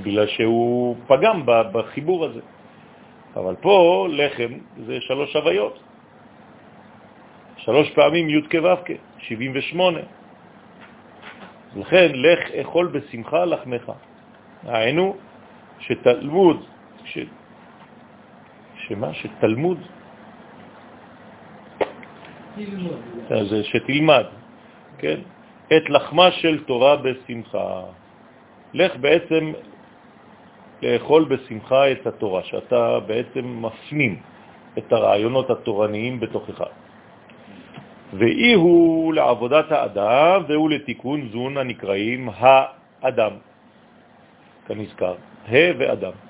[0.02, 2.40] בגלל שהוא פגם בחיבור הזה.
[3.36, 4.52] אבל פה לחם
[4.86, 5.78] זה שלוש הוויות.
[7.56, 9.98] שלוש פעמים י' כו' כ', 78.
[11.76, 13.92] לכן, לך אכול בשמחה לחמך.
[14.64, 15.16] היינו
[15.78, 16.66] שתלמוד.
[18.88, 19.14] שמה?
[19.14, 19.78] שתלמוד.
[23.30, 24.24] אז שתלמד,
[24.98, 25.20] כן?
[25.76, 27.82] את לחמה של תורה בשמחה.
[28.74, 29.52] לך בעצם
[30.82, 34.20] לאכול בשמחה את התורה, שאתה בעצם מפנים
[34.78, 36.62] את הרעיונות התורניים בתוכך.
[38.12, 43.32] ואי הוא לעבודת האדם והוא לתיקון זון הנקראים האדם,
[44.66, 45.14] כנזכר,
[45.48, 46.27] ה' ואדם.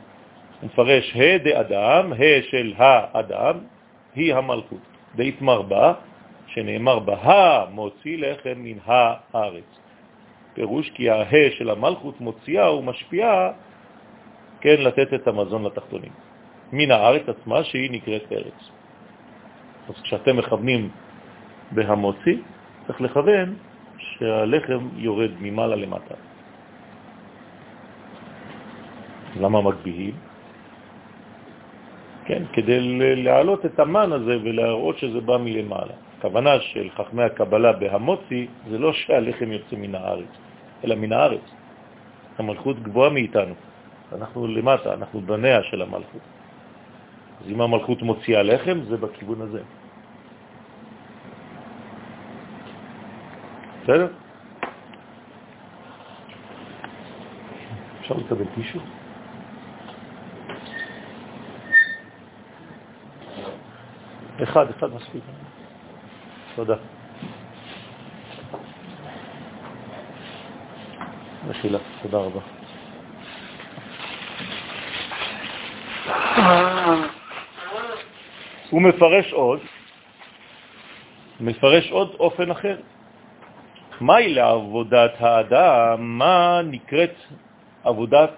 [0.63, 3.57] נפרש ה' דאדם, ה' של האדם,
[4.15, 4.81] היא המלכות.
[5.17, 5.95] דהתמר בה,
[6.47, 9.71] שנאמר בה, מוציא לחם מן הארץ.
[10.55, 13.51] פירוש כי הה של המלכות מוציאה ומשפיעה,
[14.61, 16.13] כן, לתת את המזון לתחתונים.
[16.73, 18.61] מן הארץ עצמה שהיא נקראת ארץ.
[19.89, 20.91] אז כשאתם מכוונים
[21.71, 22.37] בהמוציא,
[22.87, 23.55] צריך לכוון
[23.99, 26.15] שהלחם יורד ממעלה למטה.
[29.37, 30.28] למה מגביהים?
[32.29, 32.79] כן, כדי
[33.25, 35.97] להעלות את המן הזה ולהראות שזה בא מלמעלה.
[36.19, 40.33] הכוונה של חכמי הקבלה בהמוציא זה לא שהלחם יוצא מן הארץ,
[40.85, 41.47] אלא מן הארץ.
[42.39, 43.55] המלכות גבוהה מאיתנו.
[44.13, 46.21] אנחנו למטה, אנחנו בניה של המלכות.
[47.41, 49.63] אז אם המלכות מוציאה לחם, זה בכיוון הזה.
[53.83, 54.09] בסדר?
[58.01, 58.79] אפשר לקבל טישו?
[64.43, 65.23] אחד, אחד מספיק.
[66.55, 66.75] תודה.
[71.49, 72.41] מחילה, תודה רבה.
[78.71, 79.61] הוא מפרש עוד,
[81.41, 82.77] מפרש עוד אופן אחר.
[84.01, 86.19] מהי לעבודת האדם?
[86.19, 87.15] מה נקראת
[87.85, 88.31] עבודת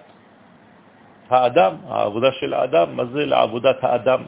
[1.29, 2.95] האדם, העבודה של האדם?
[2.95, 4.23] מה זה לעבודת האדם?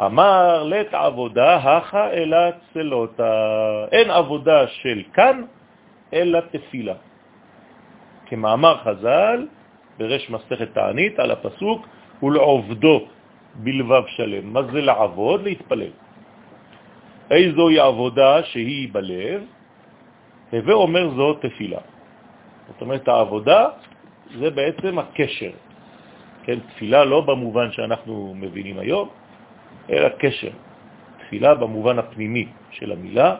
[0.00, 2.38] אמר לת עבודה הכה אלא
[2.72, 3.34] צלותה.
[3.92, 5.42] אין עבודה של כאן
[6.12, 6.94] אלא תפילה.
[8.26, 9.46] כמאמר חז"ל,
[9.98, 11.86] ברש מסכת תענית על הפסוק,
[12.22, 13.06] ולעובדו
[13.54, 14.52] בלבב שלם.
[14.52, 15.42] מה זה לעבוד?
[15.42, 15.94] להתפלל.
[17.30, 19.42] איזוהי עבודה שהיא בלב?
[20.52, 21.80] הווה אומר זו תפילה.
[22.68, 23.68] זאת אומרת, העבודה
[24.38, 25.50] זה בעצם הקשר.
[26.42, 26.58] כן?
[26.60, 29.08] תפילה לא במובן שאנחנו מבינים היום,
[29.90, 30.50] אלא קשר.
[31.18, 33.36] תפילה במובן הפנימי של המילה,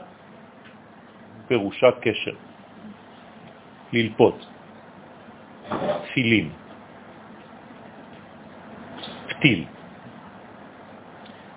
[1.48, 2.36] פירושה קשר.
[3.92, 4.46] ללפות.
[6.04, 6.48] תפילין.
[9.28, 9.64] פתיל.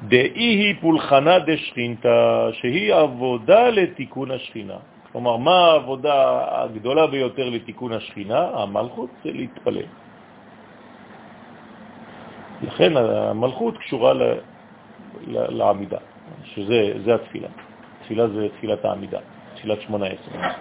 [0.07, 4.77] דאי היא פולחנה דשכינתה, שהיא עבודה לתיקון השכינה.
[5.11, 6.15] כלומר, מה העבודה
[6.63, 8.41] הגדולה ביותר לתיקון השכינה?
[8.53, 9.89] המלכות זה להתפלל.
[12.61, 14.13] לכן המלכות קשורה
[15.27, 15.97] לעמידה,
[16.43, 17.47] שזה התפילה.
[18.03, 19.19] תפילה זה תפילת העמידה,
[19.55, 20.51] תפילת 18.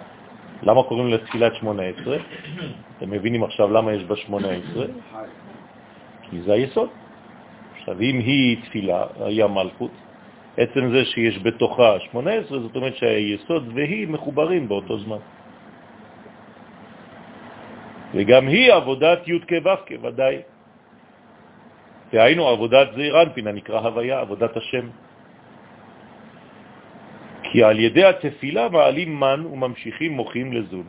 [0.62, 2.16] למה קוראים לה תפילת 18?
[2.98, 4.84] אתם מבינים עכשיו למה יש בה 18?
[6.30, 6.88] כי זה היסוד.
[7.78, 9.90] עכשיו, אם היא תפילה, היא המלכות,
[10.56, 15.16] עצם זה שיש בתוכה 18, זאת אומרת שהיסוד והיא מחוברים באותו זמן.
[18.14, 20.42] וגם היא עבודת י' כו' ודאי.
[22.12, 24.86] דהיינו עבודת זעיר אנפין, הנקרא הוויה, עבודת השם.
[27.42, 30.86] כי על ידי התפילה מעלים מן וממשיכים מוחים לזון.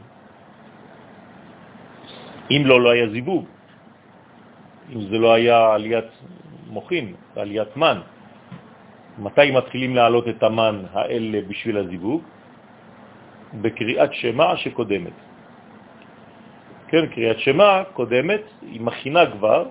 [2.51, 3.45] אם לא, לא היה זיווג.
[4.93, 6.09] אם זה לא היה עליית
[6.67, 7.99] מוחים, עליית מן.
[9.19, 12.21] מתי מתחילים להעלות את המן האלה בשביל הזיווג?
[13.61, 15.17] בקריאת שמה שקודמת.
[16.87, 19.65] כן, קריאת שמה קודמת, היא מכינה כבר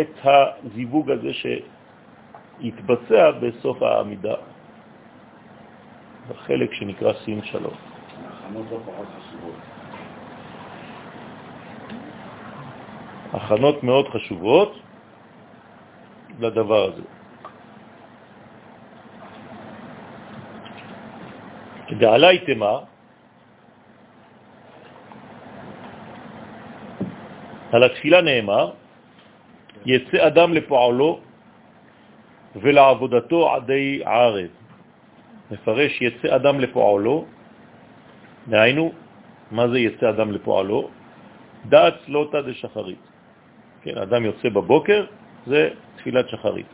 [0.00, 4.34] את הזיווג הזה שיתבצע בסוף העמידה,
[6.28, 7.74] בחלק שנקרא סין שלום.
[8.28, 8.78] הכנות לא.
[13.34, 14.78] הכנות מאוד חשובות
[16.40, 17.02] לדבר הזה.
[21.98, 22.78] דעלי תמה,
[27.72, 28.70] על התפילה נאמר,
[29.86, 31.20] יצא אדם לפועלו
[32.56, 34.48] ולעבודתו עדי ערב.
[35.50, 37.24] מפרש יצא אדם לפועלו,
[38.48, 38.92] דהיינו,
[39.50, 40.88] מה זה יצא אדם לפועלו?
[41.68, 43.02] דעת סלוטה דשחרית.
[43.82, 45.06] כן, אדם יוצא בבוקר,
[45.46, 46.66] זה תפילת שחרית.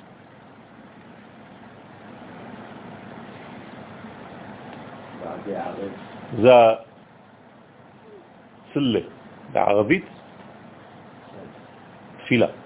[6.42, 6.52] זה
[8.70, 9.00] הצלה,
[9.52, 10.04] בערבית
[12.24, 12.59] תפילה.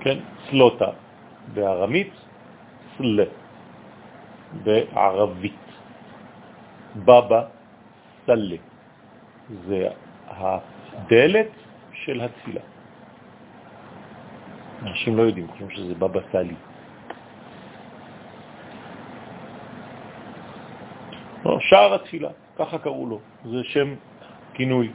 [0.00, 0.18] כן,
[0.50, 0.90] סלוטה
[1.54, 2.12] בארמית,
[2.98, 3.24] סלה
[4.64, 5.70] בערבית.
[6.96, 7.42] בבא
[8.26, 8.56] סלה,
[9.66, 9.88] זה
[10.26, 11.50] הדלת
[11.92, 12.60] של התפילה.
[14.82, 16.54] אנשים לא יודעים, חושבים שזה בבא סלי.
[21.44, 23.94] לא, שער התפילה, ככה קראו לו, זה שם
[24.54, 24.92] כינוי.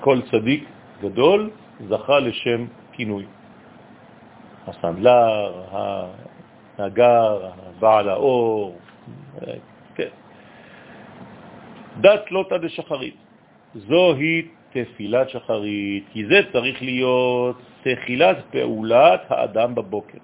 [0.00, 0.64] כל צדיק
[1.00, 1.50] גדול
[1.88, 3.24] זכה לשם כינוי.
[4.66, 8.78] הסנדלר, הנגר, בעל האור,
[9.94, 10.08] כן.
[12.00, 13.16] דת לא תד שחרית.
[13.74, 20.18] זוהי תפילת שחרית, כי זה צריך להיות תחילת פעולת האדם בבוקר.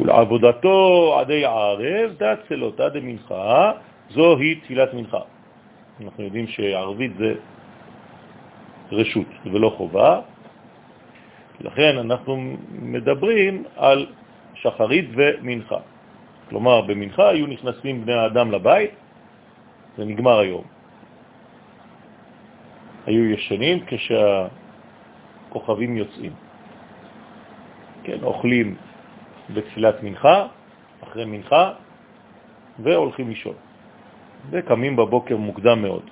[0.00, 0.78] ולעבודתו
[1.20, 3.72] עדי ערב, דת צלותה דמנחה,
[4.10, 5.20] זוהי תפילת מנחה.
[6.00, 7.34] אנחנו יודעים שערבית זה
[8.92, 10.20] רשות ולא חובה,
[11.60, 14.06] לכן אנחנו מדברים על
[14.54, 15.78] שחרית ומנחה.
[16.48, 18.90] כלומר, במנחה היו נכנסים בני האדם לבית,
[19.96, 20.64] זה נגמר היום.
[23.06, 26.32] היו ישנים כשהכוכבים יוצאים.
[28.02, 28.76] כן, אוכלים
[29.54, 30.46] בתפילת מנחה,
[31.02, 31.72] אחרי מנחה,
[32.78, 33.54] והולכים לישון.
[34.50, 36.02] וקמים בבוקר מוקדם מאוד.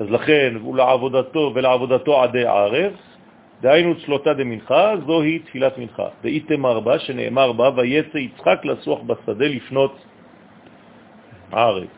[0.00, 2.92] אז לכן, ולעבודתו ולעבודתו עדי ערב,
[3.60, 6.08] דהיינו צלותה דמנחה, זוהי תפילת מנחה.
[6.22, 9.96] דאיתם ארבע, שנאמר בה, ויצא יצחק לסוח בשדה לפנות
[11.52, 11.88] ערב.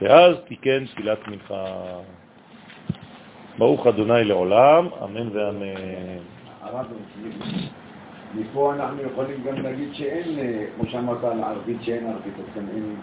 [0.00, 1.64] ואז תיקן תפילת מנחה.
[3.58, 6.22] ברוך אדוני לעולם, אמן ואמן.
[8.34, 12.68] מפה אנחנו יכולים גם להגיד שאין, אה, כמו שאמרת על ערבית שאין ערבית, אז גם
[12.68, 12.96] אין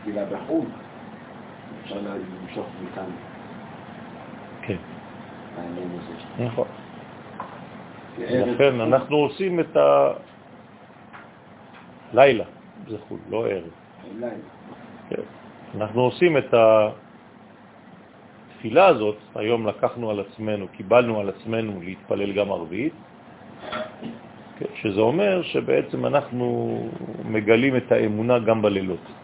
[0.00, 0.66] תפילה בחו"ל.
[1.84, 3.10] אפשר למשוך מכאן.
[4.62, 4.76] כן.
[6.38, 6.66] נכון.
[8.18, 9.76] לכן אנחנו עושים את
[12.12, 12.44] הלילה,
[12.88, 13.70] זה חו"ל, לא ערב.
[15.10, 15.22] כן.
[15.76, 16.54] אנחנו עושים את
[18.54, 22.92] התפילה הזאת, היום לקחנו על עצמנו, קיבלנו על עצמנו להתפלל גם ערבית,
[24.58, 26.78] כן, שזה אומר שבעצם אנחנו
[27.24, 29.23] מגלים את האמונה גם בלילות.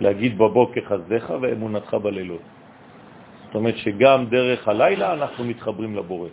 [0.00, 2.40] להגיד בבוקר חסדך ואמונתך בלילות.
[3.46, 6.28] זאת אומרת שגם דרך הלילה אנחנו מתחברים לבורא.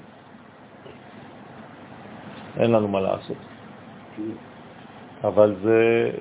[2.59, 3.37] אין לנו מה לעשות.
[5.23, 6.11] אבל זה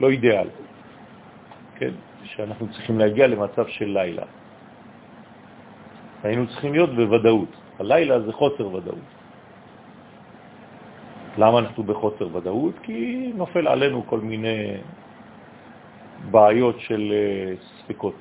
[0.00, 0.48] לא אידיאל,
[1.76, 1.92] כן?
[2.24, 4.26] שאנחנו צריכים להגיע למצב של לילה.
[6.22, 7.52] היינו צריכים להיות בוודאות.
[7.78, 9.08] הלילה זה חוסר ודאות.
[11.38, 12.74] למה אנחנו בחוסר ודאות?
[12.82, 14.76] כי נופל עלינו כל מיני
[16.30, 18.16] בעיות של אה, ספקות.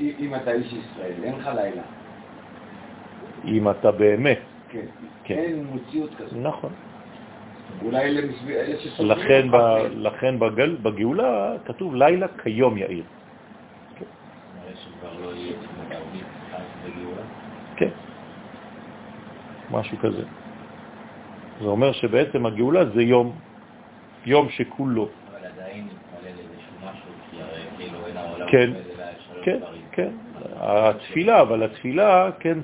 [0.00, 1.82] אם אתה איש ישראל, אין לך לילה.
[3.44, 4.40] אם אתה באמת.
[4.68, 4.86] כן.
[5.24, 5.34] כן.
[5.34, 6.38] אין מציאות כזאת.
[6.42, 6.72] נכון.
[7.82, 8.20] אולי אלה
[8.98, 13.04] לכן, ב, אותך, לכן בגל, בגאולה כתוב לילה כיום יאיר.
[14.74, 15.32] שכבר לא.
[17.76, 17.88] כן,
[19.70, 20.22] משהו כזה.
[21.60, 23.32] זה אומר שבעצם הגאולה זה יום,
[24.26, 25.08] יום שכולו.
[25.30, 28.70] אבל עדיין נתפלל איזשהו משהו, כי הרי כאילו אין העולם כן,
[29.44, 29.58] כן.
[29.92, 30.10] כן.
[30.56, 32.58] התפילה, אבל התפילה כן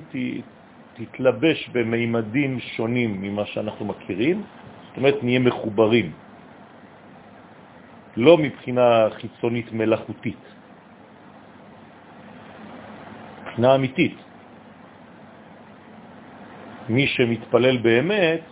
[0.93, 4.43] תתלבש במימדים שונים ממה שאנחנו מכירים,
[4.87, 6.11] זאת אומרת נהיה מחוברים,
[8.17, 10.43] לא מבחינה חיצונית מלאכותית,
[13.45, 14.17] מבחינה אמיתית.
[16.89, 18.43] מי שמתפלל באמת,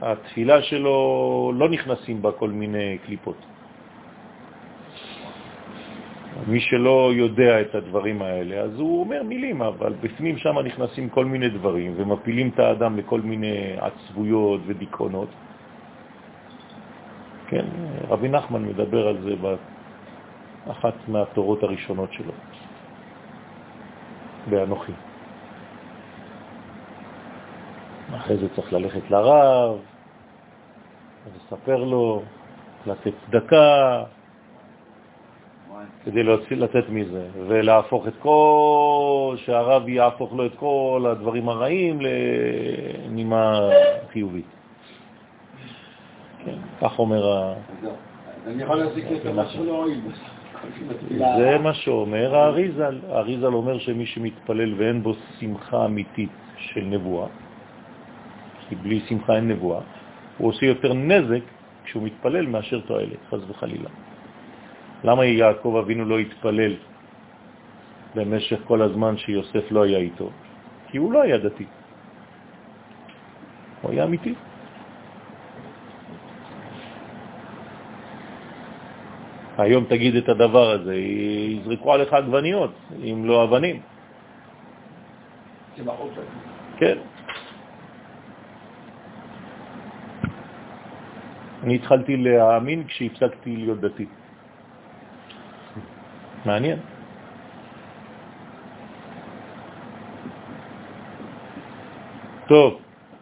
[0.00, 0.96] התפילה שלו
[1.54, 3.47] לא נכנסים בה כל מיני קליפות.
[6.46, 11.24] מי שלא יודע את הדברים האלה, אז הוא אומר מילים, אבל בפנים שם נכנסים כל
[11.24, 15.28] מיני דברים ומפילים את האדם לכל מיני עצבויות ודיכאונות.
[17.48, 17.64] כן,
[18.08, 19.34] רבי נחמן מדבר על זה
[20.66, 22.32] באחת מהתורות הראשונות שלו,
[24.50, 24.92] באנוכי.
[28.16, 29.78] אחרי זה צריך ללכת לרב,
[31.36, 32.22] לספר לו,
[32.86, 34.04] לתת צדקה,
[36.04, 43.60] כדי להוציא, לצאת מזה, ולהפוך את כל, שהרב יהפוך לו את כל הדברים הרעים לנימה
[44.12, 44.46] חיובית.
[46.44, 47.54] כן, כך אומר ה...
[48.46, 49.04] אני יכול להזיק
[49.34, 50.00] מה שלא הועיל.
[51.38, 52.98] זה מה שאומר האריזל.
[53.08, 57.26] האריזל אומר שמי שמתפלל ואין בו שמחה אמיתית של נבואה,
[58.68, 59.80] כי בלי שמחה אין נבואה,
[60.38, 61.42] הוא עושה יותר נזק
[61.84, 63.88] כשהוא מתפלל מאשר תועלת, חז וחלילה.
[65.04, 66.74] למה יעקב אבינו לא התפלל
[68.14, 70.30] במשך כל הזמן שיוסף לא היה איתו?
[70.88, 71.66] כי הוא לא היה דתי.
[73.82, 74.34] הוא היה אמיתי.
[79.58, 83.80] היום תגיד את הדבר הזה, יזרקו עליך עגבניות, אם לא אבנים.
[86.78, 86.98] כן.
[91.62, 94.06] אני התחלתי להאמין כשהפסקתי להיות דתי.
[96.44, 96.78] מעניין.
[102.48, 102.80] טוב,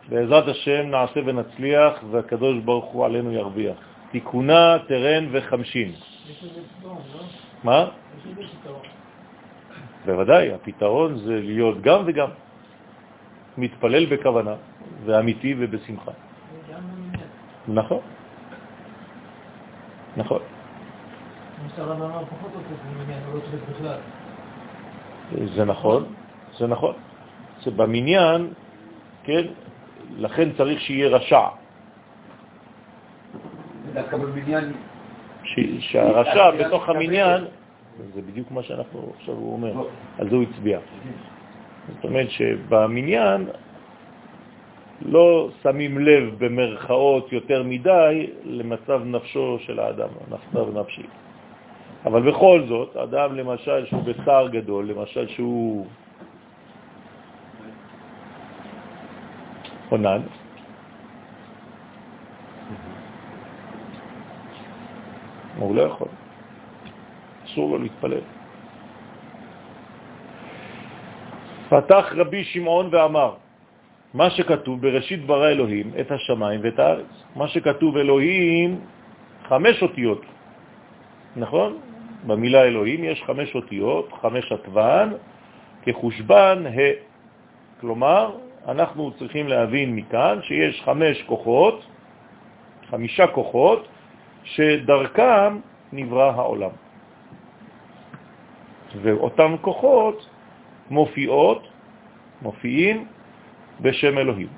[0.09, 3.77] בעזרת השם נעשה ונצליח והקדוש ברוך הוא עלינו ירוויח.
[4.11, 5.93] תיקונה, תרן וחמשין.
[7.65, 7.89] מה?
[10.07, 12.29] בוודאי, הפתרון זה להיות גם וגם.
[13.59, 14.55] מתפלל בכוונה,
[15.05, 16.11] ואמיתי ובשמחה.
[17.69, 18.01] נכון.
[20.17, 20.56] נכון.
[25.55, 26.05] זה נכון,
[26.59, 26.95] זה נכון.
[27.63, 28.53] זה במניין,
[29.25, 29.43] כן,
[30.17, 31.49] לכן צריך שיהיה רשע.
[33.93, 34.73] דווקא בבניין...
[35.45, 37.45] ש- שהרשע בתוך המניין,
[38.15, 39.73] זה בדיוק מה שאנחנו עכשיו הוא אומר,
[40.19, 40.79] על זה הוא הצביע.
[41.95, 43.47] זאת אומרת שבמניין
[45.03, 51.07] לא שמים לב במרכאות יותר מדי למצב נפשו של האדם, מצב נפשי.
[52.07, 55.87] אבל בכל זאת, אדם למשל שהוא בצער גדול, למשל שהוא
[59.89, 60.23] עונן,
[65.59, 66.09] הוא לא יכול.
[67.45, 68.25] אסור לו להתפלל.
[71.69, 73.35] פתח רבי שמעון ואמר,
[74.15, 77.13] מה שכתוב בראשית ברא אלוהים את השמיים ואת הארץ.
[77.37, 78.81] מה שכתוב אלוהים,
[79.49, 80.23] חמש אותיות,
[81.37, 81.96] נכון?
[82.27, 85.13] במילה אלוהים יש חמש אותיות, חמש עטוון,
[85.83, 86.93] כחושבן ה'.
[87.81, 88.37] כלומר,
[88.69, 91.87] אנחנו צריכים להבין מכאן שיש חמש כוחות,
[92.91, 93.89] חמישה כוחות,
[94.45, 95.59] שדרכם
[95.93, 96.71] נברא העולם.
[99.03, 100.29] ואותם כוחות
[100.91, 101.69] מופיעות,
[102.43, 103.07] מופיעים
[103.81, 104.49] בשם אלוהים.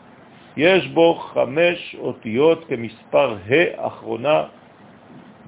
[0.57, 4.45] יש בו חמש אותיות כמספר ה' אחרונה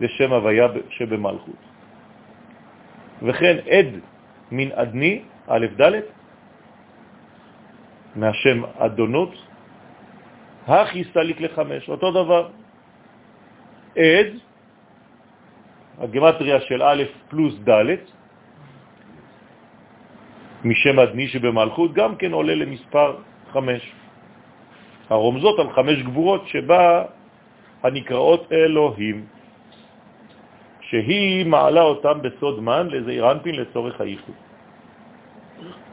[0.00, 1.69] זה שם הוויה שבמלכות.
[3.22, 3.86] וכן עד
[4.50, 5.92] מן אדני, א' ד',
[8.16, 9.32] מהשם אדונות,
[10.66, 12.48] הכי סליק לחמש, אותו דבר.
[13.96, 14.28] עד,
[15.98, 17.90] הגמטריה של א' פלוס ד',
[20.64, 23.16] משם אדני שבמלכות, גם כן עולה למספר
[23.52, 23.82] חמש.
[25.10, 27.04] הרומזות על חמש גבורות שבה
[27.82, 29.26] הנקראות אלוהים,
[30.90, 34.34] שהיא מעלה אותם בסוד מן לזעיר אנפין לצורך הייחוד.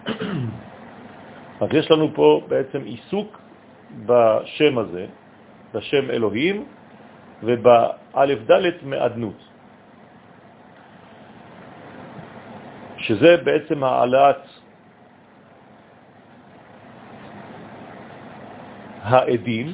[1.61, 3.29] אז יש לנו פה בעצם עיסוק
[4.05, 5.05] בשם הזה,
[5.73, 6.65] בשם אלוהים,
[7.43, 9.39] ובאלף ד' מעדנות,
[12.97, 14.43] שזה בעצם העלאת
[19.01, 19.73] העדים,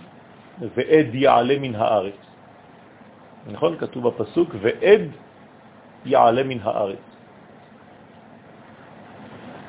[0.76, 2.33] ועד יעלה מן הארץ.
[3.48, 3.78] נכון?
[3.78, 5.02] כתוב בפסוק, ועד
[6.06, 7.06] יעלה מן הארץ.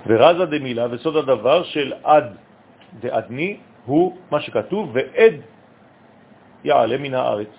[0.06, 2.36] ורזה דמילה, וסוד הדבר של עד
[3.00, 5.34] דעדני, הוא מה שכתוב, ועד
[6.64, 7.52] יעלה מן הארץ.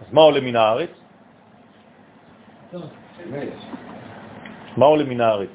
[0.00, 0.90] אז מה עולה מן הארץ?
[4.76, 5.54] מה עולה מן הארץ?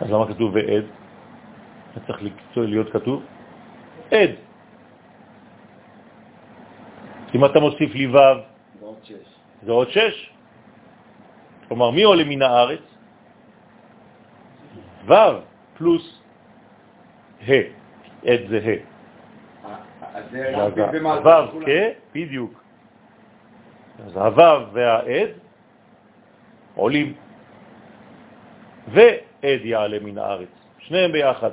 [0.00, 0.84] אז למה כתוב ועד?
[1.94, 2.18] זה צריך
[2.56, 3.22] להיות כתוב
[4.10, 4.45] עד.
[7.36, 8.16] אם אתה מוסיף לי ו',
[9.62, 10.30] זה עוד שש.
[11.68, 12.80] כלומר, מי עולה מן הארץ?
[15.06, 15.12] ו'
[15.78, 16.22] פלוס
[17.48, 17.52] ה',
[18.26, 18.96] עד זה ה'.
[21.24, 22.62] ו', כן, בדיוק.
[24.06, 25.30] אז הו' והעד
[26.74, 27.14] עולים,
[28.88, 31.50] ועד יעלה מן הארץ, שניהם ביחד.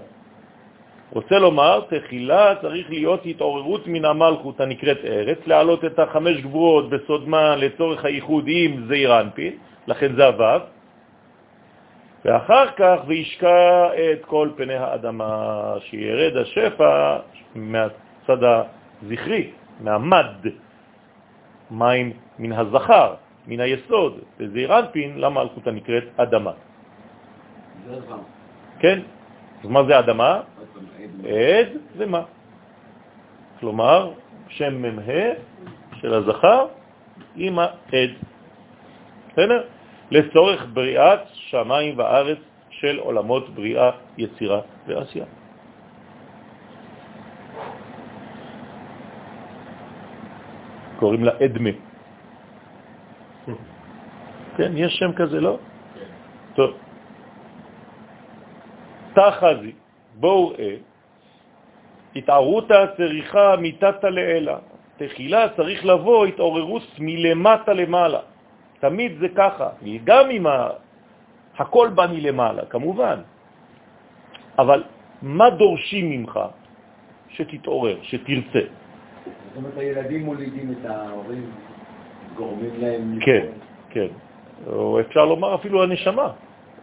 [1.14, 7.56] רוצה לומר, תחילה צריך להיות התעוררות מן המלכות הנקראת ארץ, להעלות את החמש גבורות בסודמן
[7.58, 9.54] לצורך הייחוד עם זעיר אנפין,
[9.88, 10.62] לכן זה הוו,
[12.26, 17.18] ואחר כך וישקע את כל פני האדמה, שירד השפע
[17.56, 19.50] מהצד הזכרי,
[19.80, 20.36] מהמד,
[21.72, 23.14] מים מן הזכר,
[23.48, 26.52] מן היסוד, וזעיר אנפין למלכות הנקראת אדמה.
[28.80, 29.00] כן,
[29.64, 30.42] אז מה זה אדמה?
[31.24, 32.22] עד ומה.
[33.60, 34.12] כלומר,
[34.50, 35.12] שם מ"ה
[36.02, 36.68] של הזכר
[37.36, 38.12] עם העד.
[39.32, 39.64] בסדר?
[40.12, 42.38] לצורך בריאת שמיים וארץ
[42.70, 45.26] של עולמות בריאה, יצירה ועשייה.
[51.00, 51.70] קוראים לה אדמה.
[54.58, 55.58] כן, יש שם כזה, לא?
[56.56, 56.83] טוב.
[59.14, 59.72] תחזי,
[60.20, 60.76] בואו ראה,
[62.16, 64.58] התערותא צריכה מיתתא לאלה.
[64.98, 68.20] תחילה צריך לבוא התעוררות מלמטה למעלה.
[68.80, 69.70] תמיד זה ככה,
[70.04, 70.70] גם אם ה...
[71.58, 73.20] הכל בא מלמעלה, כמובן.
[74.60, 74.84] אבל
[75.22, 76.40] מה דורשים ממך?
[77.30, 78.66] שתתעורר, שתרצה.
[78.66, 81.52] זאת אומרת, הילדים מולידים את ההורים,
[82.36, 83.20] גורמים להם...
[83.22, 83.46] כן,
[83.90, 84.08] כן.
[84.68, 86.30] או אפשר לומר אפילו הנשמה,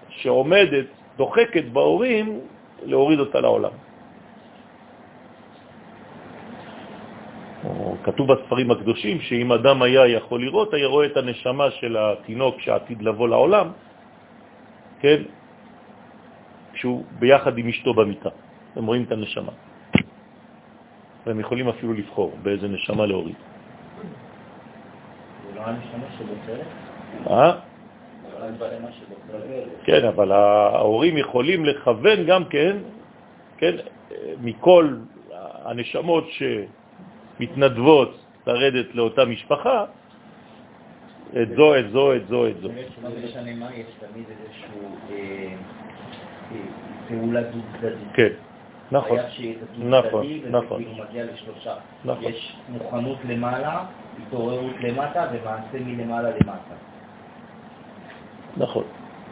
[0.09, 0.87] שעומדת,
[1.21, 2.41] דוחקת בהורים,
[2.89, 3.75] להוריד אותה לעולם.
[8.05, 13.03] כתוב בספרים הקדושים שאם אדם היה יכול לראות, היה רואה את הנשמה של התינוק שעתיד
[13.03, 13.69] לבוא לעולם,
[15.05, 15.21] כן,
[16.73, 18.33] כשהוא ביחד עם אשתו במיטה.
[18.77, 19.53] הם רואים את הנשמה.
[21.27, 23.37] והם יכולים אפילו לבחור באיזה נשמה להוריד.
[23.37, 23.45] זה
[25.53, 26.69] לא הנשמה שבוצרת?
[29.85, 32.77] כן, אבל ההורים יכולים לכוון גם כן,
[33.59, 33.77] כן,
[34.41, 34.95] מכל
[35.65, 36.25] הנשמות
[37.39, 39.85] שמתנדבות לרדת לאותה משפחה,
[41.43, 42.69] את זו, את זו, את זו, את זו.
[43.03, 44.69] מה זה משנה מה, יש תמיד איזושהי
[45.11, 45.17] אה,
[46.53, 46.57] אה,
[47.09, 48.09] פעולה דו-צדדית.
[48.15, 48.29] כן,
[48.93, 49.19] נכון,
[49.79, 50.83] נכון, נכון.
[50.83, 51.75] וזה מגיע לשלושה.
[52.05, 52.25] נכון.
[52.25, 53.85] יש מוכנות למעלה,
[54.23, 56.90] התעוררות למטה ומעשה מלמעלה למטה.
[58.57, 58.85] נכון.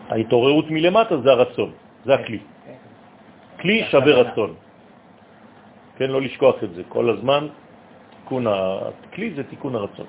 [0.09, 1.71] ההתעוררות מלמטה זה הרצון,
[2.05, 2.39] זה הכלי.
[3.61, 4.55] כלי שווה רצון.
[5.97, 6.83] כן, לא לשכוח את זה.
[6.89, 7.47] כל הזמן
[8.11, 10.07] תיקון הכלי זה תיקון הרצון.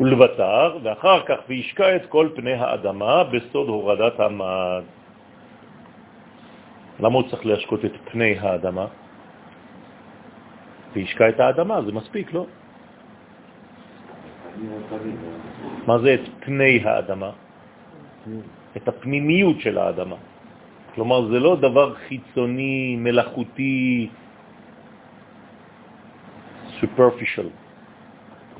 [0.00, 4.82] ולבטר, ואחר כך וישקע את כל פני האדמה בסוד הורדת המד.
[7.00, 8.86] למה הוא צריך להשקות את פני האדמה?
[10.92, 12.46] וישקע את האדמה, זה מספיק, לא?
[15.86, 17.43] מה זה את פני האדמה?
[18.76, 20.16] את הפנימיות של האדמה.
[20.94, 24.08] כלומר, זה לא דבר חיצוני, מלאכותי,
[26.80, 27.48] superficial,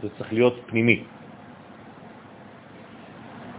[0.03, 1.05] זה צריך להיות פנימי.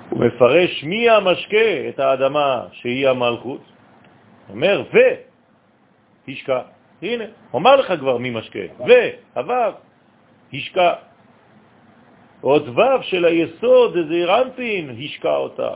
[0.10, 3.62] הוא מפרש מי המשקה את האדמה שהיא המלכות,
[4.50, 4.98] אומר ו,
[6.28, 6.62] השקע.
[7.02, 7.24] הנה,
[7.54, 8.92] אומר לך כבר מי משקה, ו,
[9.36, 9.74] הוו,
[10.54, 10.94] השקע.
[12.42, 15.70] עוד וו של היסוד, איזה רנפין, השקע אותה.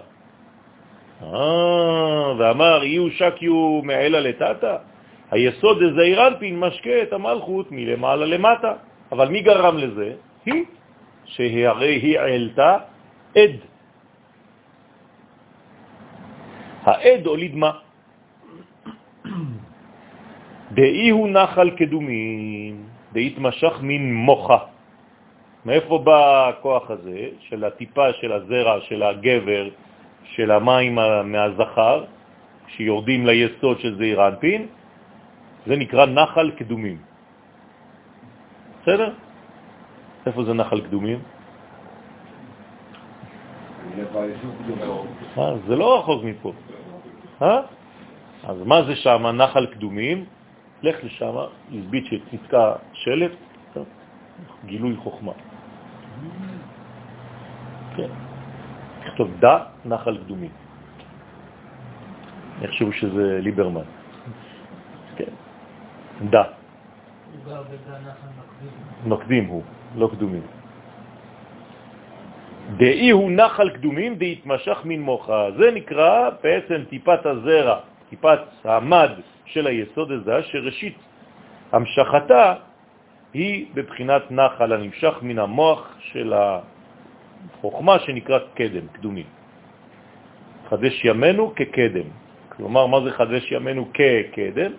[1.24, 4.78] אה, ואמר, יהיו שקיו מעלה לטאטה,
[5.32, 8.74] היסוד איזה אירנפין משקה את המלכות מלמעלה למטה.
[9.12, 10.14] אבל מי גרם לזה?
[10.46, 10.64] היא,
[11.26, 12.78] שהרי היא העלתה
[13.36, 13.56] עד.
[16.84, 17.72] העד הוליד מה?
[20.72, 22.84] דאי הוא נחל קדומים,
[23.14, 24.58] דהתמשך מן מוחה.
[25.66, 29.70] מאיפה בא הכוח הזה של הטיפה של הזרע, של הגבר,
[30.36, 30.96] של המים
[31.26, 32.06] מהזכר,
[32.68, 34.68] שיורדים ליסוד של זעיר אנפין?
[35.68, 36.98] זה נקרא נחל קדומים.
[38.82, 39.14] בסדר?
[40.26, 41.20] איפה זה נחל קדומים?
[45.38, 46.54] אה, זה לא רחוק מפה.
[47.42, 47.62] אה?
[48.44, 50.26] אז מה זה שם, נחל קדומים?
[50.82, 51.36] לך לשם,
[51.72, 53.32] הסבית שנתקע שלט,
[54.66, 55.32] גילוי חוכמה.
[57.96, 58.29] כן.
[59.10, 60.52] תכתוב דה נחל קדומים.
[62.60, 63.88] אני חושב שזה ליברמן.
[65.18, 65.34] כן.
[66.30, 66.44] דה.
[69.06, 69.64] נוקדים הוא,
[69.98, 70.42] לא קדומים.
[72.78, 75.52] דאי הוא נחל קדומים דהתמשך מן מוחה.
[75.58, 77.80] זה נקרא בעצם טיפת הזרע,
[78.10, 79.12] טיפת המד
[79.46, 80.98] של היסוד הזה, שראשית
[81.72, 82.54] המשכתה
[83.34, 86.34] היא בבחינת נחל הנמשך מן המוח של
[87.58, 89.26] החוכמה שנקרא קדם, קדומים.
[90.70, 92.10] חדש ימינו כקדם.
[92.50, 94.72] כלומר, מה זה חדש ימינו כקדם?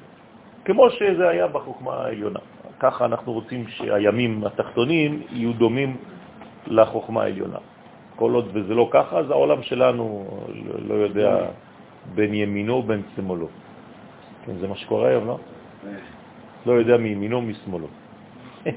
[0.65, 2.39] כמו שזה היה בחוכמה העליונה.
[2.81, 5.97] ככה אנחנו רוצים שהימים התחתונים יהיו דומים
[6.67, 7.59] לחוכמה העליונה.
[8.17, 10.27] כל עוד וזה לא ככה, אז העולם שלנו
[10.89, 11.37] לא יודע
[12.15, 13.49] בין ימינו ובין שמאלו.
[14.47, 15.39] כן, זה מה שקורה היום, לא?
[16.67, 17.87] לא יודע מימינו ומשמאלו.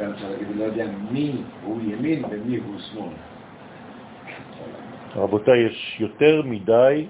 [0.00, 3.12] גם אפשר להגיד, לא יודע מי הוא ימין ומי הוא שמאל.
[5.16, 7.06] רבותיי, יש יותר מדי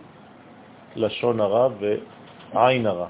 [0.96, 3.06] לשון הרע ועין הרע,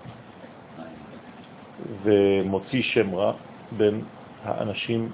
[2.03, 3.33] ומוציא שם רע
[3.77, 4.01] בין
[4.45, 5.09] האנשים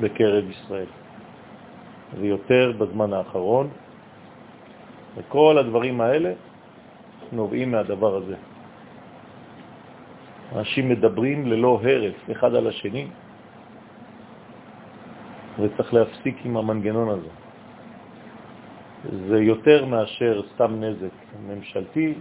[0.00, 0.90] בקרב ישראל.
[2.20, 3.68] ויותר בזמן האחרון,
[5.16, 6.32] וכל הדברים האלה
[7.32, 8.36] נובעים מהדבר הזה.
[10.56, 13.06] אנשים מדברים ללא הרף אחד על השני,
[15.60, 17.28] וצריך להפסיק עם המנגנון הזה.
[19.28, 21.14] זה יותר מאשר סתם נזק
[21.48, 22.14] ממשלתי,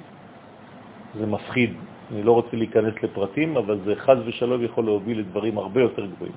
[1.20, 1.74] זה מפחיד.
[2.12, 6.34] אני לא רוצה להיכנס לפרטים, אבל זה חז ושלום יכול להוביל לדברים הרבה יותר גבוהים.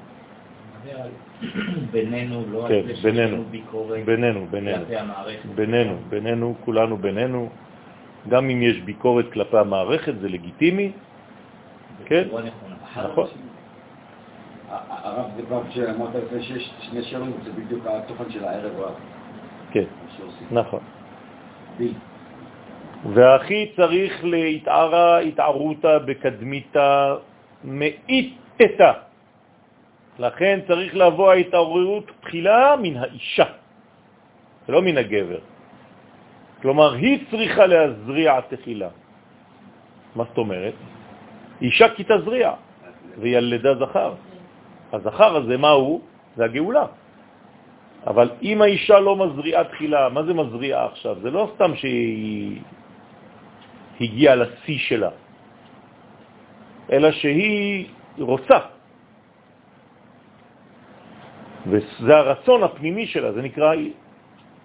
[1.91, 5.49] בינינו, לא כן, על זה בינינו, ביקורת בינינו, בינינו, כלפי המערכת.
[5.55, 7.49] בינינו, בינינו, כולנו בינינו.
[8.29, 10.93] גם אם יש ביקורת כלפי המערכת, זה לגיטימי.
[12.05, 12.29] כן,
[12.95, 13.27] נכון.
[15.05, 18.95] הרב דבר שאמרת לפני שיש שני שירים, זה בדיוק התוכן של הערב רב.
[19.71, 19.85] כן,
[20.51, 20.81] נכון.
[23.13, 27.15] והכי צריך להתערה התערותה בקדמיתה
[27.65, 28.93] מאיתתה.
[30.19, 33.49] לכן צריך לבוא ההתעוררות תחילה מן האישה,
[34.69, 35.43] ולא מן הגבר.
[36.63, 38.89] כלומר, היא צריכה להזריע תחילה.
[40.17, 40.75] מה זאת אומרת?
[41.61, 42.53] אישה כי תזריע,
[43.21, 44.34] וילדה זכר.
[44.95, 46.01] הזכר הזה, מה הוא?
[46.37, 46.87] זה הגאולה.
[48.07, 51.21] אבל אם האישה לא מזריעה תחילה, מה זה מזריעה עכשיו?
[51.23, 52.61] זה לא סתם שהיא
[54.01, 55.11] הגיעה לשיא שלה,
[56.93, 57.89] אלא שהיא
[58.19, 58.59] רוצה.
[61.67, 63.75] וזה הרצון הפנימי שלה, זה נקרא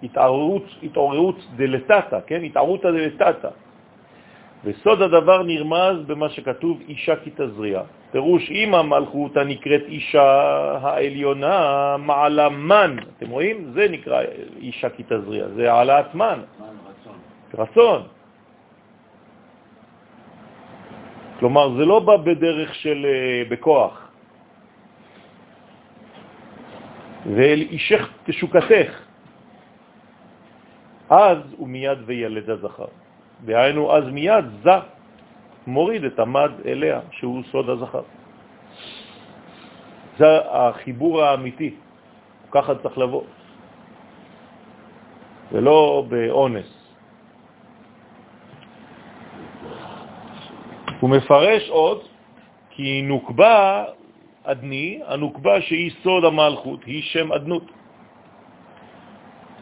[0.02, 2.44] התעוררות, התעוררות דלתתא, כן?
[2.44, 3.48] התעוררות דלתתא.
[4.64, 7.82] וסוד הדבר נרמז במה שכתוב אישה כי תזריע.
[8.10, 10.28] פירוש אם המלכות הנקראת אישה
[10.82, 13.70] העליונה מעלה מן, אתם רואים?
[13.74, 14.22] זה נקרא
[14.60, 16.40] אישה כי תזריע, זה העלאת מן.
[16.44, 17.16] רצון.
[17.54, 18.00] רצון.
[21.40, 24.10] כלומר, זה לא בא בדרך של אה, בכוח.
[27.26, 28.92] ואל אישך תשוקתך,
[31.10, 32.92] אז הוא מיד וילד הזכר.
[33.44, 34.70] דהיינו, אז מיד זה
[35.66, 38.02] מוריד את המד אליה, שהוא סוד הזכר.
[40.18, 41.74] זה החיבור האמיתי,
[42.50, 43.22] ככה צריך לבוא,
[45.52, 46.70] ולא באונס.
[51.00, 52.00] הוא מפרש עוד,
[52.70, 53.84] כי נוקבה
[54.44, 57.79] אדני, הנוקבה שהיא סוד המלכות, היא שם אדנות.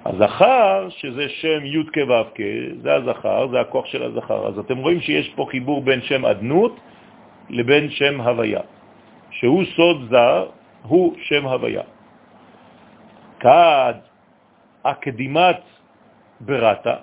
[0.08, 2.42] הזכר, שזה שם י' כו'
[2.82, 4.48] זה הזכר, זה הכוח של הזכר.
[4.48, 6.80] אז אתם רואים שיש פה חיבור בין שם אדנות
[7.50, 8.60] לבין שם הוויה,
[9.30, 10.46] שהוא סוד זר,
[10.82, 11.82] הוא שם הוויה.
[13.40, 13.94] כד
[14.84, 15.60] הקדימת
[16.40, 16.96] ברתה,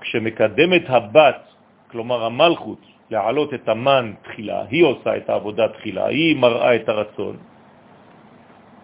[0.00, 1.42] כשמקדמת הבת,
[1.90, 2.80] כלומר המלכות,
[3.10, 7.36] להעלות את המן תחילה, היא עושה את העבודה תחילה, היא מראה את הרצון,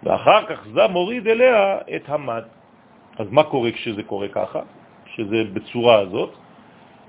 [0.03, 2.61] ואחר כך זה מוריד אליה את המד.
[3.18, 4.60] אז מה קורה כשזה קורה ככה?
[5.14, 6.32] שזה בצורה הזאת,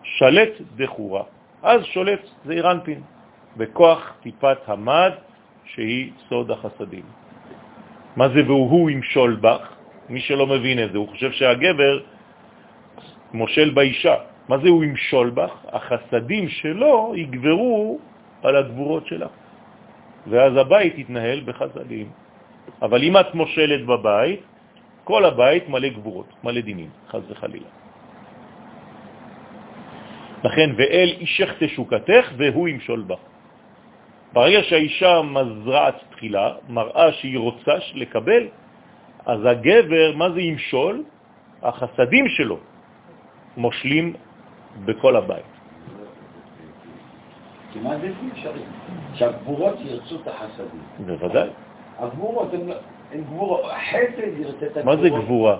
[0.03, 1.23] שלט דחורה.
[1.63, 3.01] אז שולט זה אירנפין,
[3.57, 5.11] בכוח טיפת המד
[5.65, 7.03] שהיא סוד החסדים.
[8.15, 9.63] מה זה והוא ימשול בך?
[10.09, 11.99] מי שלא מבין את זה, הוא חושב שהגבר
[13.33, 14.15] מושל באישה.
[14.49, 15.53] מה זה הוא ימשול בך?
[15.71, 17.99] החסדים שלו יגברו
[18.43, 19.27] על הגבורות שלה.
[20.27, 22.07] ואז הבית יתנהל בחסדים.
[22.81, 24.41] אבל אם את מושלת בבית,
[25.03, 27.71] כל הבית מלא גבורות, מלא דינים, חז וחלילה.
[30.43, 33.15] לכן, ואל אישך תשוקתך והוא ימשול בה.
[34.33, 38.43] ברגע שהאישה מזרעת תחילה, מראה שהיא רוצה לקבל,
[39.25, 41.03] אז הגבר, מה זה ימשול?
[41.63, 42.57] החסדים שלו
[43.57, 44.13] מושלים
[44.85, 45.51] בכל הבית.
[47.73, 48.61] כמעט בלתי אפשרי.
[49.13, 50.83] שהגבורות ירצו את החסדים.
[51.05, 51.49] בוודאי.
[51.99, 52.69] הגבורות הן
[53.21, 54.85] גבורות, החסד ירצה את הגבורות.
[54.85, 55.57] מה זה גבורה?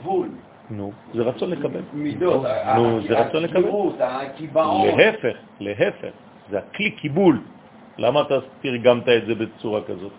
[0.00, 0.28] גבול.
[0.70, 1.80] נו, זה רצון לקבל.
[1.92, 2.46] מידות.
[2.76, 3.68] נו, זה רצון לקבל.
[4.00, 4.98] הקיבעון.
[4.98, 6.12] להפך, להפך.
[6.50, 7.40] זה הכלי קיבול.
[7.98, 10.12] למה אתה תרגמת את זה בצורה כזאת?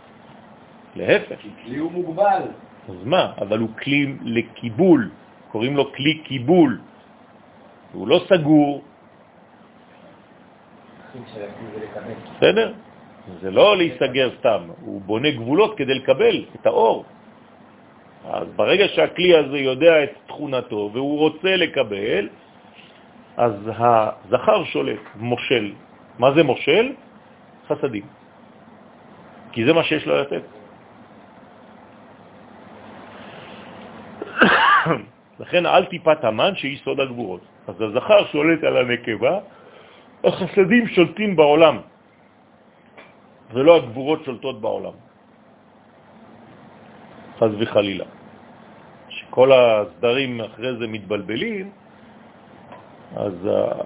[0.95, 1.35] להפך.
[1.39, 2.41] כי כלי הוא מוגבל.
[2.89, 3.33] אז מה?
[3.41, 5.09] אבל הוא כלי לקיבול.
[5.51, 6.79] קוראים לו כלי קיבול.
[7.93, 8.83] הוא לא סגור.
[12.37, 12.73] בסדר?
[13.41, 17.05] זה לא להיסגר סתם, הוא בונה גבולות כדי לקבל את האור.
[18.29, 22.29] אז ברגע שהכלי הזה יודע את תכונתו והוא רוצה לקבל,
[23.37, 25.71] אז הזכר שולט, מושל.
[26.19, 26.93] מה זה מושל?
[27.67, 28.03] חסדים.
[29.51, 30.43] כי זה מה שיש לו לתת.
[35.41, 37.41] לכן על טיפת המן שהיא סוד הגבורות.
[37.67, 39.39] אז הזכר שולט על הנקבה,
[40.23, 41.77] החסדים שולטים בעולם.
[43.53, 44.93] ולא הגבורות שולטות בעולם.
[47.39, 48.05] חז וחלילה.
[49.09, 51.71] שכל הסדרים אחרי זה מתבלבלים,
[53.15, 53.33] אז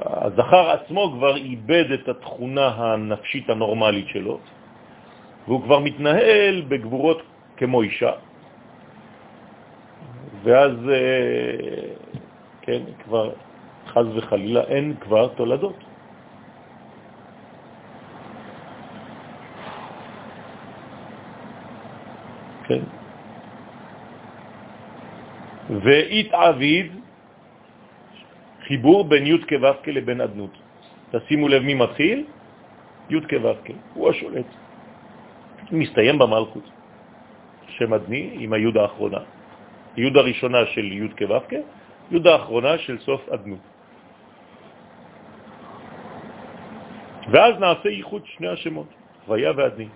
[0.06, 4.40] הזכר עצמו כבר איבד את התכונה הנפשית הנורמלית שלו,
[5.48, 7.22] והוא כבר מתנהל בגבורות
[7.57, 8.11] כמו אישה.
[10.44, 11.95] ואז, אה,
[12.61, 13.31] כן, כבר
[13.88, 15.93] חז וחלילה אין כבר תולדות.
[22.73, 22.83] כן?
[25.69, 26.87] והתעביד,
[28.67, 30.53] חיבור בין י' כו' לבין אדנות.
[31.11, 32.25] תשימו לב מי מתחיל?
[33.09, 34.49] י' כו' הוא השולט.
[35.71, 36.67] מסתיים במלכות.
[37.67, 39.21] שם אדני עם הי' האחרונה.
[39.97, 41.39] י' הראשונה של י' כו'
[42.11, 43.63] י' האחרונה של סוף אדנות.
[47.31, 48.87] ואז נעשה ייחוד שני השמות,
[49.25, 49.87] הוויה ואדני.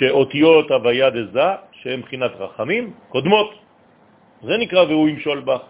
[0.00, 3.50] שאותיות הוויה דזה, שהן מבחינת רחמים, קודמות.
[4.42, 5.60] זה נקרא והוא ימשול בך.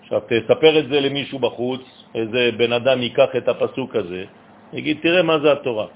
[0.00, 4.24] עכשיו, תספר את זה למישהו בחוץ, איזה בן אדם ייקח את הפסוק הזה,
[4.72, 5.86] יגיד, תראה מה זה התורה.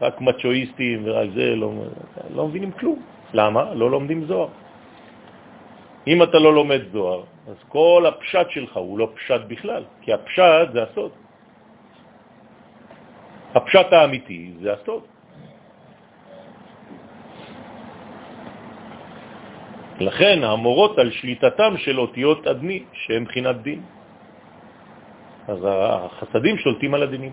[0.00, 1.72] רק מצ'ואיסטים ורק זה, לא,
[2.34, 3.00] לא מבינים כלום.
[3.34, 3.74] למה?
[3.74, 4.48] לא לומדים זוהר.
[6.06, 10.72] אם אתה לא לומד זוהר, אז כל הפשט שלך הוא לא פשט בכלל, כי הפשט
[10.72, 11.12] זה הסוד.
[13.54, 15.11] הפשט האמיתי זה הסוד.
[20.02, 23.80] לכן המורות על שליטתם של אותיות אדני, שהם בחינת דין.
[25.48, 27.32] אז החסדים שולטים על הדינים.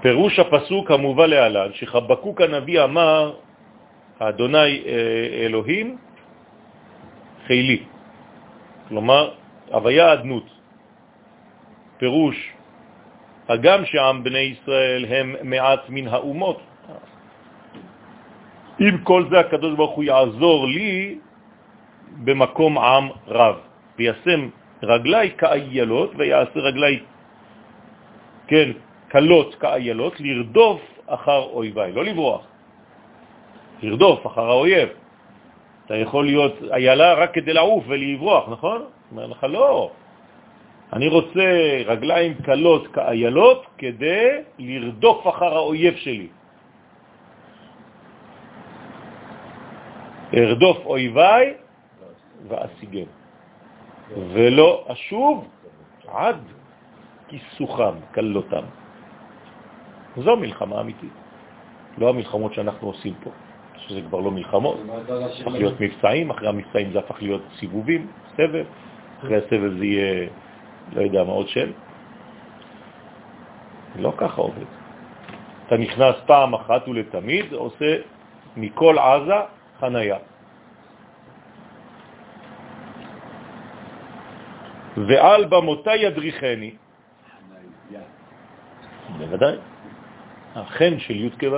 [0.00, 3.34] פירוש הפסוק המובא להלן, שחבקוק הנביא אמר,
[4.18, 5.96] אדוני אה, אלוהים
[7.46, 7.82] חילי.
[8.88, 9.30] כלומר,
[9.72, 10.46] הוויה אדנות.
[11.98, 12.36] פירוש,
[13.48, 16.60] הגם שעם בני ישראל הם מעט מן האומות,
[18.78, 21.18] עם כל זה הקדוש ברוך הוא יעזור לי
[22.24, 23.56] במקום עם רב,
[23.98, 24.48] וישם
[24.82, 26.98] רגלי כאיילות ויעשה רגלי,
[28.46, 28.70] כן,
[29.08, 32.42] קלות כאיילות, לרדוף אחר אויביי, לא לברוח,
[33.82, 34.88] לרדוף אחר האויב.
[35.86, 38.82] אתה יכול להיות איילה רק כדי לעוף ולברוח, נכון?
[39.10, 39.90] אומר לך, לא.
[40.92, 41.46] אני רוצה
[41.86, 44.28] רגליים קלות כאיילות כדי
[44.58, 46.28] לרדוף אחר האויב שלי.
[50.36, 51.54] ארדוף אויביי
[52.48, 53.06] ואשיגם,
[54.32, 55.48] ולא אשוב
[56.08, 56.36] עד
[57.28, 58.64] כיסוכם, קלותם.
[60.16, 61.12] זו מלחמה אמיתית,
[61.98, 63.30] לא המלחמות שאנחנו עושים פה,
[63.76, 64.80] שזה כבר לא מלחמות,
[65.40, 68.06] הפך להיות מבצעים, אחרי המבצעים זה הפך להיות סיבובים,
[68.36, 68.64] סבב,
[69.18, 70.28] אחרי הסבב זה יהיה,
[70.92, 71.72] לא יודע מה עוד של.
[73.96, 74.64] לא ככה עובד.
[75.66, 77.96] אתה נכנס פעם אחת ולתמיד, עושה
[78.56, 79.40] מכל עזה
[79.80, 80.18] חנייה.
[84.96, 86.74] ועל במותה ידריכני,
[89.18, 89.56] בוודאי,
[90.54, 91.56] החן של י' כו'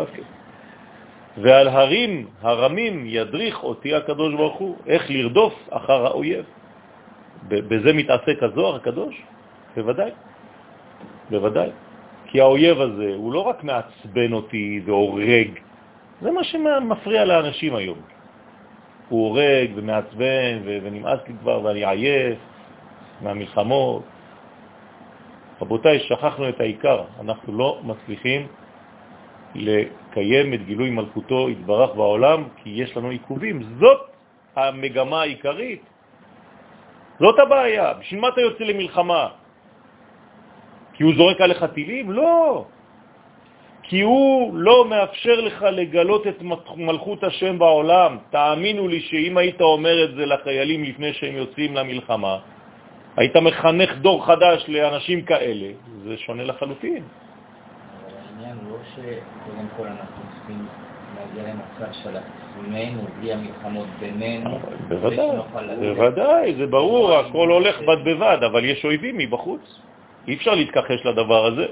[1.37, 6.45] ועל הרים הרמים ידריך אותי הקדוש ברוך הוא, איך לרדוף אחר האויב.
[7.49, 9.23] בזה מתעסק הזוהר הקדוש?
[9.77, 10.11] בוודאי,
[11.31, 11.71] בוודאי.
[12.27, 15.51] כי האויב הזה הוא לא רק מעצבן אותי והורג,
[16.21, 17.99] זה מה שמפריע לאנשים היום.
[19.09, 22.39] הוא הורג ומעצבן ונמאס לי כבר ואני עייף
[23.21, 24.03] מהמלחמות.
[25.61, 28.47] רבותיי, שכחנו את העיקר, אנחנו לא מצליחים
[29.55, 33.63] לקיים את גילוי מלכותו התברך בעולם, כי יש לנו עיכובים.
[33.81, 34.01] זאת
[34.57, 35.83] המגמה העיקרית.
[37.19, 37.95] זאת הבעיה.
[37.95, 39.29] בשביל מה אתה יוצא למלחמה?
[40.93, 42.13] כי הוא זורק עליך טילים?
[42.13, 42.65] לא.
[43.89, 46.43] כי הוא לא מאפשר לך לגלות את
[46.77, 48.19] מלכות השם בעולם.
[48.31, 52.39] תאמינו לי שאם היית אומר את זה לחיילים לפני שהם יוצאים למלחמה,
[53.17, 55.69] היית מחנך דור חדש לאנשים כאלה,
[56.05, 57.03] זה שונה לחלוטין.
[58.37, 60.67] העניין לא שקודם כל אנחנו צריכים
[61.17, 64.59] להגיע למצב של עצמנו, בלי המלחמות בינינו.
[64.89, 65.37] בוודאי,
[65.81, 69.81] בוודאי, זה ברור, הכל הולך בד בבד, אבל יש אויבים מבחוץ.
[70.29, 71.67] אי אפשר להתכחש לדבר הזה.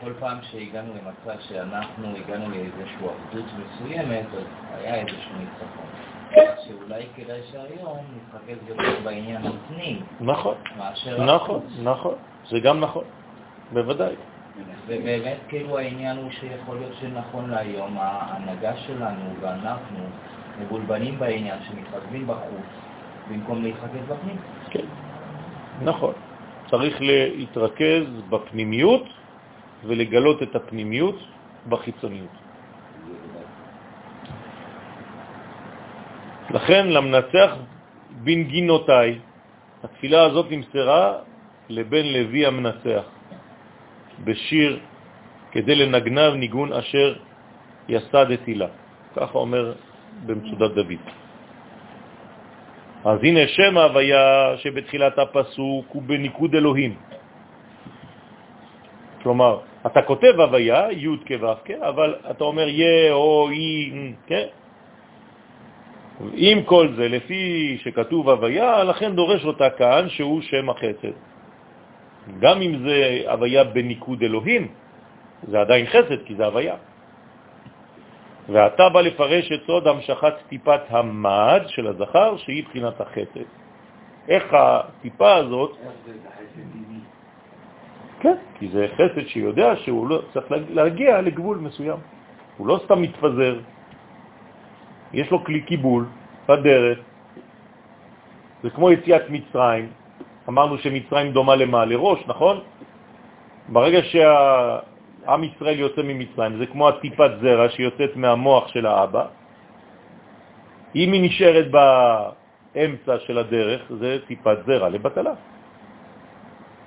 [0.00, 4.44] כל פעם שהגענו למצב שאנחנו הגענו לאיזושהי אחדות מסוימת, אז
[4.78, 5.86] היה איזשהו ניצחון.
[6.66, 10.02] שאולי כדאי שהיום נתרכז יותר בעניין הפנים.
[10.20, 10.54] נכון,
[11.18, 12.14] נכון, נכון,
[12.48, 13.04] זה גם נכון,
[13.72, 14.14] בוודאי.
[14.86, 19.98] ובאמת כאילו העניין הוא שיכול להיות שנכון להיום ההנהגה שלנו ואנחנו
[20.60, 22.66] מבולבנים בעניין, שמתרכזים בחוץ
[23.30, 24.36] במקום להתרכז בפנים.
[24.70, 24.84] כן,
[25.82, 26.14] נכון.
[26.70, 29.19] צריך להתרכז בפנימיות
[29.84, 31.18] ולגלות את הפנימיות
[31.68, 32.34] בחיצוניות.
[36.50, 37.50] לכן למנצח
[38.10, 39.18] בנגינותיי,
[39.84, 41.04] התפילה הזאת נמסרה
[41.68, 43.04] לבן לוי המנצח
[44.24, 44.78] בשיר
[45.52, 47.14] כדי לנגנב ניגון אשר
[47.88, 48.68] יסדתי לה.
[49.16, 49.74] ככה אומר
[50.26, 51.02] במצודת דוד.
[53.04, 56.92] אז הנה שם ההוויה שבתחילת הפסוק הוא בניקוד אלוהים.
[59.22, 63.92] כלומר, אתה כותב הוויה, י' כו' אבל אתה אומר יה או אי,
[64.26, 64.46] כן?
[66.34, 71.16] עם כל זה, לפי שכתוב הוויה, לכן דורש אותה כאן שהוא שם החסד.
[72.38, 74.68] גם אם זה הוויה בניקוד אלוהים,
[75.48, 76.76] זה עדיין חסד, כי זה הוויה.
[78.48, 83.48] ואתה בא לפרש את סוד המשכת טיפת המד של הזכר, שהיא בחינת החסד.
[84.28, 85.76] איך הטיפה הזאת...
[88.20, 91.98] כן, כי זה חסד שיודע שהוא לא צריך להגיע לגבול מסוים.
[92.56, 93.54] הוא לא סתם מתפזר,
[95.12, 96.06] יש לו כלי קיבול
[96.48, 96.98] בדרך.
[98.62, 99.88] זה כמו יציאת מצרים,
[100.48, 101.84] אמרנו שמצרים דומה למה?
[101.84, 102.60] לראש, נכון?
[103.68, 109.24] ברגע שעם ישראל יוצא ממצרים, זה כמו הטיפת זרע שיוצאת מהמוח של האבא.
[110.96, 115.32] אם היא נשארת באמצע של הדרך, זה טיפת זרע לבטלה.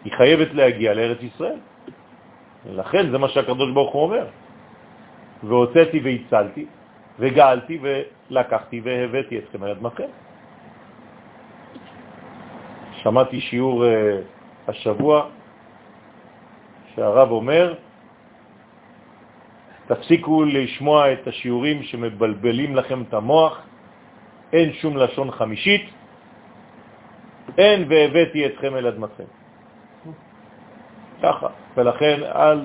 [0.04, 1.60] היא חייבת להגיע לארץ ישראל.
[2.66, 4.26] לכן זה מה שהקדוש ברוך הוא אומר.
[5.44, 6.66] והוצאתי והצלתי,
[7.20, 10.12] וגאלתי ולקחתי והבאתי אתכם על אדמתכם.
[13.04, 13.88] שמעתי שיעור uh,
[14.68, 15.28] השבוע
[16.96, 17.74] שהרב אומר,
[19.88, 23.62] תפסיקו לשמוע את השיעורים שמבלבלים לכם את המוח,
[24.54, 25.86] אין שום לשון חמישית,
[27.58, 29.43] אין והבאתי אתכם אל אדמתכם.
[31.24, 31.48] ככה,
[31.78, 32.60] ולכן אל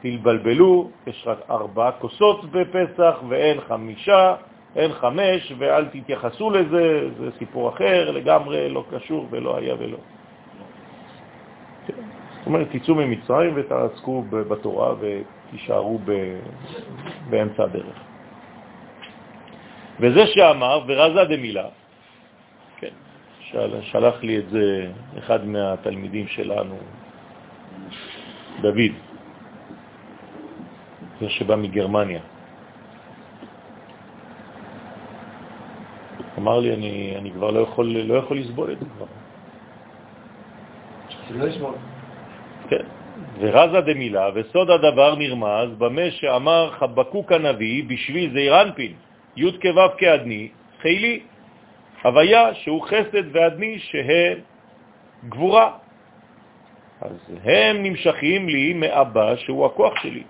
[0.00, 4.34] תלבלבלו, יש רק ארבעה כוסות בפסח ואין חמישה,
[4.76, 9.98] אין חמש, ואל תתייחסו לזה, זה סיפור אחר לגמרי, לא קשור ולא היה ולא.
[11.86, 15.98] זאת אומרת, תצאו ממצרים ותעסקו בתורה ותישארו
[17.30, 17.98] באמצע הדרך.
[20.00, 21.68] וזה שאמר, ורזה דמילה,
[22.76, 22.94] כן,
[23.40, 23.82] של...
[23.82, 24.86] שלח לי את זה
[25.18, 26.76] אחד מהתלמידים שלנו,
[28.60, 28.92] דוד,
[31.20, 32.20] זה שבא מגרמניה.
[36.38, 39.06] אמר לי, אני, אני כבר לא יכול, לא יכול לסבול את זה כבר.
[41.28, 41.74] שלא ישמור.
[42.68, 42.84] כן.
[43.40, 48.92] ורזה דמילה, וסוד הדבר נרמז במה שאמר חבקוק הנביא בשביל זעיר אנפין,
[49.36, 50.48] י' כו' כעדני,
[50.80, 51.20] חילי,
[52.02, 54.38] הוויה שהוא חסד ועדני שהם
[55.28, 55.85] גבורה.
[57.06, 60.22] אז הם נמשכים לי מאבא שהוא הכוח שלי.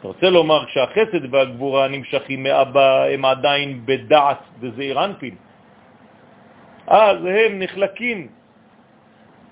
[0.00, 5.34] אתה רוצה לומר, כשהחסד והגבורה נמשכים מאבא, הם עדיין בדעת וזעיר אנפין.
[6.86, 8.28] אז הם נחלקים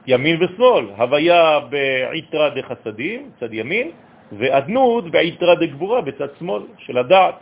[0.07, 3.91] ימין ושמאל, הוויה בעיתרא דחסדים, צד ימין,
[4.33, 7.35] ועדנות בעיתרא דגבורה, בצד שמאל של הדעת.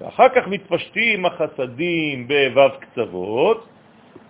[0.00, 3.66] ואחר כך מתפשטים החסדים בו"ב קצוות,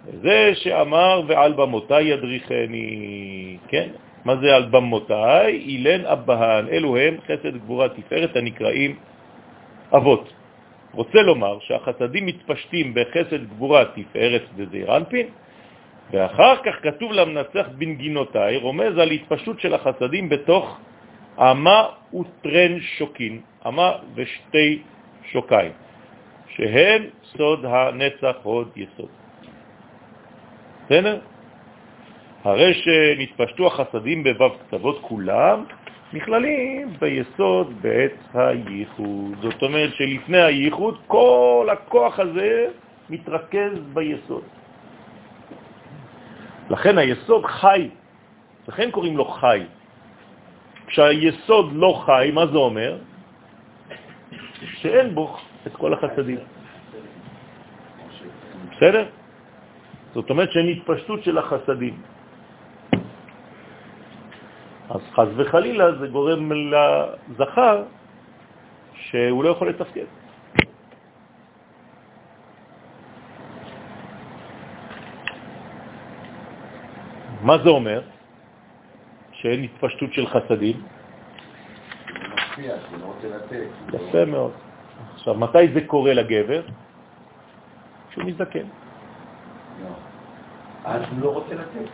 [0.04, 3.88] זה שאמר ועל במותי ידריכני, כן?
[4.24, 5.46] מה זה על במותי?
[5.46, 8.96] אילן אבהן, אלו הם חסד גבורה תפארת הנקראים
[9.96, 10.32] אבות.
[10.92, 14.90] רוצה לומר שהחסדים מתפשטים בחסד גבורה תפארת וזעיר
[16.12, 20.78] ואחר כך כתוב למנצח בנגינותיי, רומז על התפשטות של החסדים בתוך
[21.38, 24.82] אמה וטרן שוקין, אמה ושתי
[25.32, 25.72] שוקיים,
[26.48, 27.02] שהם
[27.36, 29.19] סוד הנצח הוד יסוד.
[30.90, 31.18] בסדר?
[32.44, 35.64] הרי שנתפשטו החסדים בבב קצוות כולם,
[36.12, 39.34] נכללים ביסוד בעת הייחוד.
[39.42, 42.66] זאת אומרת שלפני הייחוד כל הכוח הזה
[43.10, 44.42] מתרכז ביסוד.
[46.70, 47.88] לכן היסוד חי,
[48.68, 49.62] לכן קוראים לו חי.
[50.86, 52.98] כשהיסוד לא חי, מה זה אומר?
[54.82, 55.36] שאין בו
[55.66, 56.38] את כל החסדים.
[58.76, 59.19] בסדר?
[60.14, 62.02] זאת אומרת שאין התפשטות של החסדים.
[64.90, 67.84] אז חז וחלילה זה גורם לזכר
[68.94, 70.04] שהוא לא יכול לתפקד.
[77.42, 78.02] מה זה אומר?
[79.32, 80.76] שאין התפשטות של חסדים?
[83.92, 84.52] יפה מאוד.
[85.14, 86.62] עכשיו, מתי זה קורה לגבר?
[88.10, 88.79] כשהוא מזדקן.
[89.82, 89.88] לא.
[90.84, 91.90] אז הוא לא רוצה לתת.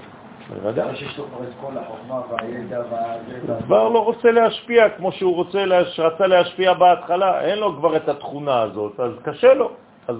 [0.49, 0.97] בוודאי.
[0.97, 3.53] שיש לו כבר את כל החוכמה והידע והזה.
[3.53, 5.65] הוא כבר לא רוצה להשפיע כמו שהוא רוצה,
[5.99, 9.71] רצה להשפיע בהתחלה, אין לו כבר את התכונה הזאת, אז קשה לו,
[10.09, 10.17] אז,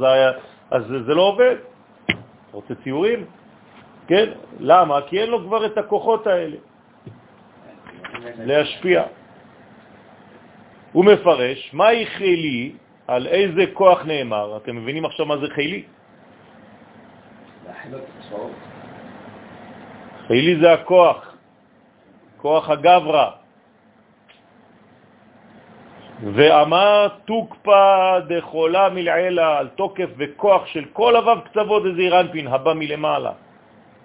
[0.71, 1.57] אז זה לא עובד.
[2.53, 3.25] רוצה ציורים?
[4.07, 4.31] כן?
[4.61, 5.01] למה?
[5.07, 6.57] כי אין לו כבר את הכוחות האלה
[8.39, 9.03] להשפיע.
[10.93, 12.73] הוא מפרש, מהי חילי,
[13.07, 14.57] על איזה כוח נאמר?
[14.57, 15.83] אתם מבינים עכשיו מה זה חילי?
[20.27, 21.35] חילי זה הכוח,
[22.37, 23.31] כוח הגברה.
[26.35, 33.33] ואמר תוקפה דחולה מלעילה על תוקף וכוח של כל אבב קצוות דזעיר אנפין הבא מלמעלה.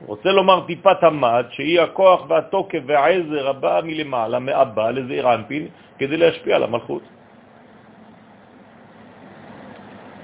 [0.06, 5.68] רוצה לומר טיפת המד, שהיא הכוח והתוקף והעזר הבא מלמעלה, מאבא לזעיר אנפין,
[5.98, 7.02] כדי להשפיע על המלכות.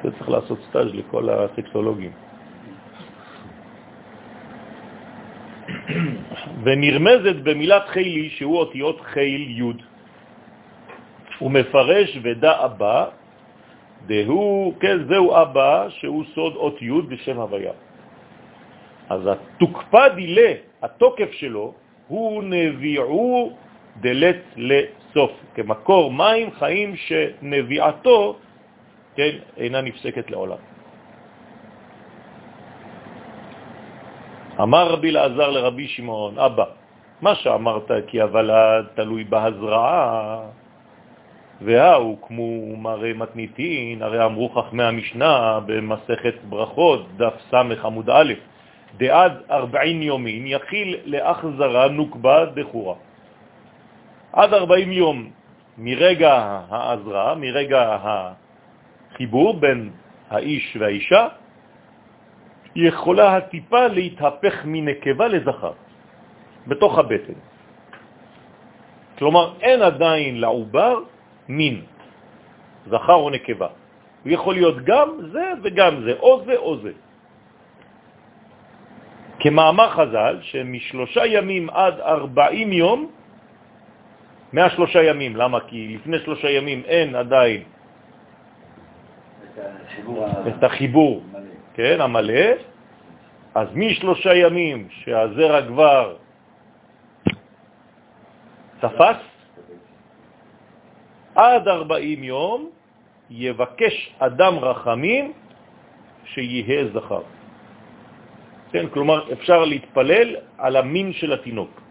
[0.03, 2.26] זה צריך לעשות סטאז' לכל הסקסולוגים.
[6.63, 9.73] ונרמזת במילת חילי, שהוא אותיות חיל י'.
[11.39, 13.05] הוא מפרש ודע אבא,
[14.07, 17.73] דהו, כן, זהו אבא, שהוא סוד אות י' בשם הוויה.
[19.09, 20.51] אז התוקפה דילה,
[20.81, 21.73] התוקף שלו,
[22.07, 23.57] הוא נביעו
[24.01, 28.37] דלת לסוף, כמקור מים חיים שנביעתו,
[29.15, 30.61] כן, אינה נפסקת לעולם.
[34.61, 36.65] אמר רבי לעזר לרבי שמעון, אבא,
[37.21, 40.39] מה שאמרת כי הוולד תלוי בהזרעה,
[41.61, 48.33] והאו כמו מראה מתניתין, הרי אמרו חכמי המשנה במסכת ברכות, דף סמך עמוד א',
[48.97, 52.95] דעד ארבעים יומין יחיל לאחזרה נוקבה דחורה.
[54.33, 55.29] עד ארבעים יום
[55.77, 59.89] מרגע העזרה, מרגע החיבור בין
[60.29, 61.27] האיש והאישה,
[62.77, 65.73] יכולה הטיפה להתהפך מנקבה לזכר,
[66.67, 67.39] בתוך הבטן.
[69.17, 70.95] כלומר, אין עדיין לעובר
[71.49, 71.81] מין,
[72.85, 73.67] זכר או נקבה.
[74.23, 76.93] הוא יכול להיות גם זה וגם זה, או זה או זה.
[79.39, 82.99] כמאמר חז"ל, שמשלושה ימים עד ארבעים יום,
[84.53, 85.59] מהשלושה ימים, למה?
[85.59, 87.61] כי לפני שלושה ימים אין עדיין
[89.43, 91.23] את החיבור, את החיבור.
[91.77, 92.43] כן, המלא,
[93.55, 96.15] אז משלושה ימים שהזרע כבר
[98.79, 99.21] תפס,
[101.35, 102.69] עד ארבעים יום
[103.29, 105.33] יבקש אדם רחמים
[106.25, 107.21] שיהיה זכר.
[108.71, 111.81] כן, כלומר, אפשר להתפלל על המין של התינוק.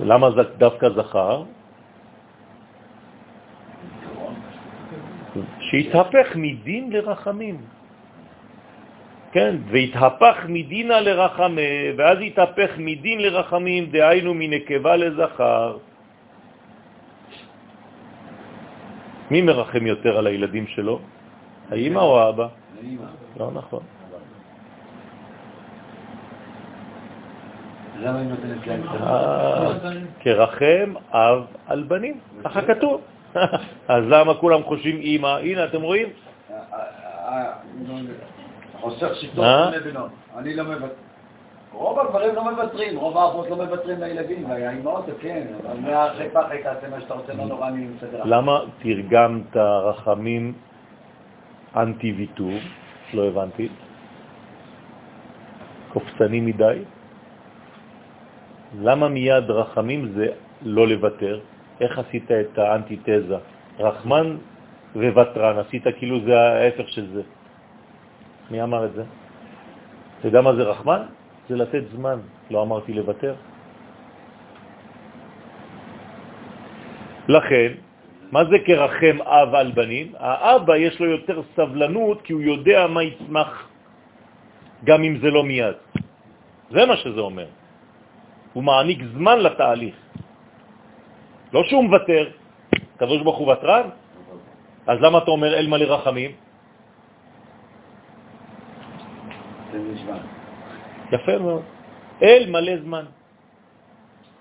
[0.00, 1.42] למה זה דווקא זכר?
[5.74, 7.56] שהתהפך מדין לרחמים.
[9.32, 15.76] כן, והתהפך מדינה לרחמה, ואז התהפך מדין לרחמים, דהיינו מנקבה לזכר.
[19.30, 21.00] מי מרחם יותר על הילדים שלו?
[21.70, 22.46] האמא או האבא?
[22.78, 23.10] האמא.
[23.40, 23.82] לא נכון.
[29.02, 29.78] אה,
[30.20, 32.14] כרחם אב על בנים,
[32.44, 33.13] ככה כתוב.
[33.94, 35.28] אז למה כולם חושבים אמא?
[35.28, 36.08] הנה, אתם רואים?
[38.80, 40.10] חוסך שיטות בני בנות.
[40.36, 40.94] אני לא מוותר.
[41.72, 46.88] רוב הגברים לא מוותרים, רוב האבות לא מוותרים לילדים, והאימהות כן, אבל מהאחרי פחי תעשה
[46.90, 48.24] מה שאתה רוצה, לא נורא אני מסדר.
[48.24, 50.52] למה תרגמת רחמים
[51.76, 52.58] אנטי ויתור?
[53.14, 53.68] לא הבנתי.
[55.92, 56.78] קופצני מדי?
[58.82, 60.26] למה מיד רחמים זה
[60.62, 61.40] לא לוותר?
[61.80, 63.36] איך עשית את האנטיתזה?
[63.78, 64.36] רחמן
[64.96, 67.22] וותרן, עשית כאילו זה ההפך של זה.
[68.50, 69.04] מי אמר את זה?
[70.18, 71.02] אתה יודע מה זה רחמן?
[71.48, 72.18] זה לתת זמן,
[72.50, 73.34] לא אמרתי לוותר.
[77.28, 77.70] לכן,
[78.32, 80.12] מה זה כרחם אב על בנים?
[80.18, 83.68] האבא יש לו יותר סבלנות כי הוא יודע מה יצמח
[84.84, 85.76] גם אם זה לא מיד.
[86.70, 87.46] זה מה שזה אומר.
[88.52, 90.03] הוא מעניק זמן לתהליך.
[91.54, 92.30] לא שהוא מוותר,
[92.98, 93.86] קדוש ברוך הוא ותרן,
[94.86, 96.30] אז למה אתה אומר אל מלא רחמים?
[101.12, 101.62] יפה מאוד.
[102.22, 103.04] אל מלא זמן.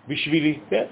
[0.08, 0.86] בשבילי, כן.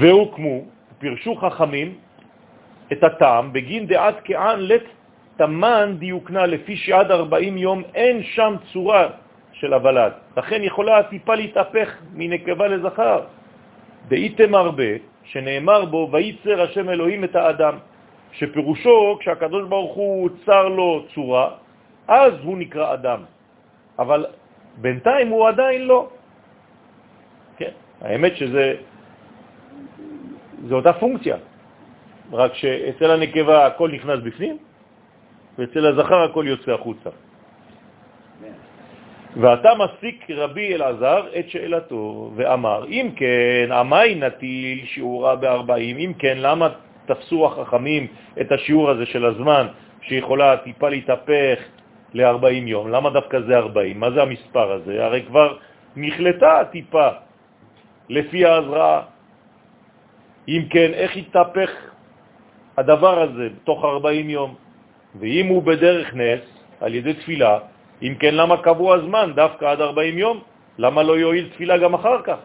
[0.00, 0.56] והוקמו,
[0.98, 1.98] פירשו חכמים
[2.92, 4.84] את הטעם בגין דעת כען לת
[5.36, 9.08] תמן דיוקנה, לפי שעד 40 יום אין שם צורה
[9.60, 10.12] של הוולד.
[10.36, 13.20] לכן יכולה טיפה להתהפך מנקבה לזכר.
[14.08, 14.92] דאיתם הרבה,
[15.24, 17.74] שנאמר בו, וייצר השם אלוהים את האדם,
[18.32, 21.50] שפירושו, כשהקדוש ברוך הוא צר לו צורה,
[22.08, 23.20] אז הוא נקרא אדם.
[23.98, 24.26] אבל
[24.80, 26.08] בינתיים הוא עדיין לא.
[27.56, 28.74] כן, האמת שזה
[30.68, 31.36] זה אותה פונקציה,
[32.32, 34.56] רק שאצל הנקבה הכל נכנס בפנים,
[35.58, 37.10] ואצל הזכר הכל יוצא החוצה.
[39.36, 46.38] ואתה מסיק רבי אלעזר את שאלתו ואמר, אם כן, עמי נטיל שיעורה ב-40, אם כן,
[46.38, 46.68] למה
[47.06, 48.06] תפסו החכמים
[48.40, 49.66] את השיעור הזה של הזמן
[50.02, 51.58] שיכולה טיפה להתהפך
[52.14, 52.90] ל-40 יום?
[52.90, 54.00] למה דווקא זה 40?
[54.00, 55.04] מה זה המספר הזה?
[55.04, 55.56] הרי כבר
[55.96, 57.08] נכלתה טיפה
[58.08, 59.02] לפי ההזרעה.
[60.48, 61.70] אם כן, איך יתהפך
[62.76, 64.54] הדבר הזה תוך 40 יום?
[65.20, 66.40] ואם הוא בדרך נס,
[66.80, 67.58] על ידי תפילה,
[68.02, 70.36] אם כן, למה קבוע הזמן דווקא עד 40 יום?
[70.78, 72.40] למה לא יועיל תפילה גם אחר כך?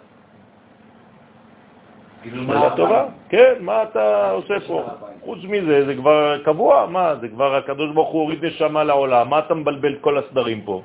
[2.22, 4.84] כאילו מה טובה, כן, מה אתה עושה פה?
[5.22, 7.16] חוץ מזה, זה כבר קבוע, מה?
[7.22, 10.82] זה כבר הקדוש ברוך הוא הוריד נשמה לעולם, מה אתה מבלבל את כל הסדרים פה?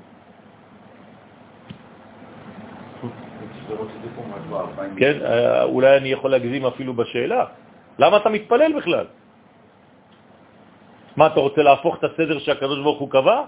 [4.97, 7.45] כן, אה, אולי אני יכול להגזים אפילו בשאלה.
[7.99, 9.07] למה אתה מתפלל בכלל?
[11.17, 13.39] מה, אתה רוצה להפוך את הסדר שהקדוש ברוך הוא קבע?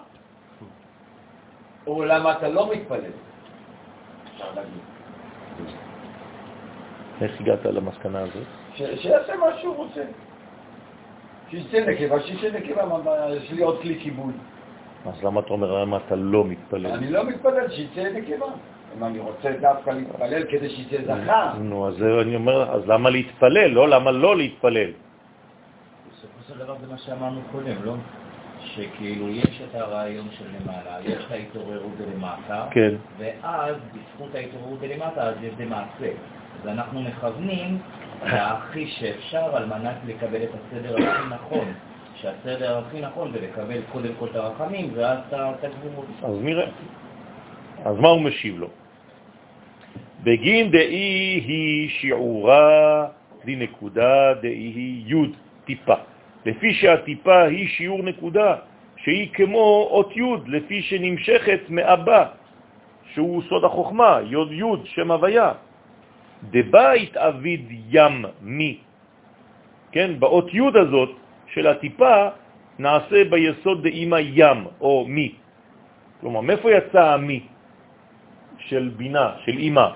[1.86, 3.14] או למה אתה לא מתפלל?
[7.22, 8.46] איך הגעת למסקנה הזאת?
[8.74, 10.04] שיעשה מה שהוא רוצה.
[11.50, 12.82] שיצא נקבה, שיצא נקבה,
[13.36, 14.34] יש לי עוד כלי כיבוד.
[15.06, 16.86] אז למה אתה אומר למה אתה לא מתפלל?
[16.86, 18.46] אני לא מתפלל, שיצא נקבה.
[18.98, 21.59] אם אני רוצה דווקא להתפלל כדי שיצא זכר.
[21.59, 23.66] נו, אז אני אומר, אז למה להתפלל?
[23.66, 24.90] לא, למה לא להתפלל?
[26.10, 27.94] בסופו של דבר זה מה שאמרנו קודם, לא?
[28.64, 32.94] שכאילו יש את הרעיון של למעלה, יש את ההתעוררות דלמטה, כן.
[33.18, 36.10] ואז בזכות ההתעוררות דלמטה אז יש דמעשה.
[36.62, 37.78] אז אנחנו מכוונים
[38.24, 41.72] להכי שאפשר על מנת לקבל את הסדר הכי נכון.
[42.14, 46.06] שהסדר הכי נכון זה לקבל קודם כל את הרחמים, ואז את הגבורות.
[46.22, 46.66] אז נראה.
[47.84, 48.68] אז מה הוא משיב לו?
[50.22, 53.06] בגין דאי היא שיעורה
[53.44, 55.32] די נקודה דאי היא י'
[55.64, 55.94] טיפה.
[56.47, 58.56] לפי שהטיפה היא שיעור נקודה,
[58.97, 62.24] שהיא כמו אות י' לפי שנמשכת מאבא,
[63.14, 65.52] שהוא סוד החוכמה, יוד י' שם הוויה.
[66.51, 68.78] דבית אביד ים מי.
[69.93, 71.10] כן, באות י' הזאת
[71.55, 72.28] של הטיפה
[72.78, 75.35] נעשה ביסוד דאימא ים, או מי.
[76.20, 77.40] כלומר, מאיפה יצא המי
[78.59, 79.89] של בינה, של אימא,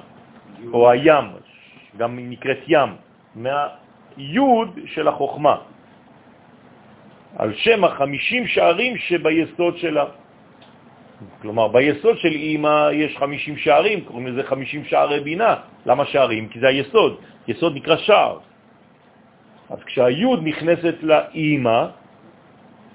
[0.72, 1.24] או הים,
[1.96, 2.90] גם נקראת ים,
[3.34, 5.56] מהיוד של החוכמה,
[7.38, 10.04] על שם החמישים שערים שביסוד שלה.
[11.42, 15.54] כלומר, ביסוד של אימא יש חמישים שערים, קוראים לזה חמישים שערי בינה.
[15.86, 16.48] למה שערים?
[16.48, 17.20] כי זה היסוד.
[17.48, 18.38] יסוד נקרא שער.
[19.70, 21.86] אז כשהיוד נכנסת לאימא,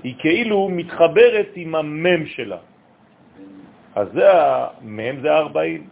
[0.04, 2.58] היא כאילו מתחברת עם המם שלה.
[3.96, 5.88] אז זה המם זה 40.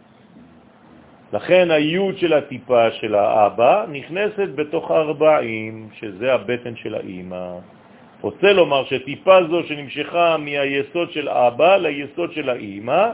[1.32, 7.79] לכן היוד של הטיפה של האבא נכנסת בתוך 40, שזה הבטן של האימא.
[8.20, 13.06] רוצה לומר שטיפה זו שנמשכה מהיסוד של אבא ליסוד של האימא,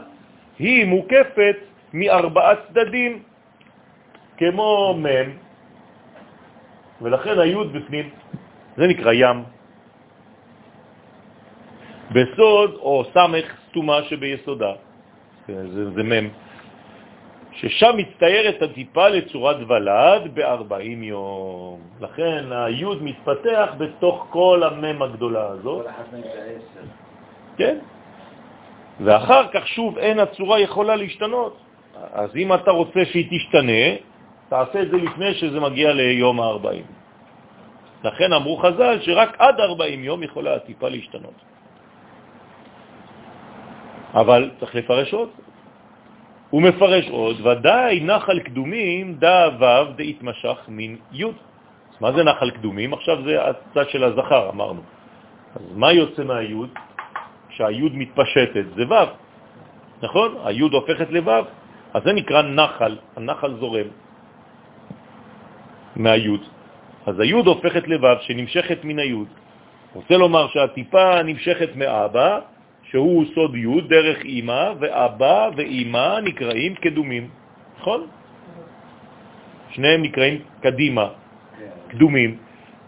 [0.59, 1.57] היא מוקפת
[1.93, 3.23] מארבעה צדדים,
[4.37, 5.29] כמו מם,
[7.01, 8.09] ולכן היוד בפנים,
[8.77, 9.43] זה נקרא ים.
[12.11, 14.73] בסוד או סמך סתומה שביסודה,
[15.47, 16.29] זה, זה מם.
[17.57, 21.79] ששם מצטיירת הטיפה לצורת ולד ב-40 יום.
[22.01, 25.83] לכן היוד מתפתח בתוך כל המם הגדולה הזאת.
[25.83, 26.85] כל אחת מהן זה עשר.
[27.57, 27.77] כן.
[29.01, 31.57] ואחר כך שוב אין הצורה יכולה להשתנות.
[32.13, 33.85] אז אם אתה רוצה שהיא תשתנה,
[34.49, 36.85] תעשה את זה לפני שזה מגיע ליום ה-40.
[38.03, 41.37] לכן אמרו חז"ל שרק עד 40 יום יכולה הטיפה להשתנות.
[44.13, 45.29] אבל צריך לפרש עוד.
[46.49, 51.25] הוא מפרש עוד, ודאי נחל קדומים דה וו דהתמשך מן י'.
[52.01, 52.93] מה זה נחל קדומים?
[52.93, 54.81] עכשיו זה הצד של הזכר, אמרנו.
[55.55, 56.69] אז מה יוצא מהיוד?
[57.49, 59.11] כשהיוד מתפשטת, זה ו',
[60.01, 60.35] נכון?
[60.45, 61.31] היוד הופכת לו',
[61.93, 63.87] אז זה נקרא נחל, הנחל זורם
[65.95, 66.41] מהיוד.
[67.05, 69.27] אז היוד הופכת לו' שנמשכת מן היוד.
[69.93, 72.39] רוצה לומר שהטיפה נמשכת מאבא,
[72.91, 77.29] שהוא סוד י' דרך אמא, ואבא ואמא נקראים קדומים,
[77.79, 78.07] נכון?
[79.69, 81.07] שניהם נקראים קדימה,
[81.87, 82.37] קדומים.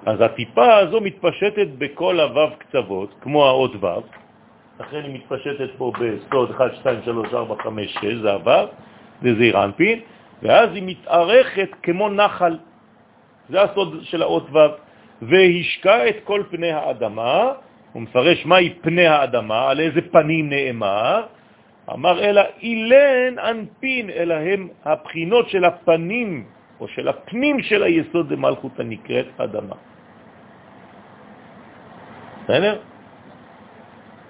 [0.06, 4.02] אז הטיפה הזו מתפשטת בכל הוו קצוות, כמו האות וו,
[4.80, 8.68] לכן היא מתפשטת פה בסוד 1, 2, 3, 4, 5, 6, זה הוו,
[9.22, 10.00] וזה אירנפין,
[10.42, 12.58] ואז היא מתארכת כמו נחל,
[13.50, 14.60] זה הסוד של האות וו,
[15.22, 17.52] והשקע את כל פני האדמה,
[17.94, 21.26] הוא מפרש מהי פני האדמה, על איזה פנים נאמר,
[21.94, 26.44] אמר אלא אילן אנפין, אלא הם הבחינות של הפנים,
[26.80, 29.76] או של הפנים של היסוד דמלכות הנקראת אדמה.
[32.44, 32.80] בסדר?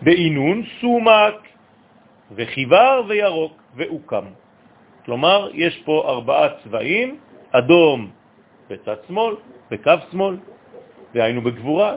[0.01, 1.35] בעינון סומק
[2.31, 4.25] וחיבר וירוק ואוקם.
[5.05, 7.17] כלומר, יש פה ארבעה צבעים,
[7.51, 8.09] אדום
[8.69, 9.35] בצד שמאל,
[9.71, 10.37] בקו שמאל,
[11.15, 11.95] והיינו בגבורה,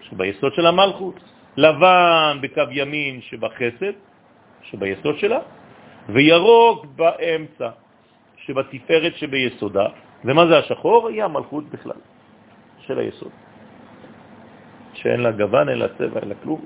[0.00, 1.14] שביסוד של המלכות,
[1.56, 3.94] לבן בקו ימין שבחסד,
[4.62, 5.40] שביסוד שלה,
[6.08, 7.68] וירוק באמצע,
[8.36, 9.86] שבתפארת שביסודה.
[10.24, 11.08] ומה זה השחור?
[11.08, 12.00] היא המלכות בכלל,
[12.78, 13.32] של היסוד.
[14.94, 16.60] שאין לה גוון, אין לה צבע, אין לה כלום,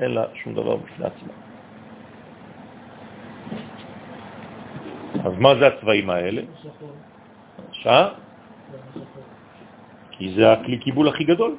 [0.00, 1.32] אין לה שום דבר בפני עצמה.
[5.24, 6.42] אז מה זה הצבעים האלה?
[7.72, 8.08] שעה?
[10.10, 11.56] כי זה הכלי קיבול הכי גדול.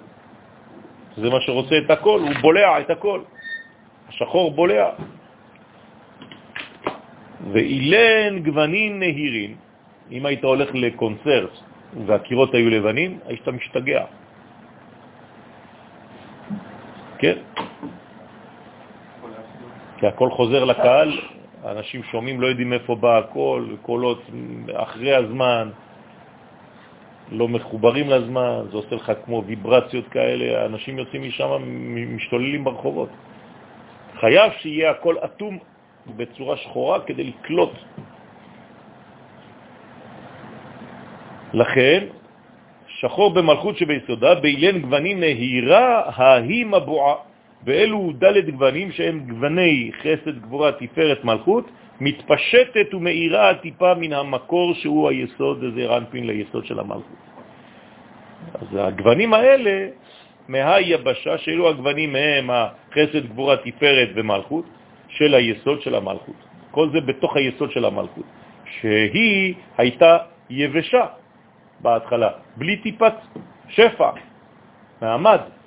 [1.18, 3.22] זה מה שרוצה את הכל, הוא בולע את הכל.
[4.10, 4.90] השחור בולע.
[7.52, 9.56] ואילן גוונים נהירים,
[10.12, 11.54] אם היית הולך לקונצרט
[12.06, 14.06] והקירות היו לבנים, היית משתגע.
[17.18, 17.38] כן?
[19.98, 21.20] כי הכל חוזר לקהל,
[21.66, 24.22] אנשים שומעים, לא יודעים איפה בא הכל, קולות
[24.74, 25.70] אחרי הזמן,
[27.32, 31.52] לא מחוברים לזמן, זה עושה לך כמו ויברציות כאלה, אנשים יוצאים משם,
[32.16, 33.10] משתוללים ברחובות.
[34.20, 35.58] חייב שיהיה הכל אטום
[36.16, 37.74] בצורה שחורה כדי לקלוט.
[41.53, 41.99] לכן,
[42.88, 47.16] שחור במלכות שביסודה, באילן גוונים נהירה ההיא מבועה,
[47.64, 51.70] ואלו ד' גוונים שהם גווני חסד, גבורה, תפארת, מלכות,
[52.02, 57.22] מתפשטת ומאירה טיפה מן המקור שהוא היסוד, זה רנפין ליסוד של המלכות.
[58.54, 59.88] אז הגוונים האלה,
[60.48, 64.66] מהיבשה, שאלו הגוונים מהם החסד, גבורה, תפארת ומלכות,
[65.10, 66.36] של היסוד של המלכות.
[66.72, 68.26] כל זה בתוך היסוד של המלכות,
[68.66, 70.18] שהיא הייתה
[70.50, 71.06] יבשה
[71.80, 73.14] בהתחלה, בלי טיפת
[73.70, 74.10] שפע,
[75.02, 75.61] מעמד.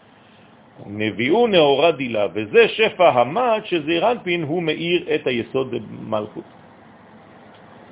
[0.86, 6.44] נביאו נאורה דילה, וזה שפע המד שזעיר אנפין הוא מאיר את היסוד במלכות.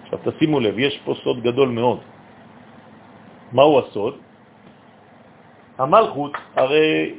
[0.03, 2.01] עכשיו תשימו לב, יש פה סוד גדול מאוד.
[3.53, 4.15] מהו הסוד?
[5.79, 7.15] המלכות הרי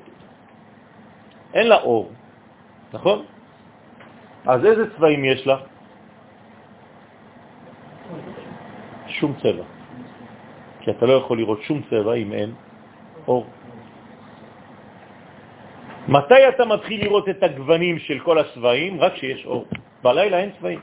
[1.54, 2.12] אין לה אור,
[2.94, 3.26] נכון?
[4.46, 5.58] אז איזה צבעים יש לה?
[9.08, 9.64] שום צבע.
[10.82, 12.52] כי אתה לא יכול לראות שום צבע אם אין
[13.28, 13.46] אור.
[16.08, 19.02] מתי אתה מתחיל לראות את הגוונים של כל הצבעים?
[19.02, 19.66] רק כשיש אור.
[20.04, 20.80] בלילה אין צבעים.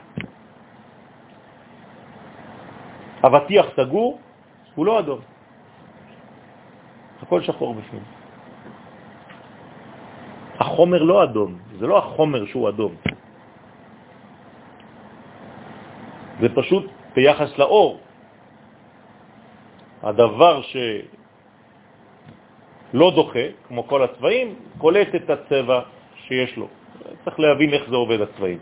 [3.25, 4.19] אבטיח סגור
[4.75, 5.19] הוא לא אדום.
[7.21, 8.03] הכל שחור בפנים.
[10.59, 12.93] החומר לא אדום, זה לא החומר שהוא אדום.
[16.41, 16.85] זה פשוט
[17.15, 17.99] ביחס לאור.
[20.03, 20.61] הדבר
[22.91, 25.79] שלא דוחה, כמו כל הצבעים, קולט את הצבע
[26.27, 26.67] שיש לו.
[27.25, 28.59] צריך להבין איך זה עובד הצבעים.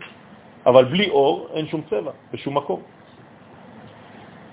[0.66, 2.80] אבל בלי אור אין שום צבע, בשום מקום.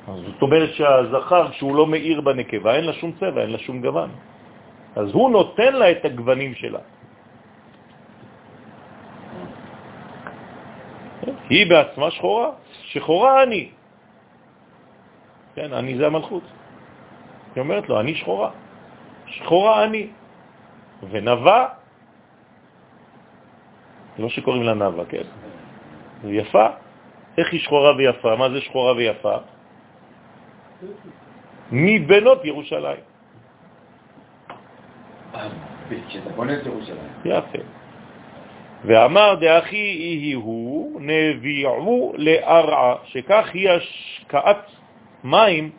[0.08, 3.82] אז זאת אומרת שהזכר, כשהוא לא מאיר בנקבה, אין לה שום צבע, אין לה שום
[3.82, 4.10] גוון.
[4.96, 6.80] אז הוא נותן לה את הגוונים שלה.
[11.50, 12.50] היא בעצמה שחורה,
[12.96, 13.70] שחורה אני.
[15.56, 16.44] כן, אני זה המלכות.
[17.56, 18.52] היא אומרת לו, אני שחורה.
[19.28, 20.08] שחורה אני.
[21.10, 21.68] ונבה,
[24.18, 25.24] לא שקוראים לה נבה, כן?
[26.24, 26.68] יפה.
[27.38, 28.36] איך היא שחורה ויפה?
[28.36, 29.38] מה זה שחורה ויפה?
[31.72, 33.00] מבנות ירושלים.
[37.26, 37.60] יפה.
[38.86, 44.72] ואמר דאחי יהי הוא נביעו לארעה, שכך היא השקעת
[45.24, 45.72] מים,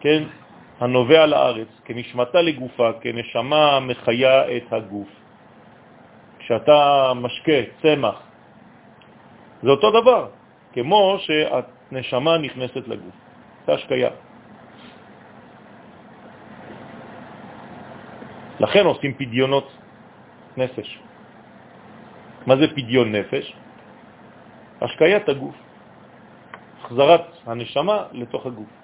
[0.00, 0.22] כן,
[0.82, 5.08] הנובע לארץ, כנשמתה לגופה, כנשמה מחיה את הגוף.
[6.38, 6.76] כשאתה
[7.14, 8.18] משקה צמח,
[9.62, 10.28] זה אותו דבר,
[10.72, 13.14] כמו שהנשמה נכנסת לגוף.
[13.66, 14.10] זה השקיה.
[18.60, 19.68] לכן עושים פדיונות
[20.56, 20.98] נפש.
[22.46, 23.54] מה זה פדיון נפש?
[24.82, 25.54] השקיית הגוף,
[26.82, 28.81] החזרת הנשמה לתוך הגוף.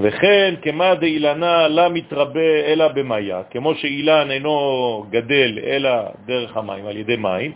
[0.00, 5.90] וכן כמה דאילנה לה מתרבה אלא במאיה, כמו שאילן אינו גדל אלא
[6.26, 7.52] דרך המים, על ידי מים,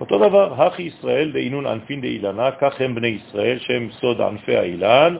[0.00, 5.16] אותו דבר, הכי ישראל דאינון ענפין דאילנה, כך הם בני ישראל שהם סוד ענפי האילן,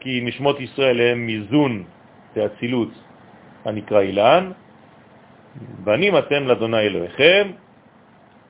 [0.00, 1.84] כי נשמות ישראל הם מזון
[2.36, 2.92] ואצילות
[3.64, 4.50] הנקרא אילן,
[5.84, 7.50] בנים אתם לאדוני אלוהיכם,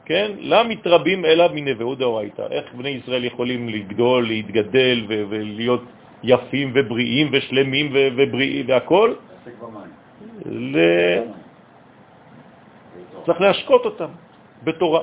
[0.04, 0.30] כן?
[0.38, 2.42] למה מתרבים אלא מנבאות דאורייתא?
[2.50, 5.84] איך בני ישראל יכולים לגדול, להתגדל ולהיות
[6.24, 9.14] יפים ובריאים ושלמים ובריאים והכל?
[10.46, 10.76] ל...
[13.26, 14.10] צריך להשקות אותם
[14.64, 15.02] בתורה.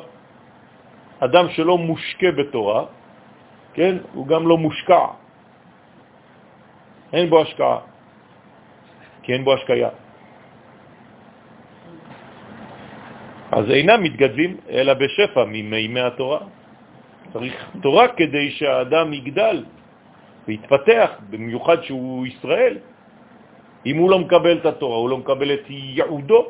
[1.19, 2.85] אדם שלא מושקע בתורה,
[3.73, 5.06] כן, הוא גם לא מושקע.
[7.14, 7.80] אין בו השקעה,
[9.23, 9.93] כי אין בו השקעה.
[13.52, 16.39] אז אינם מתגדלים אלא בשפע ממימי התורה.
[17.34, 19.57] צריך תורה כדי שהאדם יגדל
[20.52, 22.78] ויתפתח, במיוחד שהוא ישראל.
[23.86, 26.41] אם הוא לא מקבל את התורה, הוא לא מקבל את יעודו,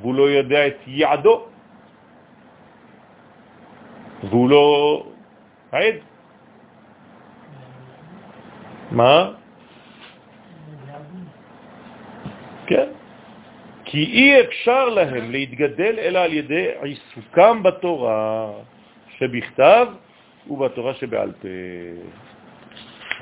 [0.00, 1.36] והוא לא יודע את יעדו,
[4.32, 4.66] והוא לא
[5.72, 5.94] עד.
[8.90, 9.32] מה?
[12.66, 12.88] כן.
[13.84, 18.50] כי אי אפשר להם להתגדל אלא על ידי עיסוקם בתורה
[19.20, 19.86] שבכתב
[20.48, 21.48] ובתורה שבעל פה.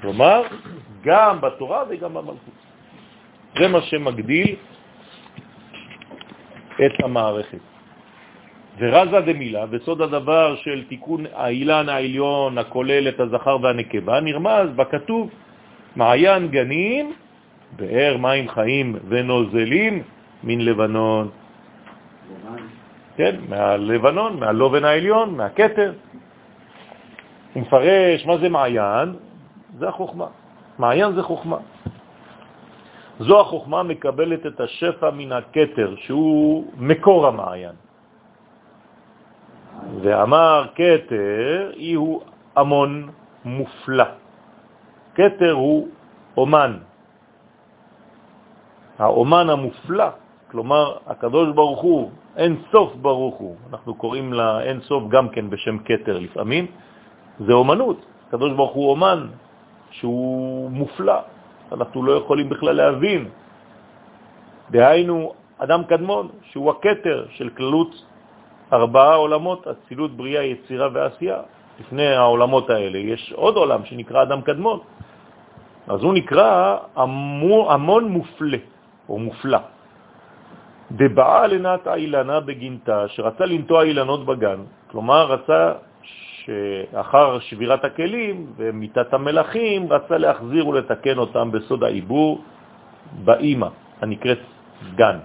[0.04, 0.42] כלומר,
[1.04, 2.56] גם בתורה וגם במלכות.
[3.58, 4.56] זה מה שמגדיל
[6.86, 7.58] את המערכת.
[8.78, 15.30] ורזה דמילה, וסוד הדבר של תיקון האילן העליון הכולל את הזכר והנקבה, נרמז בכתוב
[15.96, 17.12] מעיין גנים,
[17.76, 20.02] באר מים חיים ונוזלים
[20.44, 21.28] מן לבנון.
[23.16, 25.92] כן, מהלבנון, מהלובן העליון, מהכתר.
[27.52, 29.08] הוא מפרש מה זה מעיין,
[29.78, 30.26] זה החוכמה.
[30.78, 31.58] מעיין זה חוכמה.
[33.20, 37.76] זו החוכמה מקבלת את השפע מן הכתר, שהוא מקור המעיין.
[40.02, 42.22] ואמר כתר, אי הוא
[42.56, 43.10] המון
[43.44, 44.04] מופלא.
[45.14, 45.88] כתר הוא
[46.36, 46.78] אומן.
[48.98, 50.08] האומן המופלא,
[50.50, 55.50] כלומר, הקדוש ברוך הוא, אין סוף ברוך הוא, אנחנו קוראים לה אין סוף גם כן
[55.50, 56.66] בשם כתר לפעמים,
[57.46, 57.98] זה אומנות.
[58.28, 59.26] הקדוש ברוך הוא אומן
[60.00, 61.18] שהוא מופלא,
[61.72, 63.28] אנחנו לא יכולים בכלל להבין.
[64.70, 67.92] דהיינו, אדם קדמון, שהוא הכתר של כללות
[68.72, 71.40] ארבעה עולמות, אצילות, בריאה, יצירה ועשייה.
[71.80, 74.78] לפני העולמות האלה יש עוד עולם שנקרא אדם קדמון.
[75.88, 76.78] אז הוא נקרא
[77.68, 78.58] המון מופלא.
[79.08, 79.58] או מופלא.
[80.92, 84.60] דבעה לנת אילנה בגינתה, שרצה לנטוע אילנות בגן,
[84.90, 85.72] כלומר רצה
[86.44, 92.44] שאחר שבירת הכלים ומיטת המלאכים, רצה להחזיר ולתקן אותם בסוד העיבור
[93.24, 93.68] באימא,
[94.00, 94.38] הנקראת
[94.94, 95.18] גן.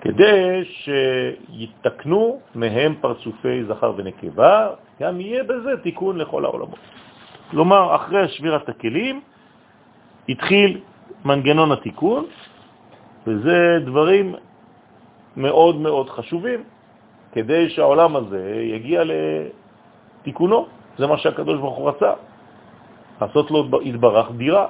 [0.00, 4.68] כדי שיתקנו מהם פרצופי זכר ונקבה,
[5.00, 6.78] גם יהיה בזה תיקון לכל העולמות.
[7.50, 9.20] כלומר, אחרי שבירת הכלים
[10.28, 10.80] התחיל
[11.24, 12.24] מנגנון התיקון,
[13.26, 14.34] וזה דברים
[15.36, 16.64] מאוד מאוד חשובים
[17.34, 20.66] כדי שהעולם הזה יגיע לתיקונו.
[20.98, 22.12] זה מה שהקדוש ברוך הוא רצה,
[23.20, 24.66] לעשות לו התברך דירה.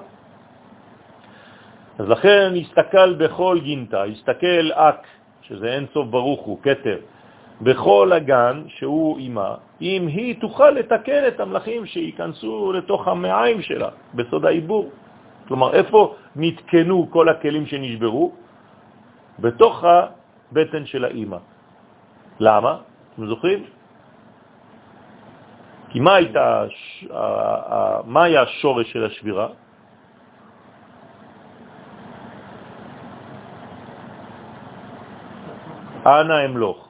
[1.98, 5.06] אז לכן הסתכל בכל גינתה, הסתכל אק,
[5.42, 6.98] שזה אין סוף ברוך הוא, כתר,
[7.60, 14.44] בכל הגן שהוא אימה, אם היא תוכל לתקן את המלאכים שייכנסו לתוך המעיים שלה, בסוד
[14.44, 14.90] העיבור.
[15.48, 18.32] כלומר, איפה נתקנו כל הכלים שנשברו?
[19.38, 21.53] בתוך הבטן של האימא.
[22.40, 22.78] למה?
[23.14, 23.64] אתם זוכרים?
[25.88, 26.64] כי מה, הייתה,
[28.04, 29.48] מה היה השורש של השבירה?
[36.06, 36.88] אנא אמלוך.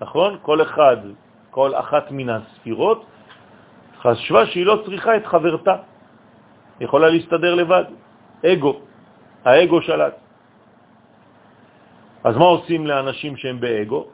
[0.00, 0.38] נכון?
[0.42, 0.96] כל אחד,
[1.50, 3.06] כל אחת מן הספירות
[4.02, 5.76] חשבה שהיא לא צריכה את חברתה,
[6.80, 7.84] יכולה להסתדר לבד.
[8.46, 8.72] אגו,
[9.44, 10.14] האגו שלט.
[12.24, 14.06] אז מה עושים לאנשים שהם באגו?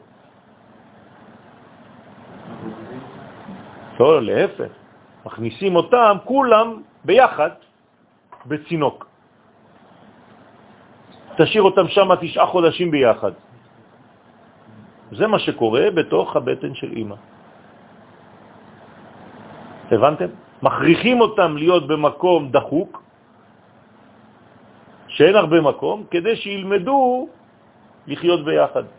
[3.99, 4.71] לא, להפך,
[5.25, 6.67] מכניסים אותם כולם
[7.05, 7.49] ביחד
[8.45, 9.05] בצינוק.
[11.37, 13.31] תשאיר אותם שם תשעה חודשים ביחד.
[15.11, 17.15] זה מה שקורה בתוך הבטן של אימא.
[19.91, 20.29] הבנתם?
[20.63, 23.03] מכריחים אותם להיות במקום דחוק,
[25.07, 27.27] שאין הרבה מקום, כדי שילמדו
[28.07, 28.98] לחיות ביחד.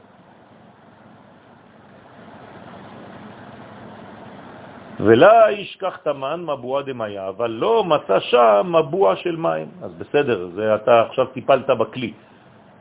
[5.05, 9.69] ולה ישכח תמן מבוע דמיה, אבל לא מצא שם מבוע של מים.
[9.83, 12.13] אז בסדר, זה אתה עכשיו טיפלת בכלי.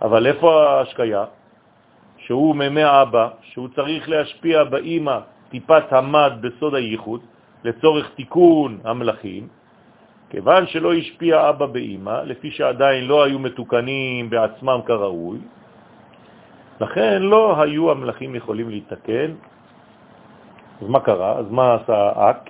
[0.01, 1.25] אבל איפה ההשקיה?
[2.17, 5.17] שהוא ממי אבא, שהוא צריך להשפיע באימא
[5.49, 7.21] טיפת המד בסוד הייחוד,
[7.63, 9.47] לצורך תיקון המלאכים,
[10.29, 15.39] כיוון שלא השפיע אבא באימא, לפי שעדיין לא היו מתוקנים בעצמם כראוי,
[16.81, 19.31] לכן לא היו המלאכים יכולים להתקן.
[20.81, 21.31] אז מה קרה?
[21.38, 22.49] אז מה עשה אק?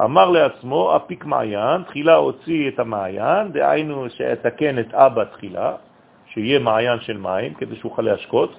[0.00, 5.72] אמר לעצמו, אפיק מעיין, תחילה הוציא את המעיין, דהיינו שיתקן את אבא תחילה,
[6.26, 8.58] שיהיה מעיין של מים, כדי שהוא יוכל להשקות,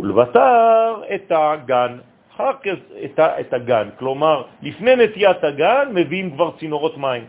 [0.00, 1.98] ולבטר את הגן,
[2.34, 7.24] אחר כך את, את הגן, כלומר, לפני נטיית הגן מביאים כבר צינורות מים.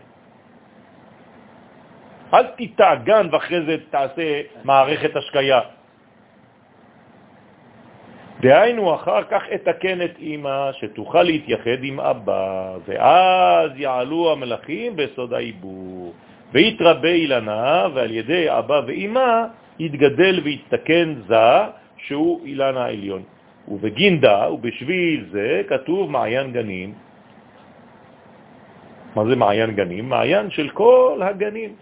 [2.34, 5.60] אל תיטע גן ואחרי זה תעשה מערכת השקיה.
[8.40, 16.12] דהיינו, אחר כך אתקן את אמא, שתוכל להתייחד עם אבא, ואז יעלו המלאכים בסוד העיבור,
[16.52, 19.44] ויתרבה אילנה, ועל ידי אבא ואמא
[19.78, 21.58] יתגדל ויתקן זה,
[21.96, 23.22] שהוא אילן העליון.
[23.68, 26.94] ובגינדה ובשביל זה כתוב מעיין גנים.
[29.16, 30.08] מה זה מעיין גנים?
[30.08, 31.72] מעיין של כל הגנים,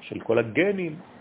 [0.00, 1.11] של כל הגנים.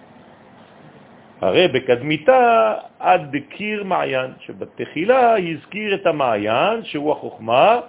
[1.41, 7.80] הרי בקדמיתה עד קיר מעיין, שבתחילה הזכיר את המעיין שהוא החוכמה,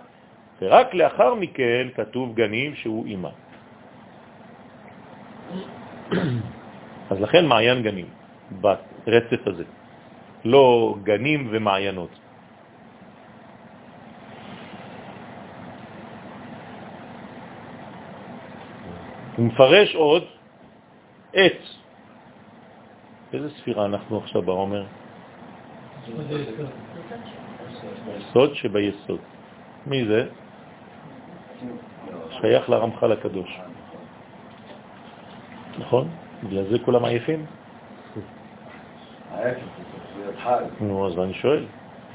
[0.62, 3.28] ורק לאחר מכן כתוב גנים שהוא אימא.
[7.10, 8.06] אז לכן מעיין גנים,
[8.50, 9.64] ברצף הזה.
[10.44, 12.10] לא גנים ומעיינות.
[19.36, 20.24] הוא מפרש עוד
[21.36, 21.81] את.
[23.32, 24.84] איזה ספירה אנחנו עכשיו בעומר?
[28.32, 29.20] סוד שביסוד.
[29.86, 30.26] מי זה?
[32.30, 33.60] שייך לרמח"ל הקדוש.
[35.78, 36.08] נכון?
[36.44, 37.46] בגלל זה כולם עייפים?
[40.80, 41.64] נו, אז אני שואל,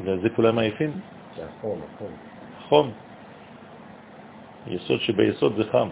[0.01, 0.91] בגלל זה כולם עייפים?
[1.35, 2.11] זה החום, החום.
[2.67, 2.91] חום.
[4.67, 5.89] יסוד שביסוד זה חם.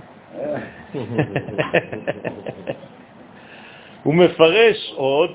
[4.06, 5.32] הוא מפרש עוד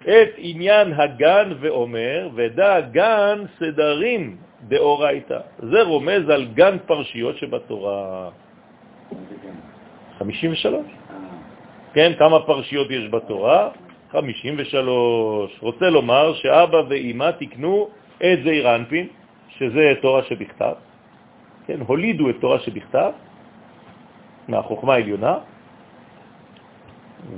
[0.00, 4.36] את עניין הגן ואומר, ודע גן סדרים
[4.68, 5.38] דאורייתא.
[5.58, 8.30] זה רומז על גן פרשיות שבתורה.
[10.18, 10.74] 53.
[10.74, 10.80] אה.
[11.94, 13.70] כן, כמה פרשיות יש בתורה?
[14.12, 15.58] 53.
[15.60, 17.88] רוצה לומר שאבא ואימא תקנו
[18.22, 19.06] את זעיר אנפין,
[19.58, 20.74] שזה תורה שבכתב,
[21.66, 23.10] כן, הולידו את תורה שבכתב,
[24.48, 25.38] מהחוכמה העליונה,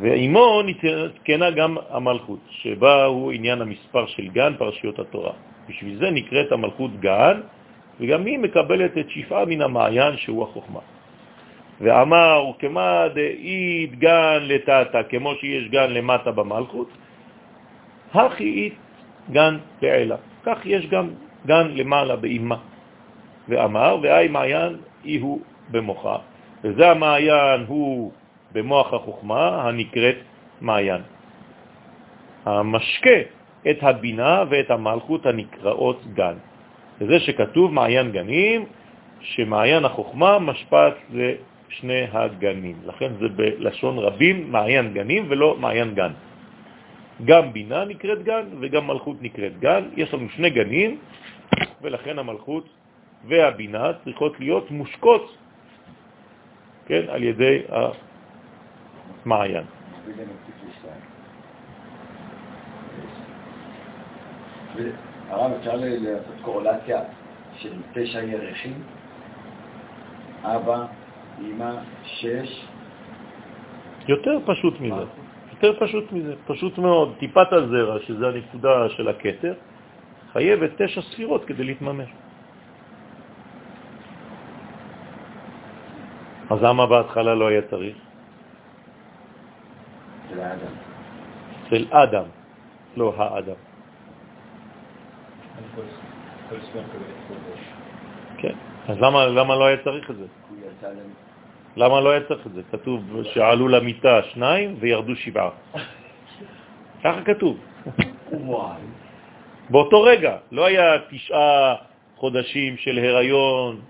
[0.01, 5.33] ועימו נתקנה גם המלכות, שבה הוא עניין המספר של גן פרשיות התורה.
[5.69, 7.41] בשביל זה נקראת המלכות גן,
[8.01, 10.81] וגם היא מקבלת את שפעה מן המעיין שהוא החוכמה.
[11.81, 16.89] ואמר, וכמה דאית גן לטאטה, כמו שיש גן למטה במלכות,
[18.15, 18.75] הכי אית
[19.31, 20.17] גן פעלה.
[20.45, 21.11] כך יש גם
[21.47, 22.57] גן למעלה באימה.
[23.49, 25.41] ואמר, והי מעיין אי הוא
[25.71, 26.17] במוחה.
[26.65, 28.13] וזה המעיין הוא
[28.53, 30.17] במוח החוכמה הנקראת
[30.61, 31.03] מעיין.
[32.45, 33.19] המשקה
[33.71, 36.35] את הבינה ואת המלכות הנקראות גן.
[37.01, 38.65] וזה שכתוב מעיין גנים,
[39.21, 42.77] שמעיין החוכמה משפט לשני הגנים.
[42.87, 46.13] לכן זה בלשון רבים מעיין גנים ולא מעיין גן.
[47.25, 49.83] גם בינה נקראת גן וגם מלכות נקראת גן.
[49.97, 50.99] יש לנו שני גנים,
[51.83, 52.69] ולכן המלכות
[53.29, 55.37] והבינה צריכות להיות מושקות
[56.87, 57.63] כן, על ידי
[59.25, 59.65] המעיין.
[65.29, 67.01] הרב, אפשר לעשות קורולציה
[67.57, 68.83] של תשע ירחים?
[70.43, 70.87] אבא,
[71.41, 71.73] אמא,
[72.05, 72.67] שש?
[74.09, 75.05] יותר פשוט מזה.
[75.53, 76.35] יותר פשוט מזה.
[76.47, 77.15] פשוט מאוד.
[77.19, 79.55] טיפת הזרע, שזה הנקודה של הקטר,
[80.33, 82.09] חייבת תשע ספירות כדי להתממש.
[86.51, 88.08] אז למה בהתחלה לא היה צריך?
[91.71, 92.25] של אדם,
[92.97, 93.61] לא האדם.
[98.39, 98.55] כן,
[98.89, 100.27] אז למה, למה לא היה צריך את זה?
[101.77, 102.63] למה לא היה צריך את זה?
[102.73, 103.01] כתוב
[103.35, 105.51] שעלו למיטה שניים וירדו שבעה.
[107.05, 107.55] ככה כתוב.
[109.71, 111.75] באותו רגע, לא היה תשעה
[112.17, 113.81] חודשים של הריון.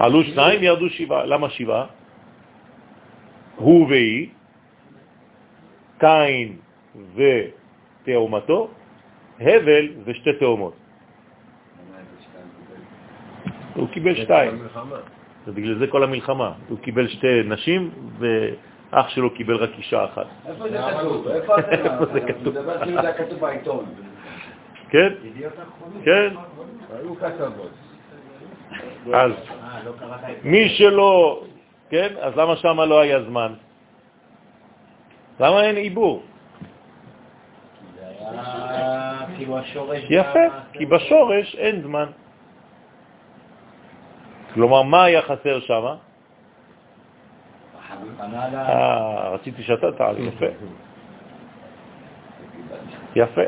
[0.00, 1.24] עלו שניים, ירדו שבעה.
[1.26, 1.99] למה שבעה?
[3.60, 4.28] הוא והיא,
[5.98, 6.56] קין
[7.14, 8.68] ותאומתו,
[9.40, 10.74] הבל ושתי תאומות.
[13.74, 14.62] הוא קיבל שתיים.
[15.46, 16.52] ובגלל זה כל המלחמה.
[16.68, 20.26] הוא קיבל שתי נשים, ואח שלו קיבל רק אישה אחת.
[20.46, 21.28] איפה זה כתוב?
[21.28, 21.54] איפה
[22.12, 22.54] זה כתוב?
[22.54, 23.84] זה כאילו זה כתוב בעיתון.
[24.88, 25.12] כן?
[26.04, 26.34] כן.
[26.96, 27.70] היו כתבות.
[29.12, 29.32] אז
[30.44, 31.42] מי שלא,
[31.90, 32.14] כן?
[32.20, 33.54] אז למה שם לא היה זמן?
[35.40, 36.22] למה אין עיבור?
[40.06, 40.20] כאילו.
[40.20, 42.06] יפה, כי בשורש אין זמן.
[44.54, 45.84] כלומר, מה היה חסר שם?
[48.20, 50.46] אה, רציתי שאתה תעלה, יפה.
[53.16, 53.46] יפה.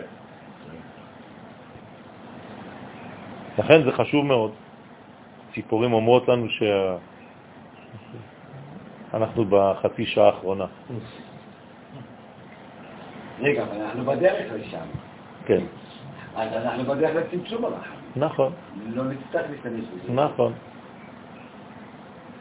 [3.59, 4.53] לכן זה חשוב מאוד.
[5.55, 6.47] ציפורים אומרות לנו
[9.13, 10.67] שאנחנו בחצי שעה האחרונה.
[13.41, 14.87] רגע, אבל אנחנו בדרך לשם.
[15.47, 15.65] כן.
[16.37, 17.95] אז אנחנו בדרך לצמצום הרחם.
[18.17, 18.53] נכון.
[18.87, 20.13] לא נצטרך להשתמש בזה.
[20.13, 20.53] נכון.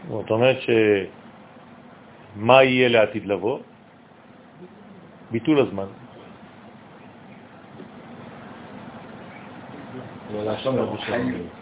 [0.09, 3.59] זאת אומרת שמה יהיה לעתיד לבוא?
[5.31, 5.85] ביטול הזמן.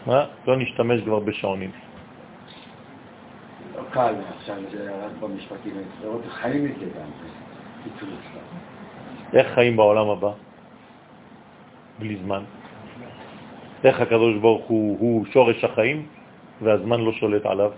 [0.06, 0.26] מה?
[0.48, 1.72] לא נשתמש כבר בשעונים.
[3.92, 6.30] קל עכשיו, זה רק במשפטים האלה.
[6.30, 7.10] חיים את זה גם.
[7.96, 8.40] הזמן.
[9.34, 10.32] איך חיים בעולם הבא?
[12.00, 12.44] בלי זמן.
[13.84, 16.08] איך הקדוש ברוך הוא, הוא שורש החיים
[16.62, 17.72] והזמן לא שולט עליו?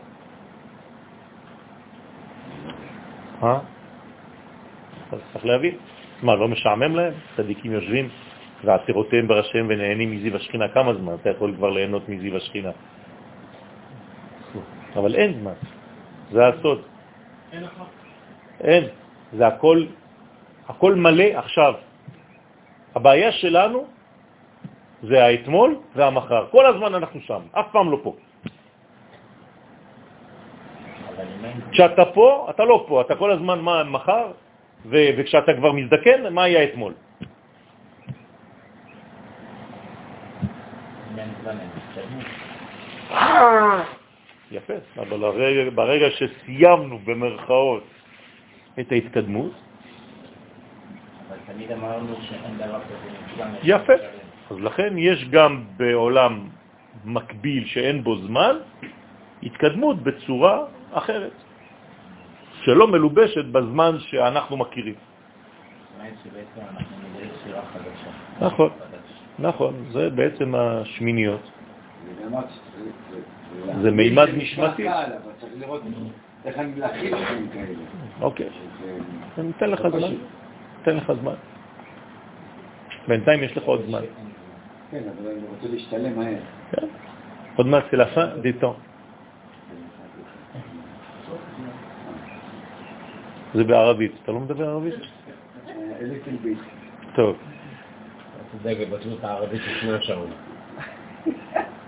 [3.43, 3.59] אה?
[5.11, 5.75] אז צריך להבין.
[6.23, 7.13] מה, לא משעמם להם?
[7.37, 8.09] צדיקים יושבים
[8.63, 10.67] ועצירותיהם בראשיהם ונהנים מזיו השכינה.
[10.67, 12.71] כמה זמן אתה יכול כבר ליהנות מזיו השכינה?
[14.95, 15.57] אבל אין זמן.
[16.31, 16.81] זה הסוד.
[17.51, 17.63] אין
[18.63, 18.83] אין.
[19.33, 19.85] זה הכל,
[20.67, 21.73] הכל מלא עכשיו.
[22.95, 23.85] הבעיה שלנו
[25.03, 26.47] זה האתמול והמחר.
[26.51, 28.15] כל הזמן אנחנו שם, אף פעם לא פה.
[31.71, 34.31] כשאתה פה, אתה לא פה, אתה כל הזמן מה מחר,
[34.89, 36.93] וכשאתה כבר מזדקן, מה היה אתמול?
[44.51, 47.83] יפה, אבל ברגע, ברגע שסיימנו במרכאות
[48.79, 49.51] את ההתקדמות,
[51.29, 53.93] אבל תמיד אמרנו שאין דבר כזה יפה.
[54.51, 56.49] אז לכן יש גם בעולם
[57.05, 58.55] מקביל שאין בו זמן,
[59.43, 61.33] התקדמות בצורה אחרת,
[62.63, 64.95] שלא מלובשת בזמן שאנחנו מכירים.
[68.41, 68.69] נכון,
[69.39, 71.41] נכון, זה בעצם השמיניות.
[73.81, 74.89] זה מימד נשמתי.
[74.89, 75.05] אבל
[75.39, 75.81] צריך לראות
[76.45, 77.79] איך אני להכין דברים כאלה.
[78.21, 78.49] אוקיי,
[79.37, 80.15] אני אתן לך זמן.
[80.81, 81.33] אתן לך זמן.
[83.07, 84.01] בינתיים יש לך עוד זמן.
[84.91, 86.39] כן, אבל אני רוצה להשתלם מהר.
[86.71, 86.87] כן?
[87.55, 88.27] עוד מעט זה לפן.
[93.53, 94.11] זה בערבית.
[94.23, 94.93] אתה לא מדבר ערבית?
[95.67, 95.73] אה.
[97.15, 97.37] טוב.
[97.37, 100.31] אתה צודק, ובטלו את הערבית לפני השעון.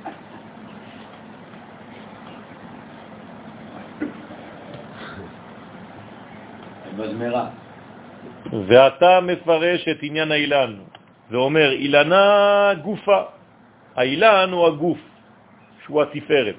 [6.98, 7.48] מזמרה.
[8.68, 10.74] ואתה מפרש את עניין האילן,
[11.32, 13.22] ואומר, אילנה גופה.
[13.96, 14.98] האילן הוא הגוף,
[15.86, 16.56] שהוא התפארת,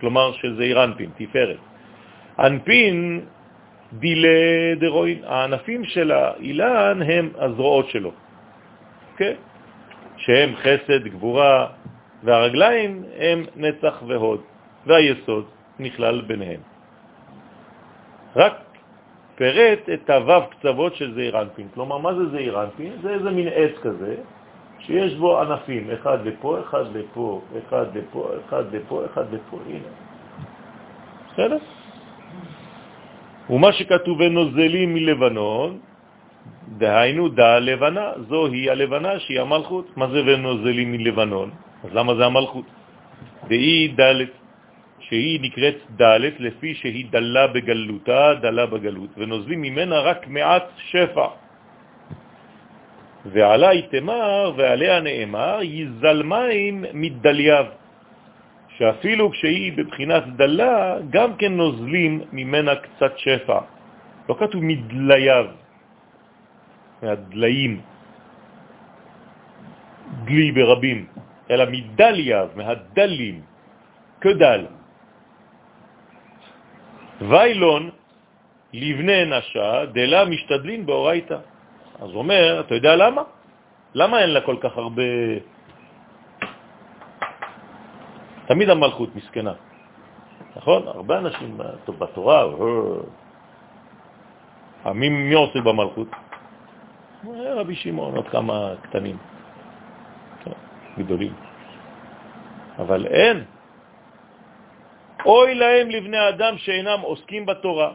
[0.00, 1.58] כלומר שזה אירנפין, תפארת.
[2.38, 3.20] אנפין
[3.92, 8.12] דילה דרוין, הענפים של האילן הם הזרועות שלו,
[9.16, 9.34] כן?
[10.16, 11.66] שהם חסד, גבורה,
[12.22, 14.40] והרגליים הם נצח והוד,
[14.86, 15.44] והיסוד
[15.78, 16.60] נכלל ביניהם.
[18.36, 18.71] רק
[19.42, 21.66] פירט את הוו קצוות של זעיר אנפין.
[21.74, 22.92] כלומר, מה זה זעיר אנפין?
[23.02, 24.14] זה איזה מין עץ כזה,
[24.78, 29.90] שיש בו ענפים, אחד לפה, אחד לפה, אחד לפה, אחד לפה, אחד לפה, הנה.
[31.26, 31.58] בסדר?
[33.50, 35.78] ומה שכתוב ונוזלים מלבנון,
[36.78, 39.96] דהיינו דה לבנה, זוהי הלבנה שהיא המלכות.
[39.96, 41.50] מה זה ונוזלים מלבנון?
[41.84, 42.66] אז למה זה המלכות?
[43.48, 44.32] והיא דלת,
[45.12, 51.28] שהיא נקראת דלת לפי שהיא דלה בגלותה, דלה בגלות, ונוזלים ממנה רק מעט שפע.
[53.28, 57.66] ועלי תמר ועליה נאמר, יזל מים מדלייו,
[58.80, 63.60] שאפילו כשהיא בבחינת דלה, גם כן נוזלים ממנה קצת שפע.
[64.28, 65.46] לא כתוב מדלייו,
[67.02, 67.72] מהדליים,
[70.24, 71.00] דלי ברבים,
[71.52, 73.36] אלא מדלייו, מהדלים,
[74.24, 74.80] כדל.
[77.28, 77.90] ויילון
[78.72, 81.38] לבני נשה דלה משתדלין באורייתא.
[82.02, 83.22] אז הוא אומר, אתה יודע למה?
[83.94, 85.02] למה אין לה כל כך הרבה...
[88.46, 89.52] תמיד המלכות מסכנה,
[90.56, 90.82] נכון?
[90.88, 91.58] הרבה אנשים
[91.98, 92.44] בתורה,
[94.86, 96.08] אה, מי, מי עושה במלכות?
[97.28, 99.16] אה, רבי שמעון, עוד כמה קטנים,
[100.44, 100.58] כן,
[100.98, 101.32] גדולים.
[102.78, 103.44] אבל אין.
[105.26, 107.90] אוי להם לבני אדם שאינם עוסקים בתורה,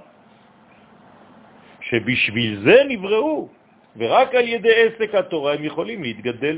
[1.82, 3.50] שבשביל זה נבראו,
[3.98, 6.58] ורק על ידי עסק התורה הם יכולים להתגדל.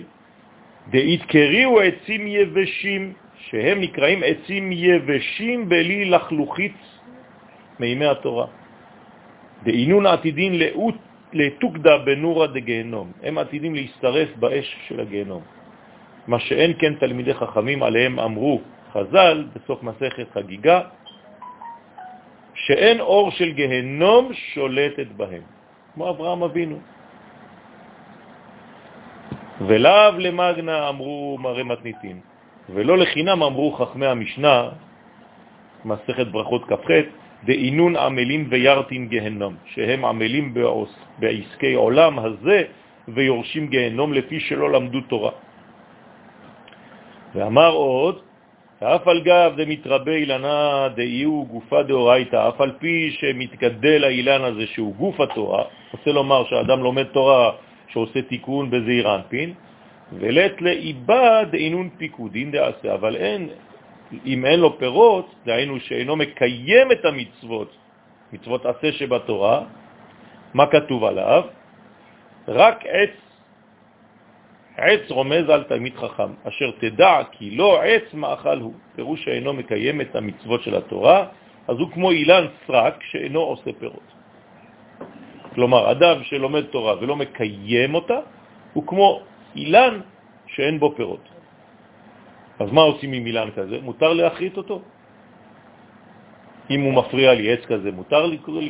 [0.90, 6.78] דהתקריאו עצים יבשים, שהם נקראים עצים יבשים בלי לחלוכית
[7.80, 8.48] מימי התורה.
[9.64, 10.96] דעינון עתידין לאות,
[12.06, 15.42] בנורה דגהנום, הם עתידים להסתרף באש של הגהנום.
[16.28, 18.62] מה שאין כן תלמידי חכמים עליהם אמרו
[18.94, 20.82] חז"ל בסוף מסכת חגיגה,
[22.54, 25.42] שאין אור של גהנום שולטת בהם,
[25.94, 26.80] כמו אברהם אבינו.
[29.68, 32.20] ולאו למגנה אמרו מראה מתניתין,
[32.70, 34.70] ולא לחינם אמרו חכמי המשנה,
[35.86, 36.90] מסכת ברכות כ"ח,
[37.44, 42.64] דאינון עמלים וירתין גהנום, שהם עמלים בעוס, בעסקי עולם הזה
[43.08, 45.32] ויורשים גהנום לפי שלא למדו תורה.
[47.36, 48.29] ואמר עוד,
[48.84, 54.96] אף על גב דמתרבה אילנה דאיהו גופה דאורייתא, אף על פי שמתגדל האילן הזה שהוא
[54.96, 57.52] גוף התורה, רוצה לומר שהאדם לומד תורה
[57.88, 59.54] שעושה תיקון בזעיר אנפין,
[60.14, 63.50] ולת לאיבא דאינון פיקודין דעשה, אבל אין,
[64.26, 67.72] אם אין לו פירות, דהיינו שאינו מקיים את המצוות,
[68.34, 69.62] מצוות עשה שבתורה,
[70.54, 71.44] מה כתוב עליו?
[72.48, 73.29] רק עץ
[74.82, 80.02] עץ רומז על תלמיד חכם, אשר תדע כי לא עץ מאכל הוא, פירוש שאינו מקיים
[80.02, 81.26] את המצוות של התורה,
[81.68, 84.10] אז הוא כמו אילן סרק שאינו עושה פירות.
[85.56, 88.20] כלומר, אדם שלומד תורה ולא מקיים אותה,
[88.74, 89.22] הוא כמו
[89.56, 90.00] אילן
[90.48, 91.30] שאין בו פירות.
[92.60, 93.78] אז מה עושים עם אילן כזה?
[93.82, 94.82] מותר להחריט אותו.
[96.70, 98.62] אם הוא מפריע לי עץ כזה, מותר לקרוא